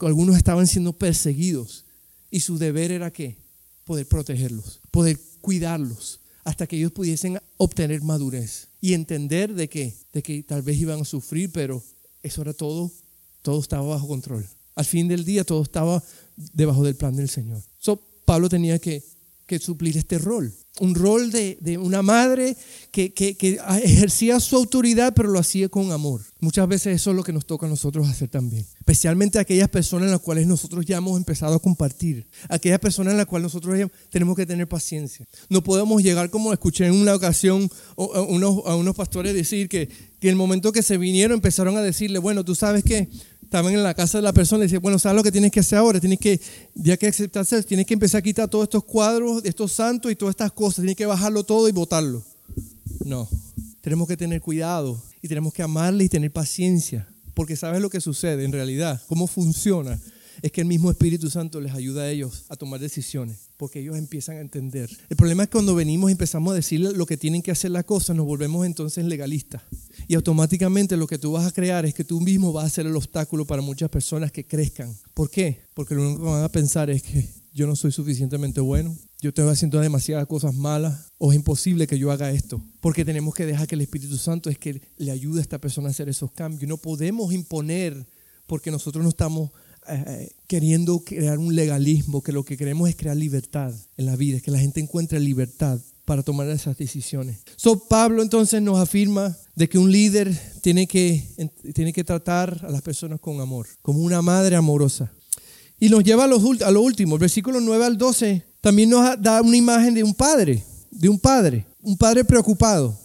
algunos 0.00 0.36
estaban 0.36 0.66
siendo 0.66 0.92
perseguidos 0.92 1.84
y 2.30 2.40
su 2.40 2.58
deber 2.58 2.90
era 2.90 3.12
qué? 3.12 3.36
Poder 3.84 4.06
protegerlos, 4.06 4.80
poder 4.90 5.18
cuidarlos, 5.40 6.20
hasta 6.44 6.66
que 6.66 6.76
ellos 6.76 6.92
pudiesen 6.92 7.38
obtener 7.58 8.02
madurez 8.02 8.67
y 8.80 8.94
entender 8.94 9.54
de 9.54 9.68
que, 9.68 9.94
de 10.12 10.22
que 10.22 10.42
tal 10.42 10.62
vez 10.62 10.78
iban 10.78 11.00
a 11.00 11.04
sufrir, 11.04 11.50
pero 11.52 11.82
eso 12.22 12.42
era 12.42 12.52
todo, 12.52 12.90
todo 13.42 13.60
estaba 13.60 13.86
bajo 13.88 14.08
control. 14.08 14.46
Al 14.74 14.84
fin 14.84 15.08
del 15.08 15.24
día 15.24 15.44
todo 15.44 15.62
estaba 15.62 16.02
debajo 16.36 16.84
del 16.84 16.94
plan 16.94 17.16
del 17.16 17.28
Señor. 17.28 17.62
So, 17.78 18.00
Pablo 18.24 18.48
tenía 18.48 18.78
que, 18.78 19.02
que 19.48 19.58
suplir 19.58 19.96
este 19.96 20.18
rol 20.18 20.54
un 20.80 20.94
rol 20.94 21.30
de, 21.30 21.78
una 21.78 22.02
madre 22.02 22.56
que, 22.90 23.12
ejercía 23.82 24.40
su 24.40 24.56
autoridad, 24.56 25.12
pero 25.14 25.28
lo 25.28 25.38
hacía 25.38 25.68
con 25.68 25.92
amor. 25.92 26.22
Muchas 26.40 26.68
veces 26.68 26.96
eso 26.96 27.10
es 27.10 27.16
lo 27.16 27.24
que 27.24 27.32
nos 27.32 27.46
toca 27.46 27.66
a 27.66 27.68
nosotros 27.68 28.08
hacer 28.08 28.28
también. 28.28 28.64
Especialmente 28.78 29.38
aquellas 29.38 29.68
personas 29.68 30.06
en 30.06 30.12
las 30.12 30.20
cuales 30.20 30.46
nosotros 30.46 30.84
ya 30.86 30.98
hemos 30.98 31.16
empezado 31.16 31.54
a 31.54 31.58
compartir. 31.60 32.26
Aquellas 32.48 32.78
personas 32.78 33.12
en 33.12 33.18
las 33.18 33.26
cuales 33.26 33.44
nosotros 33.44 33.78
ya 33.78 33.88
tenemos 34.10 34.36
que 34.36 34.46
tener 34.46 34.68
paciencia. 34.68 35.26
No 35.48 35.62
podemos 35.62 36.02
llegar 36.02 36.30
como 36.30 36.52
escuché 36.52 36.86
en 36.86 36.94
una 36.94 37.14
ocasión 37.14 37.68
a 37.96 38.20
unos, 38.22 38.62
a 38.66 38.76
unos 38.76 38.94
pastores 38.94 39.34
decir 39.34 39.68
que, 39.68 39.88
que 40.20 40.28
el 40.28 40.36
momento 40.36 40.72
que 40.72 40.82
se 40.82 40.96
vinieron 40.96 41.34
empezaron 41.36 41.76
a 41.76 41.82
decirle, 41.82 42.18
bueno, 42.18 42.44
tú 42.44 42.54
sabes 42.54 42.84
que 42.84 43.08
estaban 43.48 43.72
en 43.72 43.82
la 43.82 43.94
casa 43.94 44.18
de 44.18 44.22
la 44.22 44.34
persona 44.34 44.62
y 44.62 44.66
decían, 44.66 44.82
bueno, 44.82 44.98
¿sabes 44.98 45.16
lo 45.16 45.22
que 45.22 45.32
tienes 45.32 45.50
que 45.50 45.60
hacer 45.60 45.78
ahora? 45.78 45.98
Tienes 45.98 46.18
que, 46.18 46.38
ya 46.74 46.98
que 46.98 47.06
aceptarse, 47.06 47.62
tienes 47.62 47.86
que 47.86 47.94
empezar 47.94 48.18
a 48.18 48.22
quitar 48.22 48.46
todos 48.46 48.64
estos 48.64 48.84
cuadros, 48.84 49.42
estos 49.42 49.72
santos 49.72 50.12
y 50.12 50.16
todas 50.16 50.34
estas 50.34 50.52
cosas, 50.52 50.76
tienes 50.76 50.96
que 50.96 51.06
bajarlo 51.06 51.42
todo 51.44 51.66
y 51.66 51.72
botarlo. 51.72 52.22
No, 53.06 53.26
tenemos 53.80 54.06
que 54.06 54.18
tener 54.18 54.42
cuidado 54.42 55.02
y 55.22 55.28
tenemos 55.28 55.54
que 55.54 55.62
amarle 55.62 56.04
y 56.04 56.08
tener 56.10 56.30
paciencia, 56.30 57.08
porque 57.32 57.56
sabes 57.56 57.80
lo 57.80 57.88
que 57.88 58.02
sucede 58.02 58.44
en 58.44 58.52
realidad, 58.52 59.00
cómo 59.08 59.26
funciona 59.26 59.98
es 60.42 60.52
que 60.52 60.60
el 60.60 60.66
mismo 60.66 60.90
Espíritu 60.90 61.30
Santo 61.30 61.60
les 61.60 61.72
ayuda 61.72 62.02
a 62.02 62.10
ellos 62.10 62.44
a 62.48 62.56
tomar 62.56 62.80
decisiones, 62.80 63.48
porque 63.56 63.80
ellos 63.80 63.96
empiezan 63.96 64.36
a 64.36 64.40
entender. 64.40 64.90
El 65.08 65.16
problema 65.16 65.42
es 65.42 65.48
que 65.48 65.52
cuando 65.52 65.74
venimos 65.74 66.10
y 66.10 66.12
empezamos 66.12 66.52
a 66.52 66.56
decirle 66.56 66.92
lo 66.92 67.06
que 67.06 67.16
tienen 67.16 67.42
que 67.42 67.50
hacer 67.50 67.70
las 67.70 67.84
cosas, 67.84 68.14
nos 68.14 68.26
volvemos 68.26 68.64
entonces 68.66 69.04
legalistas. 69.04 69.62
Y 70.10 70.14
automáticamente 70.14 70.96
lo 70.96 71.06
que 71.06 71.18
tú 71.18 71.32
vas 71.32 71.46
a 71.46 71.52
crear 71.52 71.84
es 71.84 71.92
que 71.92 72.02
tú 72.02 72.18
mismo 72.18 72.50
vas 72.50 72.64
a 72.64 72.70
ser 72.70 72.86
el 72.86 72.96
obstáculo 72.96 73.44
para 73.44 73.60
muchas 73.60 73.90
personas 73.90 74.32
que 74.32 74.46
crezcan. 74.46 74.96
¿Por 75.12 75.28
qué? 75.30 75.60
Porque 75.74 75.94
lo 75.94 76.02
único 76.02 76.24
que 76.24 76.30
van 76.30 76.44
a 76.44 76.48
pensar 76.48 76.88
es 76.88 77.02
que 77.02 77.28
yo 77.52 77.66
no 77.66 77.76
soy 77.76 77.92
suficientemente 77.92 78.62
bueno, 78.62 78.96
yo 79.20 79.28
estoy 79.28 79.46
haciendo 79.48 79.78
demasiadas 79.80 80.26
cosas 80.26 80.54
malas 80.54 81.12
o 81.18 81.30
es 81.30 81.36
imposible 81.36 81.86
que 81.86 81.98
yo 81.98 82.10
haga 82.10 82.30
esto. 82.30 82.62
Porque 82.80 83.04
tenemos 83.04 83.34
que 83.34 83.44
dejar 83.44 83.66
que 83.66 83.74
el 83.74 83.82
Espíritu 83.82 84.16
Santo 84.16 84.48
es 84.48 84.58
que 84.58 84.80
le 84.96 85.10
ayude 85.10 85.40
a 85.40 85.42
esta 85.42 85.58
persona 85.58 85.88
a 85.88 85.90
hacer 85.90 86.08
esos 86.08 86.32
cambios. 86.32 86.66
No 86.66 86.78
podemos 86.78 87.34
imponer 87.34 88.06
porque 88.46 88.70
nosotros 88.70 89.02
no 89.02 89.10
estamos 89.10 89.50
eh, 89.88 90.30
queriendo 90.46 91.00
crear 91.00 91.38
un 91.38 91.54
legalismo, 91.54 92.22
que 92.22 92.32
lo 92.32 92.44
que 92.44 92.56
queremos 92.56 92.88
es 92.88 92.96
crear 92.96 93.16
libertad 93.16 93.74
en 93.98 94.06
la 94.06 94.16
vida, 94.16 94.40
que 94.40 94.50
la 94.50 94.58
gente 94.58 94.80
encuentre 94.80 95.20
libertad 95.20 95.80
para 96.08 96.22
tomar 96.22 96.48
esas 96.48 96.74
decisiones. 96.78 97.36
So, 97.56 97.86
Pablo 97.86 98.22
entonces 98.22 98.62
nos 98.62 98.78
afirma 98.78 99.36
de 99.54 99.68
que 99.68 99.76
un 99.76 99.92
líder 99.92 100.34
tiene 100.62 100.86
que, 100.86 101.22
tiene 101.74 101.92
que 101.92 102.02
tratar 102.02 102.64
a 102.66 102.70
las 102.70 102.80
personas 102.80 103.20
con 103.20 103.42
amor, 103.42 103.66
como 103.82 104.00
una 104.00 104.22
madre 104.22 104.56
amorosa. 104.56 105.12
Y 105.78 105.90
nos 105.90 106.02
lleva 106.02 106.24
a, 106.24 106.26
a 106.26 106.70
lo 106.70 106.80
último, 106.80 107.16
el 107.16 107.20
versículo 107.20 107.60
9 107.60 107.84
al 107.84 107.98
12 107.98 108.42
también 108.62 108.88
nos 108.88 109.20
da 109.20 109.42
una 109.42 109.58
imagen 109.58 109.92
de 109.92 110.02
un 110.02 110.14
padre, 110.14 110.64
de 110.90 111.10
un 111.10 111.18
padre, 111.18 111.66
un 111.82 111.98
padre 111.98 112.24
preocupado. 112.24 112.98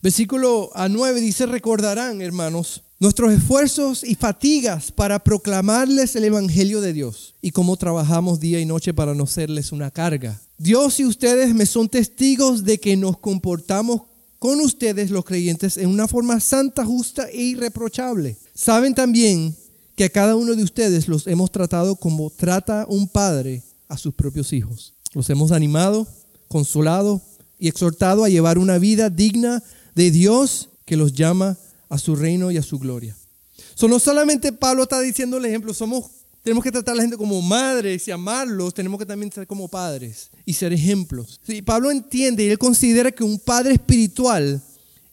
Versículo 0.00 0.70
a 0.74 0.88
9 0.88 1.20
dice, 1.20 1.46
recordarán, 1.46 2.22
hermanos, 2.22 2.83
nuestros 3.00 3.32
esfuerzos 3.32 4.04
y 4.04 4.14
fatigas 4.14 4.92
para 4.92 5.18
proclamarles 5.18 6.14
el 6.16 6.24
Evangelio 6.24 6.80
de 6.80 6.92
Dios 6.92 7.34
y 7.42 7.50
cómo 7.50 7.76
trabajamos 7.76 8.40
día 8.40 8.60
y 8.60 8.66
noche 8.66 8.94
para 8.94 9.14
no 9.14 9.26
serles 9.26 9.72
una 9.72 9.90
carga. 9.90 10.40
Dios 10.58 11.00
y 11.00 11.04
ustedes 11.04 11.54
me 11.54 11.66
son 11.66 11.88
testigos 11.88 12.64
de 12.64 12.78
que 12.78 12.96
nos 12.96 13.18
comportamos 13.18 14.02
con 14.38 14.60
ustedes 14.60 15.10
los 15.10 15.24
creyentes 15.24 15.76
en 15.76 15.88
una 15.88 16.06
forma 16.06 16.38
santa, 16.38 16.84
justa 16.84 17.28
e 17.30 17.42
irreprochable. 17.42 18.36
Saben 18.54 18.94
también 18.94 19.56
que 19.96 20.04
a 20.04 20.10
cada 20.10 20.36
uno 20.36 20.54
de 20.54 20.62
ustedes 20.62 21.08
los 21.08 21.26
hemos 21.26 21.50
tratado 21.50 21.96
como 21.96 22.30
trata 22.30 22.86
un 22.88 23.08
padre 23.08 23.62
a 23.88 23.96
sus 23.96 24.14
propios 24.14 24.52
hijos. 24.52 24.92
Los 25.12 25.30
hemos 25.30 25.52
animado, 25.52 26.06
consolado 26.48 27.22
y 27.58 27.68
exhortado 27.68 28.24
a 28.24 28.28
llevar 28.28 28.58
una 28.58 28.78
vida 28.78 29.10
digna 29.10 29.62
de 29.94 30.10
Dios 30.10 30.68
que 30.84 30.96
los 30.96 31.12
llama 31.12 31.56
a 31.88 31.98
su 31.98 32.16
reino 32.16 32.50
y 32.50 32.56
a 32.56 32.62
su 32.62 32.78
gloria. 32.78 33.16
So, 33.74 33.88
no 33.88 33.98
solamente 33.98 34.52
Pablo 34.52 34.84
está 34.84 35.00
diciendo 35.00 35.36
el 35.36 35.44
ejemplo, 35.44 35.74
somos, 35.74 36.06
tenemos 36.42 36.62
que 36.62 36.72
tratar 36.72 36.92
a 36.92 36.96
la 36.96 37.02
gente 37.02 37.16
como 37.16 37.40
madres 37.42 38.06
y 38.06 38.10
amarlos, 38.10 38.74
tenemos 38.74 38.98
que 38.98 39.06
también 39.06 39.32
ser 39.32 39.46
como 39.46 39.68
padres 39.68 40.30
y 40.44 40.52
ser 40.52 40.72
ejemplos. 40.72 41.40
Sí, 41.46 41.62
Pablo 41.62 41.90
entiende 41.90 42.44
y 42.44 42.48
él 42.48 42.58
considera 42.58 43.10
que 43.10 43.24
un 43.24 43.38
padre 43.38 43.74
espiritual, 43.74 44.62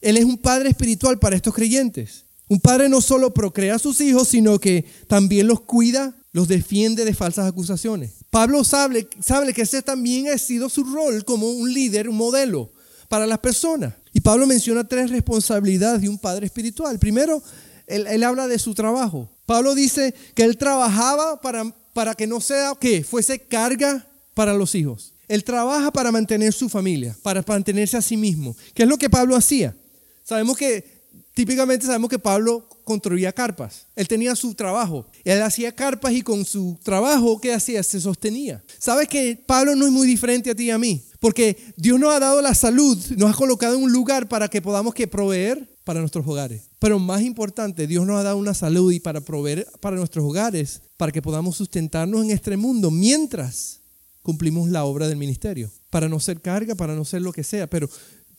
él 0.00 0.16
es 0.16 0.24
un 0.24 0.38
padre 0.38 0.70
espiritual 0.70 1.18
para 1.18 1.36
estos 1.36 1.54
creyentes. 1.54 2.24
Un 2.48 2.60
padre 2.60 2.88
no 2.88 3.00
solo 3.00 3.32
procrea 3.32 3.76
a 3.76 3.78
sus 3.78 4.00
hijos, 4.00 4.28
sino 4.28 4.58
que 4.58 4.84
también 5.06 5.46
los 5.46 5.60
cuida, 5.60 6.14
los 6.32 6.48
defiende 6.48 7.04
de 7.04 7.14
falsas 7.14 7.46
acusaciones. 7.46 8.12
Pablo 8.30 8.62
sabe, 8.64 9.08
sabe 9.20 9.52
que 9.54 9.62
ese 9.62 9.82
también 9.82 10.28
ha 10.28 10.38
sido 10.38 10.68
su 10.68 10.84
rol 10.84 11.24
como 11.24 11.50
un 11.50 11.72
líder, 11.72 12.08
un 12.08 12.16
modelo 12.16 12.70
para 13.12 13.26
las 13.26 13.40
personas. 13.40 13.92
Y 14.14 14.22
Pablo 14.22 14.46
menciona 14.46 14.88
tres 14.88 15.10
responsabilidades 15.10 16.00
de 16.00 16.08
un 16.08 16.16
padre 16.16 16.46
espiritual. 16.46 16.98
Primero, 16.98 17.42
él, 17.86 18.24
habla 18.24 18.48
de 18.48 18.58
su 18.58 18.72
trabajo. 18.72 19.28
Pablo 19.44 19.74
dice 19.74 20.14
que 20.34 20.44
él 20.44 20.56
trabajaba 20.56 21.38
para, 21.42 21.62
para 21.92 22.14
que 22.14 22.26
no 22.26 22.40
sea, 22.40 22.72
que 22.80 23.04
fuese 23.04 23.38
carga 23.38 24.06
para 24.32 24.54
los 24.54 24.74
hijos. 24.74 25.12
Él 25.28 25.44
trabaja 25.44 25.92
para 25.92 26.10
mantener 26.10 26.54
su 26.54 26.70
familia, 26.70 27.14
para 27.22 27.44
mantenerse 27.46 27.98
a 27.98 28.00
sí 28.00 28.16
mismo. 28.16 28.56
¿Qué 28.72 28.84
es 28.84 28.88
lo 28.88 28.96
que 28.96 29.10
Pablo 29.10 29.36
hacía? 29.36 29.76
Sabemos 30.24 30.56
que, 30.56 31.01
típicamente 31.34 31.86
sabemos 31.86 32.10
que 32.10 32.18
Pablo 32.18 32.66
construía 32.84 33.32
carpas. 33.32 33.86
Él 33.96 34.08
tenía 34.08 34.34
su 34.36 34.54
trabajo. 34.54 35.06
Él 35.24 35.40
hacía 35.42 35.72
carpas 35.72 36.12
y 36.12 36.22
con 36.22 36.44
su 36.44 36.78
trabajo, 36.82 37.40
¿qué 37.40 37.52
hacía? 37.52 37.82
Se 37.82 38.00
sostenía. 38.00 38.62
¿Sabes 38.78 39.08
que 39.08 39.42
Pablo 39.46 39.74
no 39.74 39.86
es 39.86 39.92
muy 39.92 40.06
diferente 40.06 40.50
a 40.50 40.54
ti 40.54 40.64
y 40.64 40.70
a 40.70 40.78
mí? 40.78 41.02
Porque 41.20 41.56
Dios 41.76 42.00
nos 42.00 42.12
ha 42.12 42.18
dado 42.18 42.42
la 42.42 42.54
salud, 42.54 42.98
nos 43.16 43.30
ha 43.30 43.36
colocado 43.36 43.76
en 43.76 43.84
un 43.84 43.92
lugar 43.92 44.28
para 44.28 44.48
que 44.48 44.60
podamos 44.60 44.94
que 44.94 45.06
proveer 45.06 45.68
para 45.84 46.00
nuestros 46.00 46.26
hogares. 46.26 46.62
Pero 46.78 46.98
más 46.98 47.22
importante, 47.22 47.86
Dios 47.86 48.06
nos 48.06 48.18
ha 48.18 48.24
dado 48.24 48.36
una 48.36 48.54
salud 48.54 48.92
y 48.92 49.00
para 49.00 49.20
proveer 49.20 49.66
para 49.80 49.96
nuestros 49.96 50.24
hogares, 50.24 50.82
para 50.96 51.12
que 51.12 51.22
podamos 51.22 51.56
sustentarnos 51.56 52.24
en 52.24 52.30
este 52.30 52.56
mundo 52.56 52.90
mientras 52.90 53.80
cumplimos 54.22 54.68
la 54.68 54.84
obra 54.84 55.08
del 55.08 55.16
ministerio, 55.16 55.70
para 55.90 56.08
no 56.08 56.20
ser 56.20 56.40
carga, 56.40 56.74
para 56.74 56.94
no 56.94 57.04
ser 57.04 57.22
lo 57.22 57.32
que 57.32 57.44
sea. 57.44 57.68
Pero 57.68 57.88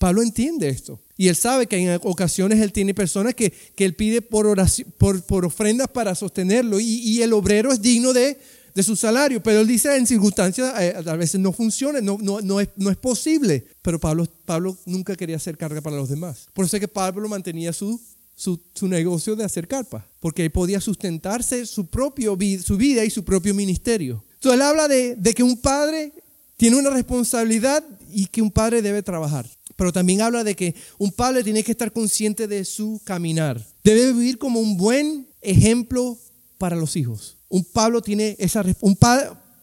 Pablo 0.04 0.22
entiende 0.22 0.68
esto. 0.68 1.00
Y 1.16 1.30
él 1.30 1.36
sabe 1.38 1.66
que 1.66 1.78
en 1.78 1.98
ocasiones 2.04 2.60
él 2.60 2.74
tiene 2.74 2.94
personas 2.94 3.36
que, 3.36 3.54
él 3.78 3.96
pide 3.96 4.22
por, 4.22 4.46
oración, 4.46 4.94
por, 4.98 5.46
ofrendas 5.46 5.88
para 5.88 6.14
sostenerlo 6.14 6.78
y, 6.78 7.22
el 7.22 7.32
obrero 7.32 7.72
es 7.72 7.82
digno 7.82 8.12
de, 8.12 8.38
su 8.84 8.98
salario. 8.98 9.42
Pero 9.42 9.62
él 9.62 9.68
dice 9.68 9.96
en 9.96 10.06
circunstancias 10.06 10.74
eh, 10.78 10.94
a 11.06 11.16
veces 11.16 11.40
no 11.40 11.54
funciona, 11.54 12.02
no, 12.02 12.18
no, 12.20 12.42
no, 12.42 12.60
es, 12.60 12.68
no 12.76 12.90
es 12.90 12.98
posible. 12.98 13.66
Pero 13.82 13.98
Pablo, 13.98 14.28
Pablo 14.44 14.78
nunca 14.86 15.16
quería 15.16 15.38
hacer 15.38 15.58
carga 15.58 15.80
para 15.80 15.96
los 15.96 16.10
demás. 16.10 16.48
Por 16.52 16.66
eso 16.66 16.76
es 16.76 16.82
que 16.82 16.90
Pablo 16.90 17.30
mantenía 17.30 17.72
su, 17.72 17.98
su, 18.36 18.60
negocio 18.90 19.38
de 19.38 19.46
hacer 19.46 19.70
carpa, 19.70 20.06
porque 20.20 20.50
podía 20.50 20.82
sustentarse 20.82 21.66
su, 21.66 21.86
propio, 21.86 22.38
su 22.62 22.76
vida 22.76 23.06
y 23.06 23.10
su 23.10 23.24
propio 23.24 23.54
ministerio. 23.54 24.22
Entonces 24.34 24.56
él 24.56 24.62
habla 24.64 24.90
de, 24.90 25.34
que 25.34 25.44
un 25.44 25.56
padre 25.56 26.12
tiene 26.58 26.76
una 26.76 26.90
responsabilidad 26.90 27.86
y 28.12 28.28
que 28.28 28.42
un 28.42 28.52
padre 28.52 28.82
debe 28.82 29.02
trabajar. 29.02 29.48
Pero 29.76 29.92
también 29.92 30.22
habla 30.22 30.44
de 30.44 30.56
que 30.56 30.76
un 30.98 31.12
padre 31.12 31.44
tiene 31.44 31.64
que 31.64 31.72
estar 31.72 31.92
consciente 31.92 32.48
de 32.48 32.66
su 32.66 33.02
caminar. 33.04 33.66
Debe 33.84 34.14
vivir 34.14 34.38
como 34.38 34.60
un 34.60 34.78
buen 34.78 35.28
ejemplo 35.42 36.18
para 36.58 36.76
los 36.76 36.96
hijos. 36.96 37.38
Un 37.50 37.64
Pablo 37.64 38.02
tiene 38.02 38.36
esa 38.40 38.64
un, 38.82 38.98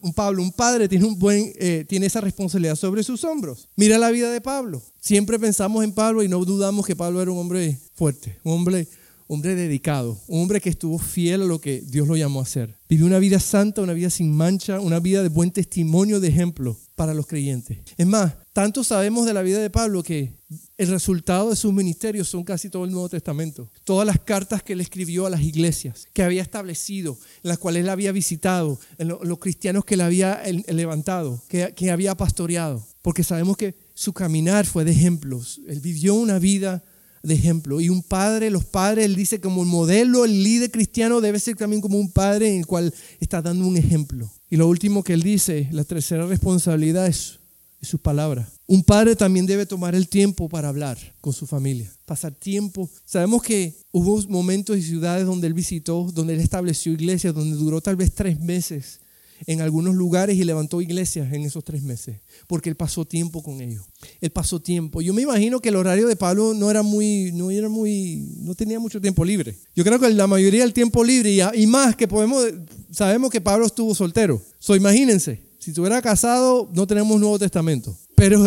un 0.03 0.13
Pablo, 0.13 0.43
un 0.43 0.53
padre 0.53 0.89
tiene 0.89 1.05
un 1.05 1.19
buen 1.19 1.53
eh, 1.57 1.85
tiene 1.89 2.07
esa 2.07 2.21
responsabilidad 2.21 2.77
sobre 2.77 3.03
sus 3.03 3.25
hombros. 3.25 3.69
Mira 3.77 3.99
la 3.99 4.11
vida 4.11 4.31
de 4.31 4.41
Pablo. 4.41 4.83
Siempre 5.01 5.39
pensamos 5.39 5.83
en 5.85 5.93
Pablo 5.93 6.23
y 6.23 6.29
no 6.29 6.45
dudamos 6.45 6.87
que 6.87 6.97
Pablo 6.97 7.21
era 7.23 7.31
un 7.31 7.39
hombre 7.39 7.79
fuerte, 7.95 8.39
un 8.45 8.53
hombre 8.53 8.89
hombre 9.33 9.55
dedicado, 9.55 10.19
un 10.27 10.43
hombre 10.43 10.61
que 10.61 10.71
estuvo 10.71 10.99
fiel 10.99 11.43
a 11.43 11.45
lo 11.45 11.61
que 11.61 11.83
Dios 11.83 12.09
lo 12.09 12.17
llamó 12.17 12.41
a 12.41 12.43
hacer. 12.43 12.77
Vivió 12.89 13.07
una 13.07 13.21
vida 13.21 13.39
santa, 13.39 13.81
una 13.81 13.93
vida 13.93 14.11
sin 14.11 14.37
mancha, 14.37 14.81
una 14.81 14.99
vida 14.99 15.23
de 15.23 15.29
buen 15.29 15.53
testimonio, 15.53 16.19
de 16.19 16.27
ejemplo 16.27 16.77
para 17.01 17.15
los 17.15 17.27
creyentes. 17.27 17.79
Es 17.97 18.07
más, 18.07 18.35
tanto 18.53 18.85
sabemos 18.85 19.25
de 19.25 19.33
la 19.33 19.41
vida 19.41 19.59
de 19.59 19.71
Pablo 19.71 20.03
que 20.03 20.35
el 20.77 20.89
resultado 20.89 21.49
de 21.49 21.57
sus 21.57 21.73
ministerios 21.73 22.29
son 22.29 22.45
casi 22.45 22.69
todo 22.69 22.85
el 22.85 22.91
Nuevo 22.91 23.09
Testamento. 23.09 23.71
Todas 23.85 24.07
las 24.07 24.21
cartas 24.21 24.63
que 24.63 24.75
él 24.75 24.83
escribió 24.83 25.25
a 25.25 25.31
las 25.31 25.41
iglesias, 25.41 26.09
que 26.13 26.23
había 26.23 26.43
establecido, 26.43 27.17
las 27.41 27.57
cuales 27.57 27.85
él 27.85 27.89
había 27.89 28.13
visitado, 28.13 28.79
los 28.99 29.39
cristianos 29.39 29.87
que 29.87 29.95
él 29.95 30.03
había 30.03 30.43
levantado, 30.69 31.43
que, 31.49 31.73
que 31.75 31.91
había 31.91 32.15
pastoreado. 32.19 32.87
Porque 33.01 33.25
sabemos 33.25 33.57
que 33.57 33.77
su 33.95 34.13
caminar 34.13 34.67
fue 34.67 34.85
de 34.85 34.93
ejemplos. 34.93 35.63
Él 35.69 35.81
vivió 35.81 36.13
una 36.13 36.39
vida 36.39 36.85
de 37.23 37.35
ejemplo. 37.35 37.81
Y 37.81 37.89
un 37.89 38.03
padre, 38.03 38.51
los 38.51 38.65
padres, 38.65 39.05
él 39.05 39.17
dice 39.17 39.41
como 39.41 39.61
un 39.61 39.69
modelo, 39.69 40.25
el 40.25 40.43
líder 40.43 40.71
cristiano 40.71 41.21
debe 41.21 41.39
ser 41.39 41.57
también 41.57 41.83
como 41.83 41.99
un 41.99 42.11
padre 42.11 42.51
en 42.51 42.59
el 42.61 42.67
cual 42.67 42.93
está 43.21 43.43
dando 43.43 43.67
un 43.67 43.77
ejemplo. 43.77 44.31
Y 44.49 44.57
lo 44.57 44.69
último 44.69 45.05
que 45.05 45.13
él 45.13 45.23
dice, 45.23 45.69
la 45.73 45.85
tercera 45.85 46.27
responsabilidad 46.27 47.07
es, 47.07 47.39
su 47.83 47.99
palabra. 47.99 48.47
Un 48.67 48.83
padre 48.83 49.17
también 49.17 49.47
debe 49.47 49.65
tomar 49.65 49.95
el 49.95 50.07
tiempo 50.07 50.51
para 50.51 50.69
hablar 50.69 50.99
con 51.23 51.33
su 51.33 51.47
familia, 51.47 51.91
pasar 52.05 52.35
tiempo. 52.35 52.91
Sabemos 53.07 53.43
que 53.43 53.75
hubo 53.91 54.21
momentos 54.29 54.77
y 54.77 54.83
ciudades 54.83 55.25
donde 55.25 55.47
él 55.47 55.55
visitó, 55.55 56.11
donde 56.13 56.35
él 56.35 56.41
estableció 56.41 56.93
iglesias, 56.93 57.35
donde 57.35 57.57
duró 57.57 57.81
tal 57.81 57.97
vez 57.97 58.13
tres 58.13 58.39
meses 58.39 59.01
en 59.47 59.61
algunos 59.61 59.95
lugares 59.95 60.37
y 60.37 60.45
levantó 60.45 60.81
iglesias 60.81 61.33
en 61.33 61.45
esos 61.45 61.65
tres 61.65 61.83
meses, 61.83 62.21
porque 62.47 62.69
él 62.69 62.77
pasó 62.77 63.05
tiempo 63.05 63.43
con 63.43 63.61
ellos. 63.61 63.85
Él 64.21 64.31
pasó 64.31 64.61
tiempo. 64.61 65.01
Yo 65.01 65.15
me 65.15 65.23
imagino 65.23 65.61
que 65.61 65.71
el 65.71 65.77
horario 65.77 66.07
de 66.09 66.17
Pablo 66.17 66.55
no 66.55 66.71
era 66.71 66.83
muy, 66.83 67.33
no 67.33 67.51
era 67.51 67.69
muy, 67.69 68.17
no 68.39 68.55
tenía 68.55 68.79
mucho 68.79 69.01
tiempo 69.01 69.25
libre. 69.25 69.57
Yo 69.75 69.85
creo 69.85 69.99
que 69.99 70.11
la 70.11 70.27
mayoría 70.27 70.63
del 70.63 70.73
tiempo 70.73 71.05
libre 71.05 71.39
y, 71.55 71.67
más 71.67 71.97
que 71.97 72.09
podemos, 72.09 72.45
sabemos 72.91 73.31
que 73.31 73.41
Pablo 73.41 73.67
estuvo 73.67 73.95
soltero. 73.95 74.41
So, 74.59 74.77
imagínense, 74.77 75.41
si 75.59 75.71
estuviera 75.71 76.01
casado, 76.03 76.69
no 76.73 76.87
tenemos 76.87 77.19
Nuevo 77.21 77.39
Testamento. 77.39 77.97
Pero 78.15 78.45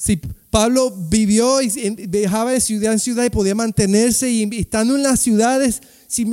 si 0.00 0.16
Pablo 0.16 0.90
vivió 0.90 1.60
y 1.60 1.68
viajaba 2.08 2.52
de 2.52 2.60
ciudad 2.62 2.94
en 2.94 2.98
ciudad 2.98 3.22
y 3.22 3.28
podía 3.28 3.54
mantenerse 3.54 4.30
y 4.30 4.48
estando 4.58 4.96
en 4.96 5.02
las 5.02 5.20
ciudades, 5.20 5.82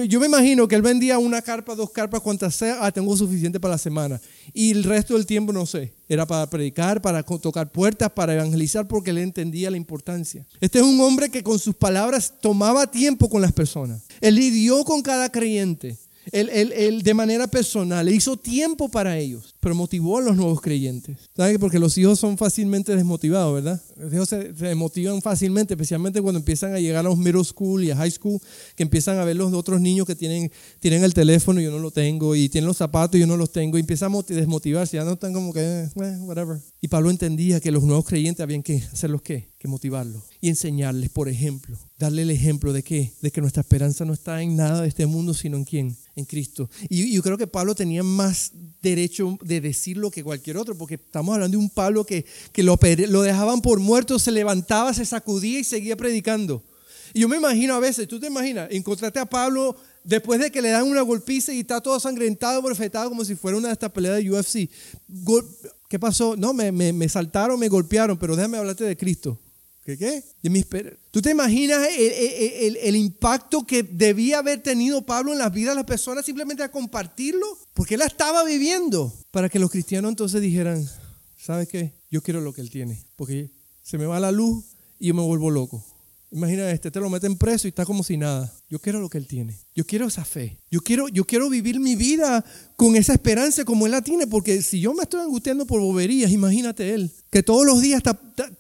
yo 0.08 0.22
me 0.22 0.28
imagino 0.28 0.70
que 0.70 0.76
él 0.76 0.82
vendía 0.82 1.20
una 1.20 1.42
carpa, 1.42 1.76
dos 1.76 1.92
carpas, 1.92 2.22
cuantas 2.22 2.56
sea, 2.56 2.78
ah, 2.80 2.94
tengo 2.94 3.18
suficiente 3.18 3.60
para 3.60 3.74
la 3.74 3.78
semana. 3.78 4.22
Y 4.54 4.72
el 4.72 4.86
resto 4.86 5.16
del 5.16 5.26
tiempo 5.26 5.52
no 5.52 5.66
sé, 5.66 5.92
era 6.08 6.26
para 6.26 6.50
predicar, 6.50 7.02
para 7.02 7.24
tocar 7.24 7.70
puertas, 7.70 8.10
para 8.10 8.36
evangelizar, 8.36 8.88
porque 8.88 9.10
él 9.10 9.18
entendía 9.18 9.70
la 9.70 9.76
importancia. 9.76 10.48
Este 10.62 10.80
es 10.80 10.86
un 10.86 11.02
hombre 11.02 11.30
que 11.30 11.44
con 11.44 11.60
sus 11.60 11.76
palabras 11.76 12.36
tomaba 12.40 12.90
tiempo 12.90 13.30
con 13.30 13.42
las 13.42 13.52
personas. 13.52 14.02
Él 14.22 14.36
lidió 14.36 14.86
con 14.86 15.02
cada 15.02 15.30
creyente. 15.30 15.98
Él, 16.32 17.02
de 17.04 17.14
manera 17.14 17.48
personal 17.48 18.10
hizo 18.10 18.36
tiempo 18.38 18.90
para 18.90 19.18
ellos, 19.18 19.56
pero 19.68 19.76
motivó 19.76 20.18
a 20.18 20.22
los 20.22 20.38
nuevos 20.38 20.62
creyentes. 20.62 21.18
¿Saben? 21.36 21.60
Porque 21.60 21.78
los 21.78 21.98
hijos 21.98 22.18
son 22.18 22.38
fácilmente 22.38 22.96
desmotivados, 22.96 23.54
¿verdad? 23.54 23.84
Los 23.98 24.14
hijos 24.14 24.30
se, 24.30 24.54
desmotivan 24.54 25.22
fácilmente, 25.22 25.74
especialmente 25.74 26.22
cuando 26.22 26.40
empiezan 26.40 26.74
a 26.74 26.80
llegar 26.80 27.06
a 27.06 27.10
los 27.10 27.18
middle 27.18 27.44
school 27.44 27.84
y 27.84 27.92
a 27.92 27.98
high 27.98 28.10
school, 28.10 28.40
que 28.78 28.84
empiezan 28.84 29.18
a 29.18 29.26
ver 29.26 29.36
los 29.36 29.52
otros 29.52 29.82
niños 29.82 30.08
que 30.08 30.16
tienen, 30.16 30.50
tienen 30.80 31.04
el 31.04 31.14
teléfono 31.14 31.60
y 31.60 31.66
yo 31.66 31.72
no 31.72 31.80
lo 31.80 31.92
tengo, 31.92 32.34
y 32.34 32.48
tienen 32.48 32.66
los 32.66 32.78
zapatos 32.78 33.18
y 33.18 33.20
yo 33.20 33.28
no 33.28 33.36
los 33.36 33.52
tengo, 33.52 33.78
y 33.78 33.82
empiezan 33.82 34.16
a 34.16 34.22
desmotivarse, 34.26 34.96
ya 34.96 35.04
no 35.04 35.12
están 35.12 35.34
como 35.34 35.52
que, 35.52 35.60
eh, 35.60 35.90
whatever. 36.22 36.62
Y 36.80 36.88
Pablo 36.88 37.10
entendía 37.10 37.60
que 37.60 37.70
los 37.70 37.84
nuevos 37.84 38.06
creyentes 38.06 38.42
habían 38.42 38.64
que 38.64 38.78
hacerlos 38.78 39.22
qué? 39.22 39.50
Que 39.60 39.68
motivarlos 39.68 40.24
y 40.40 40.50
enseñarles, 40.50 41.10
por 41.10 41.28
ejemplo, 41.28 41.78
darle 41.98 42.22
el 42.22 42.32
ejemplo 42.32 42.72
de 42.72 42.84
qué? 42.84 43.12
De 43.22 43.32
que 43.32 43.42
nuestra 43.42 43.62
esperanza 43.62 44.06
no 44.06 44.14
está 44.14 44.42
en 44.42 44.56
nada 44.56 44.82
de 44.82 44.88
este 44.88 45.06
mundo, 45.08 45.34
sino 45.34 45.58
en 45.58 45.66
quién? 45.66 45.98
En 46.16 46.26
Cristo. 46.26 46.70
Y 46.90 47.12
yo 47.12 47.22
creo 47.22 47.38
que 47.38 47.48
Pablo 47.48 47.76
tenía 47.76 48.04
más 48.04 48.52
derecho 48.82 49.38
de 49.42 49.57
decirlo 49.62 50.12
que 50.12 50.24
cualquier 50.24 50.58
otro, 50.58 50.78
porque 50.78 50.96
estamos 50.96 51.34
hablando 51.34 51.58
de 51.58 51.64
un 51.64 51.70
Pablo 51.70 52.06
que, 52.06 52.26
que 52.52 52.64
lo, 52.64 52.78
lo 53.10 53.22
dejaban 53.22 53.62
por 53.62 53.80
muerto, 53.80 54.20
se 54.20 54.32
levantaba, 54.32 54.94
se 54.94 55.06
sacudía 55.06 55.60
y 55.60 55.64
seguía 55.64 55.96
predicando. 55.96 56.64
Y 57.14 57.22
yo 57.22 57.30
me 57.30 57.38
imagino 57.38 57.74
a 57.74 57.80
veces, 57.80 58.08
tú 58.08 58.20
te 58.20 58.28
imaginas, 58.28 58.68
encontrarte 58.72 59.20
a 59.20 59.26
Pablo 59.26 59.76
después 60.04 60.40
de 60.40 60.52
que 60.52 60.62
le 60.62 60.70
dan 60.70 60.88
una 60.88 61.02
golpiza 61.02 61.54
y 61.54 61.62
está 61.62 61.82
todo 61.82 62.00
sangrentado, 62.00 62.62
profetado, 62.64 63.10
como 63.10 63.26
si 63.26 63.36
fuera 63.36 63.58
una 63.58 63.68
de 63.68 63.74
estas 63.74 63.92
peleas 63.92 64.18
de 64.18 64.32
UFC. 64.32 64.70
¿Qué 65.90 66.00
pasó? 66.00 66.36
No, 66.36 66.54
me, 66.54 66.72
me, 66.72 66.94
me 66.94 67.08
saltaron, 67.10 67.60
me 67.60 67.70
golpearon, 67.70 68.18
pero 68.18 68.36
déjame 68.36 68.58
hablarte 68.58 68.84
de 68.84 68.98
Cristo. 68.98 69.40
¿Qué 69.88 69.98
qué? 69.98 70.22
¿Tú 71.12 71.22
te 71.22 71.32
imaginas 71.32 71.88
el, 71.98 72.96
impacto 72.98 73.66
que 73.66 73.84
debía 73.84 74.40
haber 74.40 74.62
tenido 74.62 75.06
Pablo 75.06 75.32
en 75.32 75.40
las 75.40 75.54
vidas 75.54 75.72
de 75.72 75.76
las 75.78 75.86
personas 75.86 76.26
simplemente 76.26 76.62
a 76.62 76.70
compartirlo? 76.70 77.48
Porque 77.74 77.94
él 77.94 78.00
la 78.00 78.08
estaba 78.08 78.44
viviendo. 78.44 79.14
Para 79.32 79.48
que 79.48 79.60
los 79.60 79.72
cristianos 79.72 80.10
entonces 80.10 80.42
dijeran, 80.42 80.86
¿sabes 81.38 81.70
qué? 81.70 81.94
Yo 82.12 82.22
quiero 82.22 82.42
lo 82.42 82.52
que 82.52 82.60
él 82.60 82.70
tiene. 82.70 83.02
Porque 83.16 83.50
se 83.82 83.98
me 83.98 84.06
va 84.06 84.20
la 84.20 84.34
luz 84.34 84.66
y 85.00 85.08
yo 85.08 85.14
me 85.14 85.22
vuelvo 85.22 85.50
loco. 85.52 85.82
Imagina 86.32 86.70
este, 86.70 86.92
te 86.92 87.00
lo 87.00 87.10
meten 87.10 87.38
preso 87.38 87.66
y 87.66 87.70
está 87.70 87.86
como 87.86 88.04
si 88.04 88.18
nada. 88.18 88.54
Yo 88.70 88.80
quiero 88.80 89.00
lo 89.00 89.10
que 89.10 89.20
él 89.20 89.26
tiene. 89.26 89.58
Yo 89.74 89.86
quiero 89.86 90.08
esa 90.08 90.26
fe. 90.26 90.60
Yo 90.70 90.82
quiero, 90.82 91.08
yo 91.08 91.24
quiero 91.24 91.50
vivir 91.50 91.80
mi 91.80 91.96
vida 91.96 92.44
con 92.76 92.98
esa 92.98 93.14
esperanza 93.14 93.64
como 93.64 93.86
él 93.86 93.94
la 93.94 94.02
tiene. 94.02 94.28
Porque 94.28 94.62
si 94.62 94.82
yo 94.82 94.94
me 94.94 95.04
estoy 95.04 95.22
angustiando 95.22 95.66
por 95.66 95.80
boberías, 95.80 96.32
imagínate 96.32 96.94
él. 96.94 97.10
Que 97.30 97.42
todos 97.42 97.66
los 97.66 97.80
días 97.80 98.04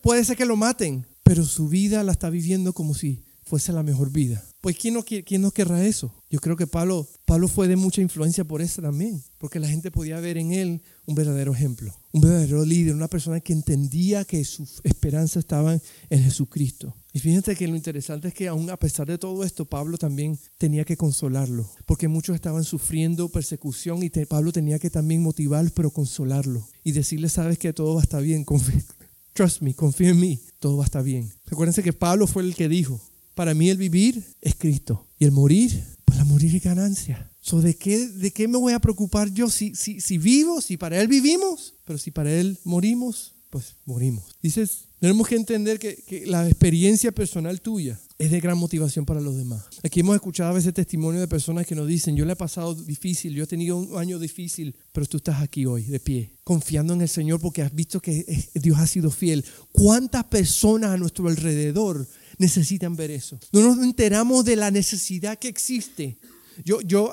puede 0.01 0.24
ser 0.24 0.38
que 0.38 0.45
lo 0.45 0.56
maten 0.56 1.06
pero 1.28 1.43
su 1.45 1.67
vida 1.67 2.03
la 2.03 2.13
está 2.13 2.30
viviendo 2.30 2.71
como 2.71 2.93
si 2.93 3.25
fuese 3.43 3.73
la 3.73 3.84
mejor 3.84 4.11
vida. 4.11 4.43
Pues 4.61 4.78
¿quién 4.78 4.93
no, 4.93 5.03
quién 5.03 5.41
no 5.41 5.51
querrá 5.51 5.86
eso? 5.86 6.13
Yo 6.30 6.39
creo 6.39 6.55
que 6.55 6.67
Pablo, 6.67 7.07
Pablo 7.25 7.47
fue 7.47 7.67
de 7.67 7.75
mucha 7.75 8.01
influencia 8.01 8.43
por 8.43 8.61
eso 8.61 8.82
también, 8.82 9.21
porque 9.38 9.59
la 9.59 9.67
gente 9.67 9.91
podía 9.91 10.19
ver 10.19 10.38
en 10.38 10.51
él 10.51 10.82
un 11.05 11.15
verdadero 11.15 11.53
ejemplo, 11.53 11.93
un 12.11 12.21
verdadero 12.21 12.65
líder, 12.65 12.95
una 12.95 13.07
persona 13.07 13.39
que 13.39 13.53
entendía 13.53 14.25
que 14.25 14.43
su 14.43 14.67
esperanza 14.84 15.39
estaba 15.39 15.80
en 16.09 16.23
Jesucristo. 16.23 16.95
Y 17.13 17.19
fíjense 17.19 17.55
que 17.55 17.67
lo 17.67 17.75
interesante 17.75 18.30
es 18.30 18.34
que 18.34 18.47
aún 18.47 18.69
a 18.69 18.78
pesar 18.78 19.07
de 19.07 19.17
todo 19.17 19.43
esto, 19.43 19.65
Pablo 19.65 19.97
también 19.97 20.38
tenía 20.57 20.84
que 20.84 20.97
consolarlo, 20.97 21.69
porque 21.86 22.07
muchos 22.07 22.36
estaban 22.36 22.63
sufriendo 22.63 23.30
persecución 23.30 24.03
y 24.03 24.09
Pablo 24.09 24.51
tenía 24.51 24.80
que 24.80 24.89
también 24.89 25.21
motivarlos, 25.21 25.71
pero 25.71 25.91
consolarlo 25.91 26.67
y 26.84 26.91
decirle, 26.91 27.30
sabes 27.30 27.57
que 27.57 27.73
todo 27.73 27.95
va 27.95 28.01
a 28.01 28.03
estar 28.03 28.21
bien, 28.21 28.45
trust 29.38 29.62
me, 29.62 29.76
confía 29.76 30.10
en 30.10 30.20
mí, 30.20 30.40
todo 30.60 30.78
va 30.78 30.84
a 30.84 30.86
estar 30.86 31.04
bien. 31.04 31.32
Recuérdense 31.46 31.84
que 31.84 31.94
Pablo 31.94 32.26
fue 32.26 32.42
el 32.42 32.56
que 32.56 32.68
dijo, 32.68 33.00
para 33.36 33.54
mí 33.54 33.70
el 33.70 33.78
vivir 33.78 34.26
es 34.42 34.56
Cristo 34.56 35.06
y 35.20 35.26
el 35.26 35.32
morir, 35.32 35.84
la 36.16 36.24
morir 36.24 36.56
es 36.56 36.64
ganancia. 36.64 37.32
So, 37.40 37.62
¿de, 37.62 37.76
qué, 37.76 38.08
¿De 38.08 38.32
qué 38.32 38.48
me 38.48 38.58
voy 38.58 38.74
a 38.74 38.80
preocupar 38.80 39.32
yo 39.32 39.48
si, 39.52 39.76
si, 39.76 40.02
si 40.02 40.18
vivo, 40.18 40.60
si 40.60 40.76
para 40.76 41.00
Él 41.00 41.08
vivimos, 41.08 41.76
pero 41.86 42.00
si 42.00 42.10
para 42.10 42.34
Él 42.34 42.58
morimos, 42.64 43.36
pues 43.52 43.76
morimos? 43.86 44.36
Dices, 44.42 44.86
tenemos 45.00 45.28
que 45.28 45.36
entender 45.36 45.78
que, 45.78 45.96
que, 45.96 46.26
la 46.26 46.48
experiencia 46.48 47.12
personal 47.12 47.62
tuya 47.62 48.00
es 48.18 48.32
de 48.32 48.39
gran 48.39 48.57
motivación 48.57 49.05
para 49.05 49.22
los 49.22 49.36
demás. 49.36 49.65
Aquí 49.84 49.99
hemos 49.99 50.15
escuchado 50.15 50.49
a 50.49 50.53
veces 50.53 50.74
testimonios 50.74 51.22
de 51.22 51.28
personas 51.28 51.68
que 51.68 51.76
nos 51.76 51.88
dicen, 51.88 52.15
yo 52.15 52.26
le 52.26 52.34
he 52.34 52.36
pasado 52.36 52.74
difícil, 52.74 53.34
yo 53.34 53.43
he 53.43 53.47
tenido 53.47 53.78
un 53.78 53.97
año 53.97 54.18
difícil, 54.18 54.76
pero 54.91 55.05
tú 55.05 55.18
estás 55.18 55.41
aquí 55.41 55.65
hoy 55.65 55.84
de 55.84 55.99
pie, 55.99 56.32
confiando 56.43 56.93
en 56.93 57.01
el 57.01 57.09
Señor 57.09 57.39
porque 57.39 57.61
has 57.61 57.74
visto 57.74 58.01
que 58.01 58.49
Dios 58.55 58.80
ha 58.80 58.88
sido 58.88 59.11
fiel. 59.11 59.45
¿Cuántas 59.72 60.24
personas 60.26 60.91
a 60.91 60.97
nuestro 60.97 61.28
alrededor 61.28 62.07
necesitan 62.38 62.95
ver 62.95 63.11
eso. 63.11 63.39
No 63.51 63.61
nos 63.61 63.84
enteramos 63.84 64.45
de 64.45 64.55
la 64.55 64.72
necesidad 64.72 65.38
que 65.38 65.47
existe. 65.47 66.18
Yo, 66.63 66.82
yo, 66.82 67.11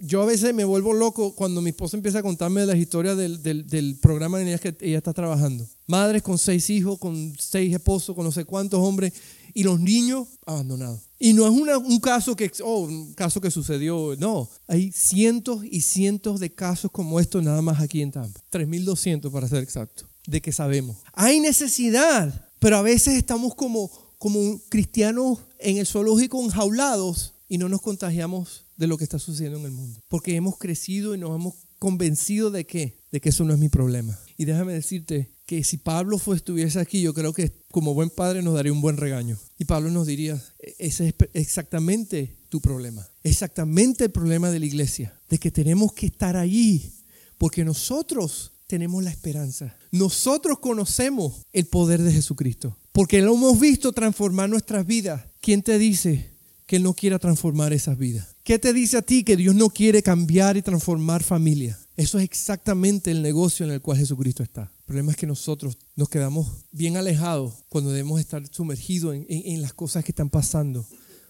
yo 0.00 0.22
a 0.22 0.26
veces 0.26 0.54
me 0.54 0.64
vuelvo 0.64 0.92
loco 0.92 1.34
cuando 1.34 1.60
mi 1.60 1.70
esposa 1.70 1.96
empieza 1.96 2.18
a 2.18 2.22
contarme 2.22 2.64
las 2.66 2.76
historias 2.76 3.16
del, 3.16 3.42
del, 3.42 3.66
del 3.66 3.96
programa 4.00 4.40
en 4.40 4.48
el 4.48 4.60
que 4.60 4.74
ella 4.80 4.98
está 4.98 5.12
trabajando. 5.12 5.66
Madres 5.86 6.22
con 6.22 6.38
seis 6.38 6.70
hijos, 6.70 6.98
con 6.98 7.34
seis 7.38 7.74
esposos, 7.74 8.14
con 8.14 8.24
no 8.24 8.32
sé 8.32 8.44
cuántos 8.44 8.80
hombres 8.80 9.12
y 9.54 9.62
los 9.62 9.80
niños 9.80 10.28
abandonados. 10.46 11.00
Y 11.18 11.32
no 11.32 11.46
es 11.46 11.52
una, 11.52 11.78
un 11.78 12.00
caso 12.00 12.34
que, 12.34 12.50
oh, 12.64 12.80
un 12.80 13.14
caso 13.14 13.40
que 13.40 13.50
sucedió, 13.50 14.16
no. 14.18 14.48
Hay 14.66 14.90
cientos 14.92 15.64
y 15.64 15.82
cientos 15.82 16.40
de 16.40 16.52
casos 16.52 16.90
como 16.90 17.20
estos 17.20 17.42
nada 17.42 17.62
más 17.62 17.80
aquí 17.80 18.02
en 18.02 18.10
Tampa. 18.10 18.40
3.200 18.50 19.30
para 19.30 19.48
ser 19.48 19.62
exacto, 19.62 20.08
de 20.26 20.40
que 20.40 20.52
sabemos. 20.52 20.96
Hay 21.12 21.40
necesidad, 21.40 22.48
pero 22.58 22.76
a 22.76 22.82
veces 22.82 23.14
estamos 23.14 23.54
como 23.54 23.90
como 24.22 24.60
cristianos 24.68 25.40
en 25.58 25.78
el 25.78 25.86
zoológico 25.88 26.40
enjaulados 26.44 27.34
y 27.48 27.58
no 27.58 27.68
nos 27.68 27.82
contagiamos 27.82 28.66
de 28.76 28.86
lo 28.86 28.96
que 28.96 29.02
está 29.02 29.18
sucediendo 29.18 29.58
en 29.58 29.64
el 29.64 29.72
mundo. 29.72 30.00
Porque 30.06 30.36
hemos 30.36 30.58
crecido 30.58 31.16
y 31.16 31.18
nos 31.18 31.34
hemos 31.34 31.54
convencido 31.80 32.52
de 32.52 32.64
que, 32.64 33.00
de 33.10 33.20
que 33.20 33.30
eso 33.30 33.42
no 33.42 33.52
es 33.52 33.58
mi 33.58 33.68
problema. 33.68 34.16
Y 34.36 34.44
déjame 34.44 34.74
decirte 34.74 35.32
que 35.44 35.64
si 35.64 35.76
Pablo 35.76 36.18
fue, 36.18 36.36
estuviese 36.36 36.78
aquí, 36.78 37.02
yo 37.02 37.14
creo 37.14 37.32
que 37.32 37.50
como 37.72 37.94
buen 37.94 38.10
padre 38.10 38.42
nos 38.42 38.54
daría 38.54 38.72
un 38.72 38.80
buen 38.80 38.96
regaño. 38.96 39.36
Y 39.58 39.64
Pablo 39.64 39.90
nos 39.90 40.06
diría, 40.06 40.40
e-, 40.60 40.76
ese 40.78 41.08
es 41.08 41.14
exactamente 41.32 42.36
tu 42.48 42.60
problema. 42.60 43.08
Exactamente 43.24 44.04
el 44.04 44.10
problema 44.12 44.50
de 44.50 44.60
la 44.60 44.66
iglesia. 44.66 45.18
De 45.28 45.38
que 45.38 45.50
tenemos 45.50 45.92
que 45.92 46.06
estar 46.06 46.36
allí. 46.36 46.92
Porque 47.38 47.64
nosotros 47.64 48.52
tenemos 48.68 49.02
la 49.02 49.10
esperanza. 49.10 49.76
Nosotros 49.90 50.58
conocemos 50.60 51.42
el 51.52 51.66
poder 51.66 52.02
de 52.02 52.12
Jesucristo. 52.12 52.76
Porque 52.92 53.20
lo 53.20 53.34
hemos 53.34 53.58
visto 53.58 53.92
transformar 53.92 54.48
nuestras 54.48 54.86
vidas. 54.86 55.24
¿Quién 55.40 55.62
te 55.62 55.78
dice 55.78 56.30
que 56.66 56.76
Él 56.76 56.82
no 56.82 56.94
quiera 56.94 57.18
transformar 57.18 57.72
esas 57.72 57.98
vidas? 57.98 58.36
¿Qué 58.44 58.58
te 58.58 58.72
dice 58.72 58.98
a 58.98 59.02
ti 59.02 59.24
que 59.24 59.36
Dios 59.36 59.54
no 59.54 59.70
quiere 59.70 60.02
cambiar 60.02 60.56
y 60.56 60.62
transformar 60.62 61.22
familia? 61.22 61.78
Eso 61.96 62.18
es 62.18 62.24
exactamente 62.24 63.10
el 63.10 63.22
negocio 63.22 63.66
en 63.66 63.72
el 63.72 63.80
cual 63.80 63.98
Jesucristo 63.98 64.42
está. 64.42 64.62
El 64.62 64.84
problema 64.84 65.12
es 65.12 65.18
que 65.18 65.26
nosotros 65.26 65.76
nos 65.94 66.08
quedamos 66.08 66.48
bien 66.70 66.96
alejados 66.96 67.54
cuando 67.68 67.90
debemos 67.90 68.20
estar 68.20 68.42
sumergidos 68.50 69.16
en, 69.28 69.62
las 69.62 69.74
cosas 69.74 70.04
que 70.04 70.12
están 70.12 70.30
pasando, 70.30 70.86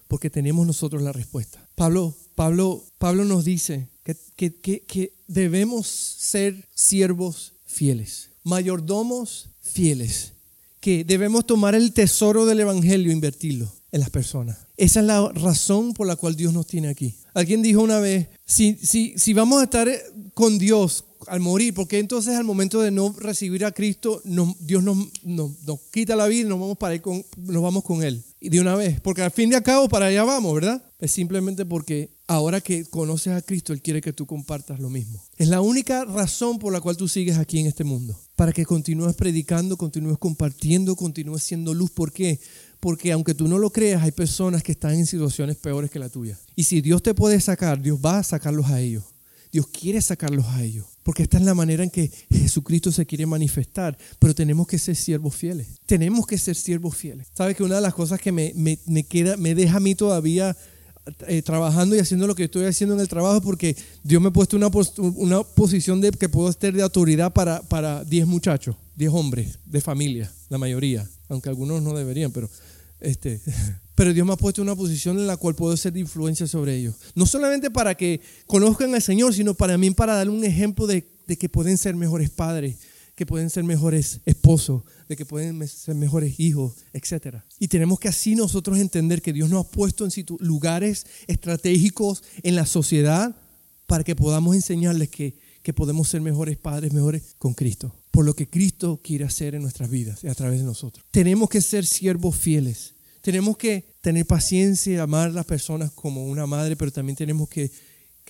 porque 0.07 0.29
tenemos 0.29 0.65
nosotros 0.65 1.01
la 1.01 1.11
respuesta. 1.11 1.67
Pablo, 1.75 2.15
Pablo, 2.35 2.83
Pablo 2.97 3.25
nos 3.25 3.45
dice 3.45 3.89
que, 4.35 4.53
que 4.55 5.13
debemos 5.27 5.87
ser 5.87 6.67
siervos 6.73 7.53
fieles, 7.65 8.29
mayordomos 8.43 9.49
fieles 9.61 10.33
que 10.83 11.05
debemos 11.05 11.45
tomar 11.45 11.75
el 11.75 11.93
tesoro 11.93 12.45
del 12.45 12.59
Evangelio 12.59 13.09
e 13.09 13.13
invertirlo 13.13 13.71
en 13.93 14.01
las 14.01 14.09
personas. 14.09 14.57
Esa 14.75 14.99
es 14.99 15.05
la 15.05 15.29
razón 15.29 15.93
por 15.93 16.05
la 16.05 16.17
cual 16.17 16.35
Dios 16.35 16.51
nos 16.51 16.67
tiene 16.67 16.89
aquí. 16.89 17.15
Alguien 17.33 17.61
dijo 17.61 17.81
una 17.81 17.99
vez, 17.99 18.27
si, 18.45 18.75
si, 18.75 19.13
si 19.17 19.33
vamos 19.33 19.61
a 19.61 19.63
estar 19.65 19.89
con 20.33 20.57
Dios 20.57 21.05
al 21.27 21.39
morir, 21.39 21.73
porque 21.73 21.99
entonces 21.99 22.35
al 22.35 22.43
momento 22.43 22.81
de 22.81 22.91
no 22.91 23.15
recibir 23.17 23.65
a 23.65 23.71
Cristo, 23.71 24.21
Dios 24.59 24.83
nos, 24.83 24.97
nos, 25.23 25.51
quita 25.91 26.15
la 26.15 26.27
vida 26.27 26.41
y 26.41 26.49
nos 26.49 26.59
vamos, 26.59 26.77
para 26.77 27.01
con, 27.01 27.25
nos 27.37 27.63
vamos 27.63 27.83
con 27.83 28.03
Él. 28.03 28.23
Y 28.39 28.49
de 28.49 28.59
una 28.59 28.75
vez, 28.75 28.99
porque 28.99 29.21
al 29.21 29.31
fin 29.31 29.51
y 29.51 29.55
al 29.55 29.63
cabo 29.63 29.87
para 29.87 30.07
allá 30.07 30.23
vamos, 30.23 30.53
¿verdad? 30.53 30.83
Es 30.99 31.11
simplemente 31.11 31.65
porque 31.65 32.11
ahora 32.27 32.61
que 32.61 32.85
conoces 32.85 33.33
a 33.33 33.41
Cristo, 33.41 33.73
Él 33.73 33.81
quiere 33.81 34.01
que 34.01 34.13
tú 34.13 34.25
compartas 34.25 34.79
lo 34.79 34.89
mismo. 34.89 35.23
Es 35.37 35.47
la 35.47 35.61
única 35.61 36.05
razón 36.05 36.59
por 36.59 36.73
la 36.73 36.81
cual 36.81 36.97
tú 36.97 37.07
sigues 37.07 37.37
aquí 37.37 37.59
en 37.59 37.67
este 37.67 37.83
mundo. 37.83 38.19
Para 38.35 38.51
que 38.51 38.65
continúes 38.65 39.15
predicando, 39.15 39.77
continúes 39.77 40.17
compartiendo, 40.17 40.95
continúes 40.95 41.43
siendo 41.43 41.73
luz. 41.73 41.91
¿Por 41.91 42.11
qué? 42.11 42.39
Porque 42.83 43.13
aunque 43.13 43.33
tú 43.33 43.47
no 43.47 43.59
lo 43.59 43.69
creas, 43.69 44.03
hay 44.03 44.11
personas 44.11 44.61
que 44.61 44.73
están 44.73 44.95
en 44.95 45.05
situaciones 45.05 45.55
peores 45.55 45.89
que 45.89 45.99
la 45.99 46.09
tuya. 46.09 46.37
Y 46.53 46.65
si 46.65 46.81
Dios 46.81 47.01
te 47.01 47.13
puede 47.13 47.39
sacar, 47.39 47.81
Dios 47.81 47.97
va 48.03 48.17
a 48.17 48.23
sacarlos 48.23 48.65
a 48.65 48.81
ellos. 48.81 49.05
Dios 49.53 49.67
quiere 49.67 50.01
sacarlos 50.01 50.45
a 50.47 50.61
ellos. 50.61 50.85
Porque 51.01 51.23
esta 51.23 51.37
es 51.37 51.45
la 51.45 51.53
manera 51.53 51.85
en 51.85 51.89
que 51.89 52.11
Jesucristo 52.29 52.91
se 52.91 53.05
quiere 53.05 53.25
manifestar. 53.25 53.97
Pero 54.19 54.35
tenemos 54.35 54.67
que 54.67 54.77
ser 54.77 54.97
siervos 54.97 55.33
fieles. 55.33 55.67
Tenemos 55.85 56.27
que 56.27 56.37
ser 56.37 56.57
siervos 56.57 56.97
fieles. 56.97 57.27
¿Sabe 57.33 57.55
que 57.55 57.63
una 57.63 57.75
de 57.75 57.81
las 57.81 57.93
cosas 57.93 58.19
que 58.19 58.33
me, 58.33 58.51
me, 58.53 59.03
queda, 59.05 59.37
me 59.37 59.55
deja 59.55 59.77
a 59.77 59.79
mí 59.79 59.95
todavía 59.95 60.53
eh, 61.27 61.41
trabajando 61.41 61.95
y 61.95 61.99
haciendo 61.99 62.27
lo 62.27 62.35
que 62.35 62.43
estoy 62.43 62.65
haciendo 62.65 62.95
en 62.95 62.99
el 62.99 63.07
trabajo 63.07 63.39
porque 63.39 63.77
Dios 64.03 64.21
me 64.21 64.27
ha 64.27 64.33
puesto 64.33 64.57
una, 64.57 64.69
una 64.97 65.43
posición 65.43 66.01
de 66.01 66.11
que 66.11 66.27
puedo 66.27 66.49
estar 66.49 66.73
de 66.73 66.81
autoridad 66.81 67.31
para, 67.31 67.61
para 67.61 68.03
10 68.03 68.27
muchachos, 68.27 68.75
10 68.97 69.13
hombres 69.13 69.57
de 69.65 69.79
familia, 69.79 70.29
la 70.49 70.57
mayoría, 70.57 71.07
aunque 71.29 71.47
algunos 71.47 71.81
no 71.81 71.93
deberían, 71.93 72.31
pero 72.31 72.49
este, 73.03 73.41
pero 73.95 74.13
Dios 74.13 74.25
me 74.25 74.33
ha 74.33 74.37
puesto 74.37 74.61
en 74.61 74.67
una 74.67 74.75
posición 74.75 75.19
en 75.19 75.27
la 75.27 75.37
cual 75.37 75.55
puedo 75.55 75.75
ser 75.77 75.93
de 75.93 75.99
influencia 75.99 76.47
sobre 76.47 76.75
ellos. 76.75 76.95
No 77.15 77.25
solamente 77.25 77.69
para 77.69 77.95
que 77.95 78.21
conozcan 78.47 78.95
al 78.95 79.01
Señor, 79.01 79.33
sino 79.33 79.53
para 79.53 79.77
mí 79.77 79.91
para 79.91 80.15
darle 80.15 80.33
un 80.33 80.43
ejemplo 80.43 80.87
de, 80.87 81.05
que 81.37 81.49
pueden 81.49 81.77
ser 81.77 81.95
mejores 81.95 82.29
padres, 82.29 82.77
que 83.15 83.25
pueden 83.25 83.49
ser 83.49 83.63
mejores 83.63 84.21
esposos, 84.25 84.83
de 85.07 85.15
que 85.15 85.25
pueden 85.25 85.67
ser 85.67 85.95
mejores 85.95 86.39
hijos, 86.39 86.73
etc. 86.93 87.37
Y 87.59 87.67
tenemos 87.67 87.99
que 87.99 88.07
así 88.07 88.35
nosotros 88.35 88.79
entender 88.79 89.21
que 89.21 89.33
Dios 89.33 89.49
nos 89.49 89.65
ha 89.65 89.69
puesto 89.69 90.05
en 90.05 90.11
lugares 90.39 91.05
estratégicos 91.27 92.23
en 92.41 92.55
la 92.55 92.65
sociedad 92.65 93.35
para 93.85 94.03
que 94.03 94.15
podamos 94.15 94.55
enseñarles 94.55 95.09
que, 95.09 95.37
que 95.61 95.73
podemos 95.73 96.07
ser 96.09 96.21
mejores 96.21 96.57
padres, 96.57 96.93
mejores 96.93 97.35
con 97.37 97.53
Cristo, 97.53 97.93
por 98.09 98.25
lo 98.25 98.35
que 98.35 98.49
Cristo 98.49 98.99
quiere 99.03 99.25
hacer 99.25 99.53
en 99.53 99.61
nuestras 99.61 99.89
vidas 99.89 100.23
y 100.23 100.27
a 100.27 100.33
través 100.33 100.59
de 100.59 100.65
nosotros. 100.65 101.05
Tenemos 101.11 101.49
que 101.49 101.61
ser 101.61 101.85
siervos 101.85 102.35
fieles 102.35 102.92
tenemos 103.23 103.55
que 103.55 103.85
tener 104.01 104.25
paciencia 104.25 104.93
y 104.93 104.97
amar 104.97 105.29
a 105.29 105.31
las 105.31 105.45
personas 105.45 105.91
como 105.91 106.27
una 106.27 106.45
madre, 106.45 106.75
pero 106.75 106.91
también 106.91 107.15
tenemos 107.15 107.47
que, 107.47 107.71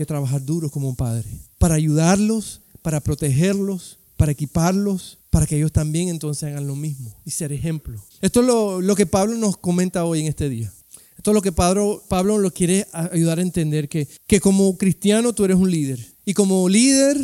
trabajar 0.06 0.44
duro 0.44 0.70
como 0.70 0.88
un 0.88 0.96
padre. 0.96 1.28
Para 1.58 1.76
ayudarlos, 1.76 2.62
para 2.82 3.00
protegerlos, 3.00 3.98
para 4.18 4.34
equiparlos, 4.34 5.18
para 5.30 5.48
que 5.48 5.58
ellos 5.58 5.72
también 5.72 6.10
entonces 6.10 6.44
hagan 6.44 6.68
lo 6.68 6.76
mismo 6.76 7.16
y 7.26 7.32
ser 7.32 7.52
ejemplo. 7.52 8.00
Esto 8.22 8.42
es 8.42 8.86
lo, 8.86 8.96
que 8.96 9.06
Pablo 9.08 9.36
nos 9.36 9.58
comenta 9.58 10.06
hoy 10.06 10.22
en 10.22 10.28
este 10.28 10.48
día. 10.48 10.72
Esto 11.18 11.32
es 11.32 11.36
lo 11.36 11.42
que 11.42 11.52
Pablo, 11.52 12.04
Pablo 12.08 12.38
lo 12.38 12.52
quiere 12.52 12.86
ayudar 12.92 13.40
a 13.40 13.44
entender, 13.44 13.90
que, 13.90 14.08
que 14.28 14.40
como 14.40 14.78
cristiano 14.78 15.34
tú 15.34 15.46
eres 15.46 15.58
un 15.58 15.72
líder. 15.72 16.00
Y 16.26 16.34
como 16.34 16.70
líder 16.70 17.18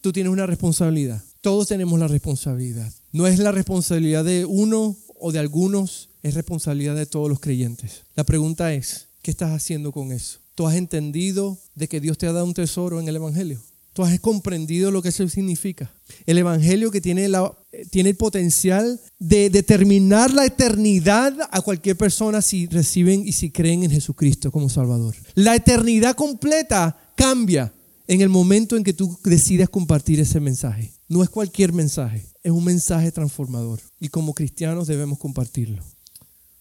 tú 0.00 0.12
tienes 0.12 0.32
una 0.32 0.46
responsabilidad. 0.46 1.22
Todos 1.42 1.68
tenemos 1.68 1.98
la 2.00 2.08
responsabilidad. 2.08 2.92
No 3.12 3.28
es 3.28 3.38
la 3.38 3.52
responsabilidad 3.52 4.24
de 4.24 4.44
uno 4.46 4.96
o 5.20 5.30
de 5.30 5.38
algunos, 5.38 6.08
es 6.24 6.34
responsabilidad 6.34 6.96
de 6.96 7.06
todos 7.06 7.28
los 7.28 7.38
creyentes. 7.38 8.02
La 8.16 8.24
pregunta 8.24 8.72
es, 8.72 9.08
¿qué 9.22 9.30
estás 9.30 9.52
haciendo 9.52 9.92
con 9.92 10.10
eso? 10.10 10.38
¿Tú 10.54 10.66
has 10.66 10.74
entendido 10.74 11.58
de 11.74 11.86
que 11.86 12.00
Dios 12.00 12.16
te 12.16 12.26
ha 12.26 12.32
dado 12.32 12.46
un 12.46 12.54
tesoro 12.54 12.98
en 12.98 13.06
el 13.06 13.16
Evangelio? 13.16 13.60
¿Tú 13.92 14.02
has 14.02 14.18
comprendido 14.20 14.90
lo 14.90 15.02
que 15.02 15.10
eso 15.10 15.28
significa? 15.28 15.92
El 16.24 16.38
Evangelio 16.38 16.90
que 16.90 17.02
tiene, 17.02 17.28
la, 17.28 17.52
tiene 17.90 18.10
el 18.10 18.16
potencial 18.16 18.98
de 19.18 19.50
determinar 19.50 20.32
la 20.32 20.46
eternidad 20.46 21.34
a 21.52 21.60
cualquier 21.60 21.96
persona 21.96 22.40
si 22.40 22.66
reciben 22.66 23.28
y 23.28 23.32
si 23.32 23.50
creen 23.50 23.84
en 23.84 23.90
Jesucristo 23.90 24.50
como 24.50 24.70
Salvador. 24.70 25.14
La 25.34 25.54
eternidad 25.54 26.16
completa 26.16 27.12
cambia 27.16 27.70
en 28.08 28.22
el 28.22 28.30
momento 28.30 28.76
en 28.78 28.82
que 28.82 28.94
tú 28.94 29.18
decides 29.24 29.68
compartir 29.68 30.20
ese 30.20 30.40
mensaje. 30.40 30.90
No 31.06 31.22
es 31.22 31.28
cualquier 31.28 31.74
mensaje, 31.74 32.24
es 32.42 32.50
un 32.50 32.64
mensaje 32.64 33.12
transformador. 33.12 33.80
Y 34.00 34.08
como 34.08 34.32
cristianos 34.32 34.88
debemos 34.88 35.18
compartirlo. 35.18 35.84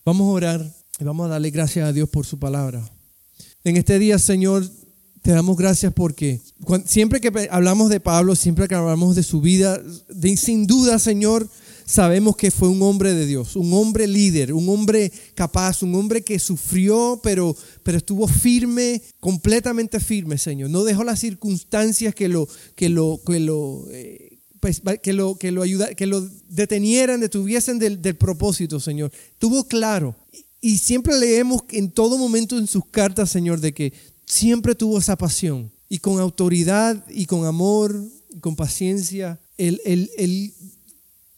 Vamos 0.06 0.28
a 0.28 0.32
orar 0.32 0.74
Y 1.00 1.04
vamos 1.06 1.26
a 1.26 1.30
darle 1.30 1.50
gracias 1.50 1.88
a 1.88 1.94
Dios 1.94 2.10
por 2.10 2.26
su 2.26 2.38
palabra. 2.38 2.84
En 3.64 3.78
este 3.78 3.98
día, 4.00 4.20
Señor, 4.20 4.70
te 5.22 5.32
damos 5.32 5.56
gracias 5.56 5.94
porque 5.94 6.42
siempre 6.86 7.22
que 7.22 7.32
hablamos 7.50 7.90
de 7.90 8.02
Pablo, 8.02 8.36
siempre 8.36 8.68
que 8.68 8.76
hablamos 8.76 9.16
de 9.16 9.24
su 9.24 9.40
vida, 9.40 9.82
sin 10.36 10.68
duda, 10.68 11.00
Señor, 11.00 11.48
sabemos 11.86 12.36
que 12.36 12.52
fue 12.52 12.68
un 12.68 12.82
hombre 12.82 13.14
de 13.14 13.26
Dios, 13.26 13.56
un 13.56 13.74
hombre 13.74 14.06
líder, 14.06 14.54
un 14.54 14.68
hombre 14.68 15.10
capaz, 15.36 15.82
un 15.84 15.96
hombre 15.96 16.22
que 16.22 16.40
sufrió, 16.40 17.22
pero, 17.24 17.56
pero 17.84 17.98
estuvo 17.98 18.28
firme, 18.28 19.02
completamente 19.22 20.02
firme, 20.02 20.38
Señor. 20.38 20.70
No 20.70 20.84
dejó 20.84 21.06
las 21.06 21.20
circunstancias 21.20 22.14
que 22.14 22.28
lo, 22.28 22.48
que 22.76 22.90
lo, 22.90 23.22
que 23.26 23.40
lo, 23.40 23.86
eh, 23.92 24.23
que 25.02 25.14
lo, 25.14 25.36
que 25.36 25.52
lo, 25.52 25.62
ayuda, 25.62 25.94
que 25.94 26.08
lo 26.08 26.22
detenieran, 26.50 27.20
detuviesen 27.20 27.80
del, 27.80 28.02
del 28.02 28.16
propósito, 28.16 28.80
Señor. 28.80 29.12
Tuvo 29.38 29.68
claro. 29.68 30.16
Y 30.62 30.78
siempre 30.78 31.20
leemos 31.20 31.64
en 31.72 31.92
todo 31.92 32.18
momento 32.18 32.58
en 32.58 32.68
sus 32.68 32.86
cartas, 32.86 33.30
Señor, 33.30 33.60
de 33.60 33.74
que 33.74 33.94
siempre 34.26 34.76
tuvo 34.76 35.00
esa 35.00 35.18
pasión. 35.18 35.72
Y 35.90 36.00
con 36.00 36.20
autoridad 36.20 37.06
y 37.10 37.26
con 37.26 37.46
amor 37.46 38.04
y 38.30 38.40
con 38.40 38.56
paciencia, 38.56 39.40
él, 39.58 39.80
él, 39.86 40.10
él 40.18 40.54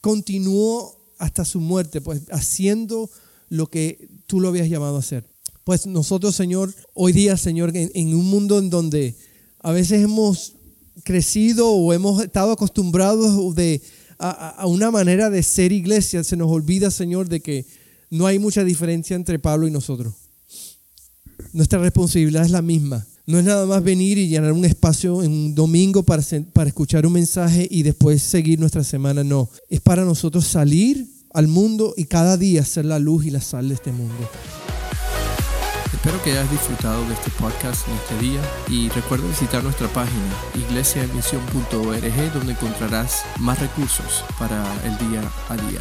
continuó 0.00 0.96
hasta 1.18 1.44
su 1.44 1.60
muerte, 1.60 2.00
pues 2.00 2.22
haciendo 2.30 3.10
lo 3.48 3.68
que 3.68 4.08
tú 4.26 4.40
lo 4.40 4.48
habías 4.48 4.68
llamado 4.68 4.96
a 4.96 5.00
hacer. 5.00 5.24
Pues 5.64 5.86
nosotros, 5.86 6.36
Señor, 6.36 6.72
hoy 6.94 7.12
día, 7.12 7.36
Señor, 7.36 7.72
en, 7.74 8.14
un 8.14 8.26
mundo 8.26 8.58
en 8.58 8.70
donde 8.70 9.16
a 9.60 9.72
veces 9.72 10.02
hemos 10.02 10.55
crecido 11.04 11.70
o 11.70 11.92
hemos 11.92 12.22
estado 12.22 12.52
acostumbrados 12.52 13.54
de, 13.54 13.82
a, 14.18 14.66
una 14.66 14.90
manera 14.90 15.30
de 15.30 15.42
ser 15.42 15.72
iglesia, 15.72 16.24
se 16.24 16.36
nos 16.36 16.50
olvida, 16.50 16.90
Señor, 16.90 17.28
de 17.28 17.40
que 17.40 17.66
no 18.10 18.26
hay 18.26 18.38
mucha 18.38 18.64
diferencia 18.64 19.16
entre 19.16 19.38
Pablo 19.38 19.66
y 19.66 19.70
nosotros. 19.70 20.14
Nuestra 21.52 21.78
responsabilidad 21.78 22.44
es 22.44 22.50
la 22.50 22.62
misma. 22.62 23.06
No 23.26 23.38
es 23.38 23.44
nada 23.44 23.66
más 23.66 23.82
venir 23.82 24.18
y 24.18 24.28
llenar 24.28 24.52
un 24.52 24.64
espacio 24.64 25.22
en 25.22 25.32
un 25.32 25.54
domingo 25.54 26.04
para, 26.04 26.22
para 26.52 26.68
escuchar 26.68 27.06
un 27.06 27.12
mensaje 27.12 27.66
y 27.68 27.82
después 27.82 28.22
seguir 28.22 28.60
nuestra 28.60 28.84
semana. 28.84 29.24
No, 29.24 29.50
es 29.68 29.80
para 29.80 30.04
nosotros 30.04 30.46
salir 30.46 31.08
al 31.34 31.48
mundo 31.48 31.92
y 31.96 32.04
cada 32.04 32.36
día 32.36 32.64
ser 32.64 32.84
la 32.84 32.98
luz 32.98 33.26
y 33.26 33.30
la 33.30 33.40
sal 33.40 33.68
de 33.68 33.74
este 33.74 33.90
mundo. 33.90 34.28
Espero 36.06 36.22
que 36.22 36.30
hayas 36.30 36.48
disfrutado 36.52 37.04
de 37.08 37.14
este 37.14 37.32
podcast 37.32 37.88
en 37.88 37.94
este 37.96 38.18
día 38.18 38.40
y 38.68 38.88
recuerda 38.90 39.26
visitar 39.26 39.64
nuestra 39.64 39.88
página 39.88 40.22
iglesiaemisión.org 40.54 42.32
donde 42.32 42.52
encontrarás 42.52 43.24
más 43.40 43.58
recursos 43.58 44.24
para 44.38 44.64
el 44.84 44.96
día 44.98 45.22
a 45.48 45.56
día. 45.56 45.80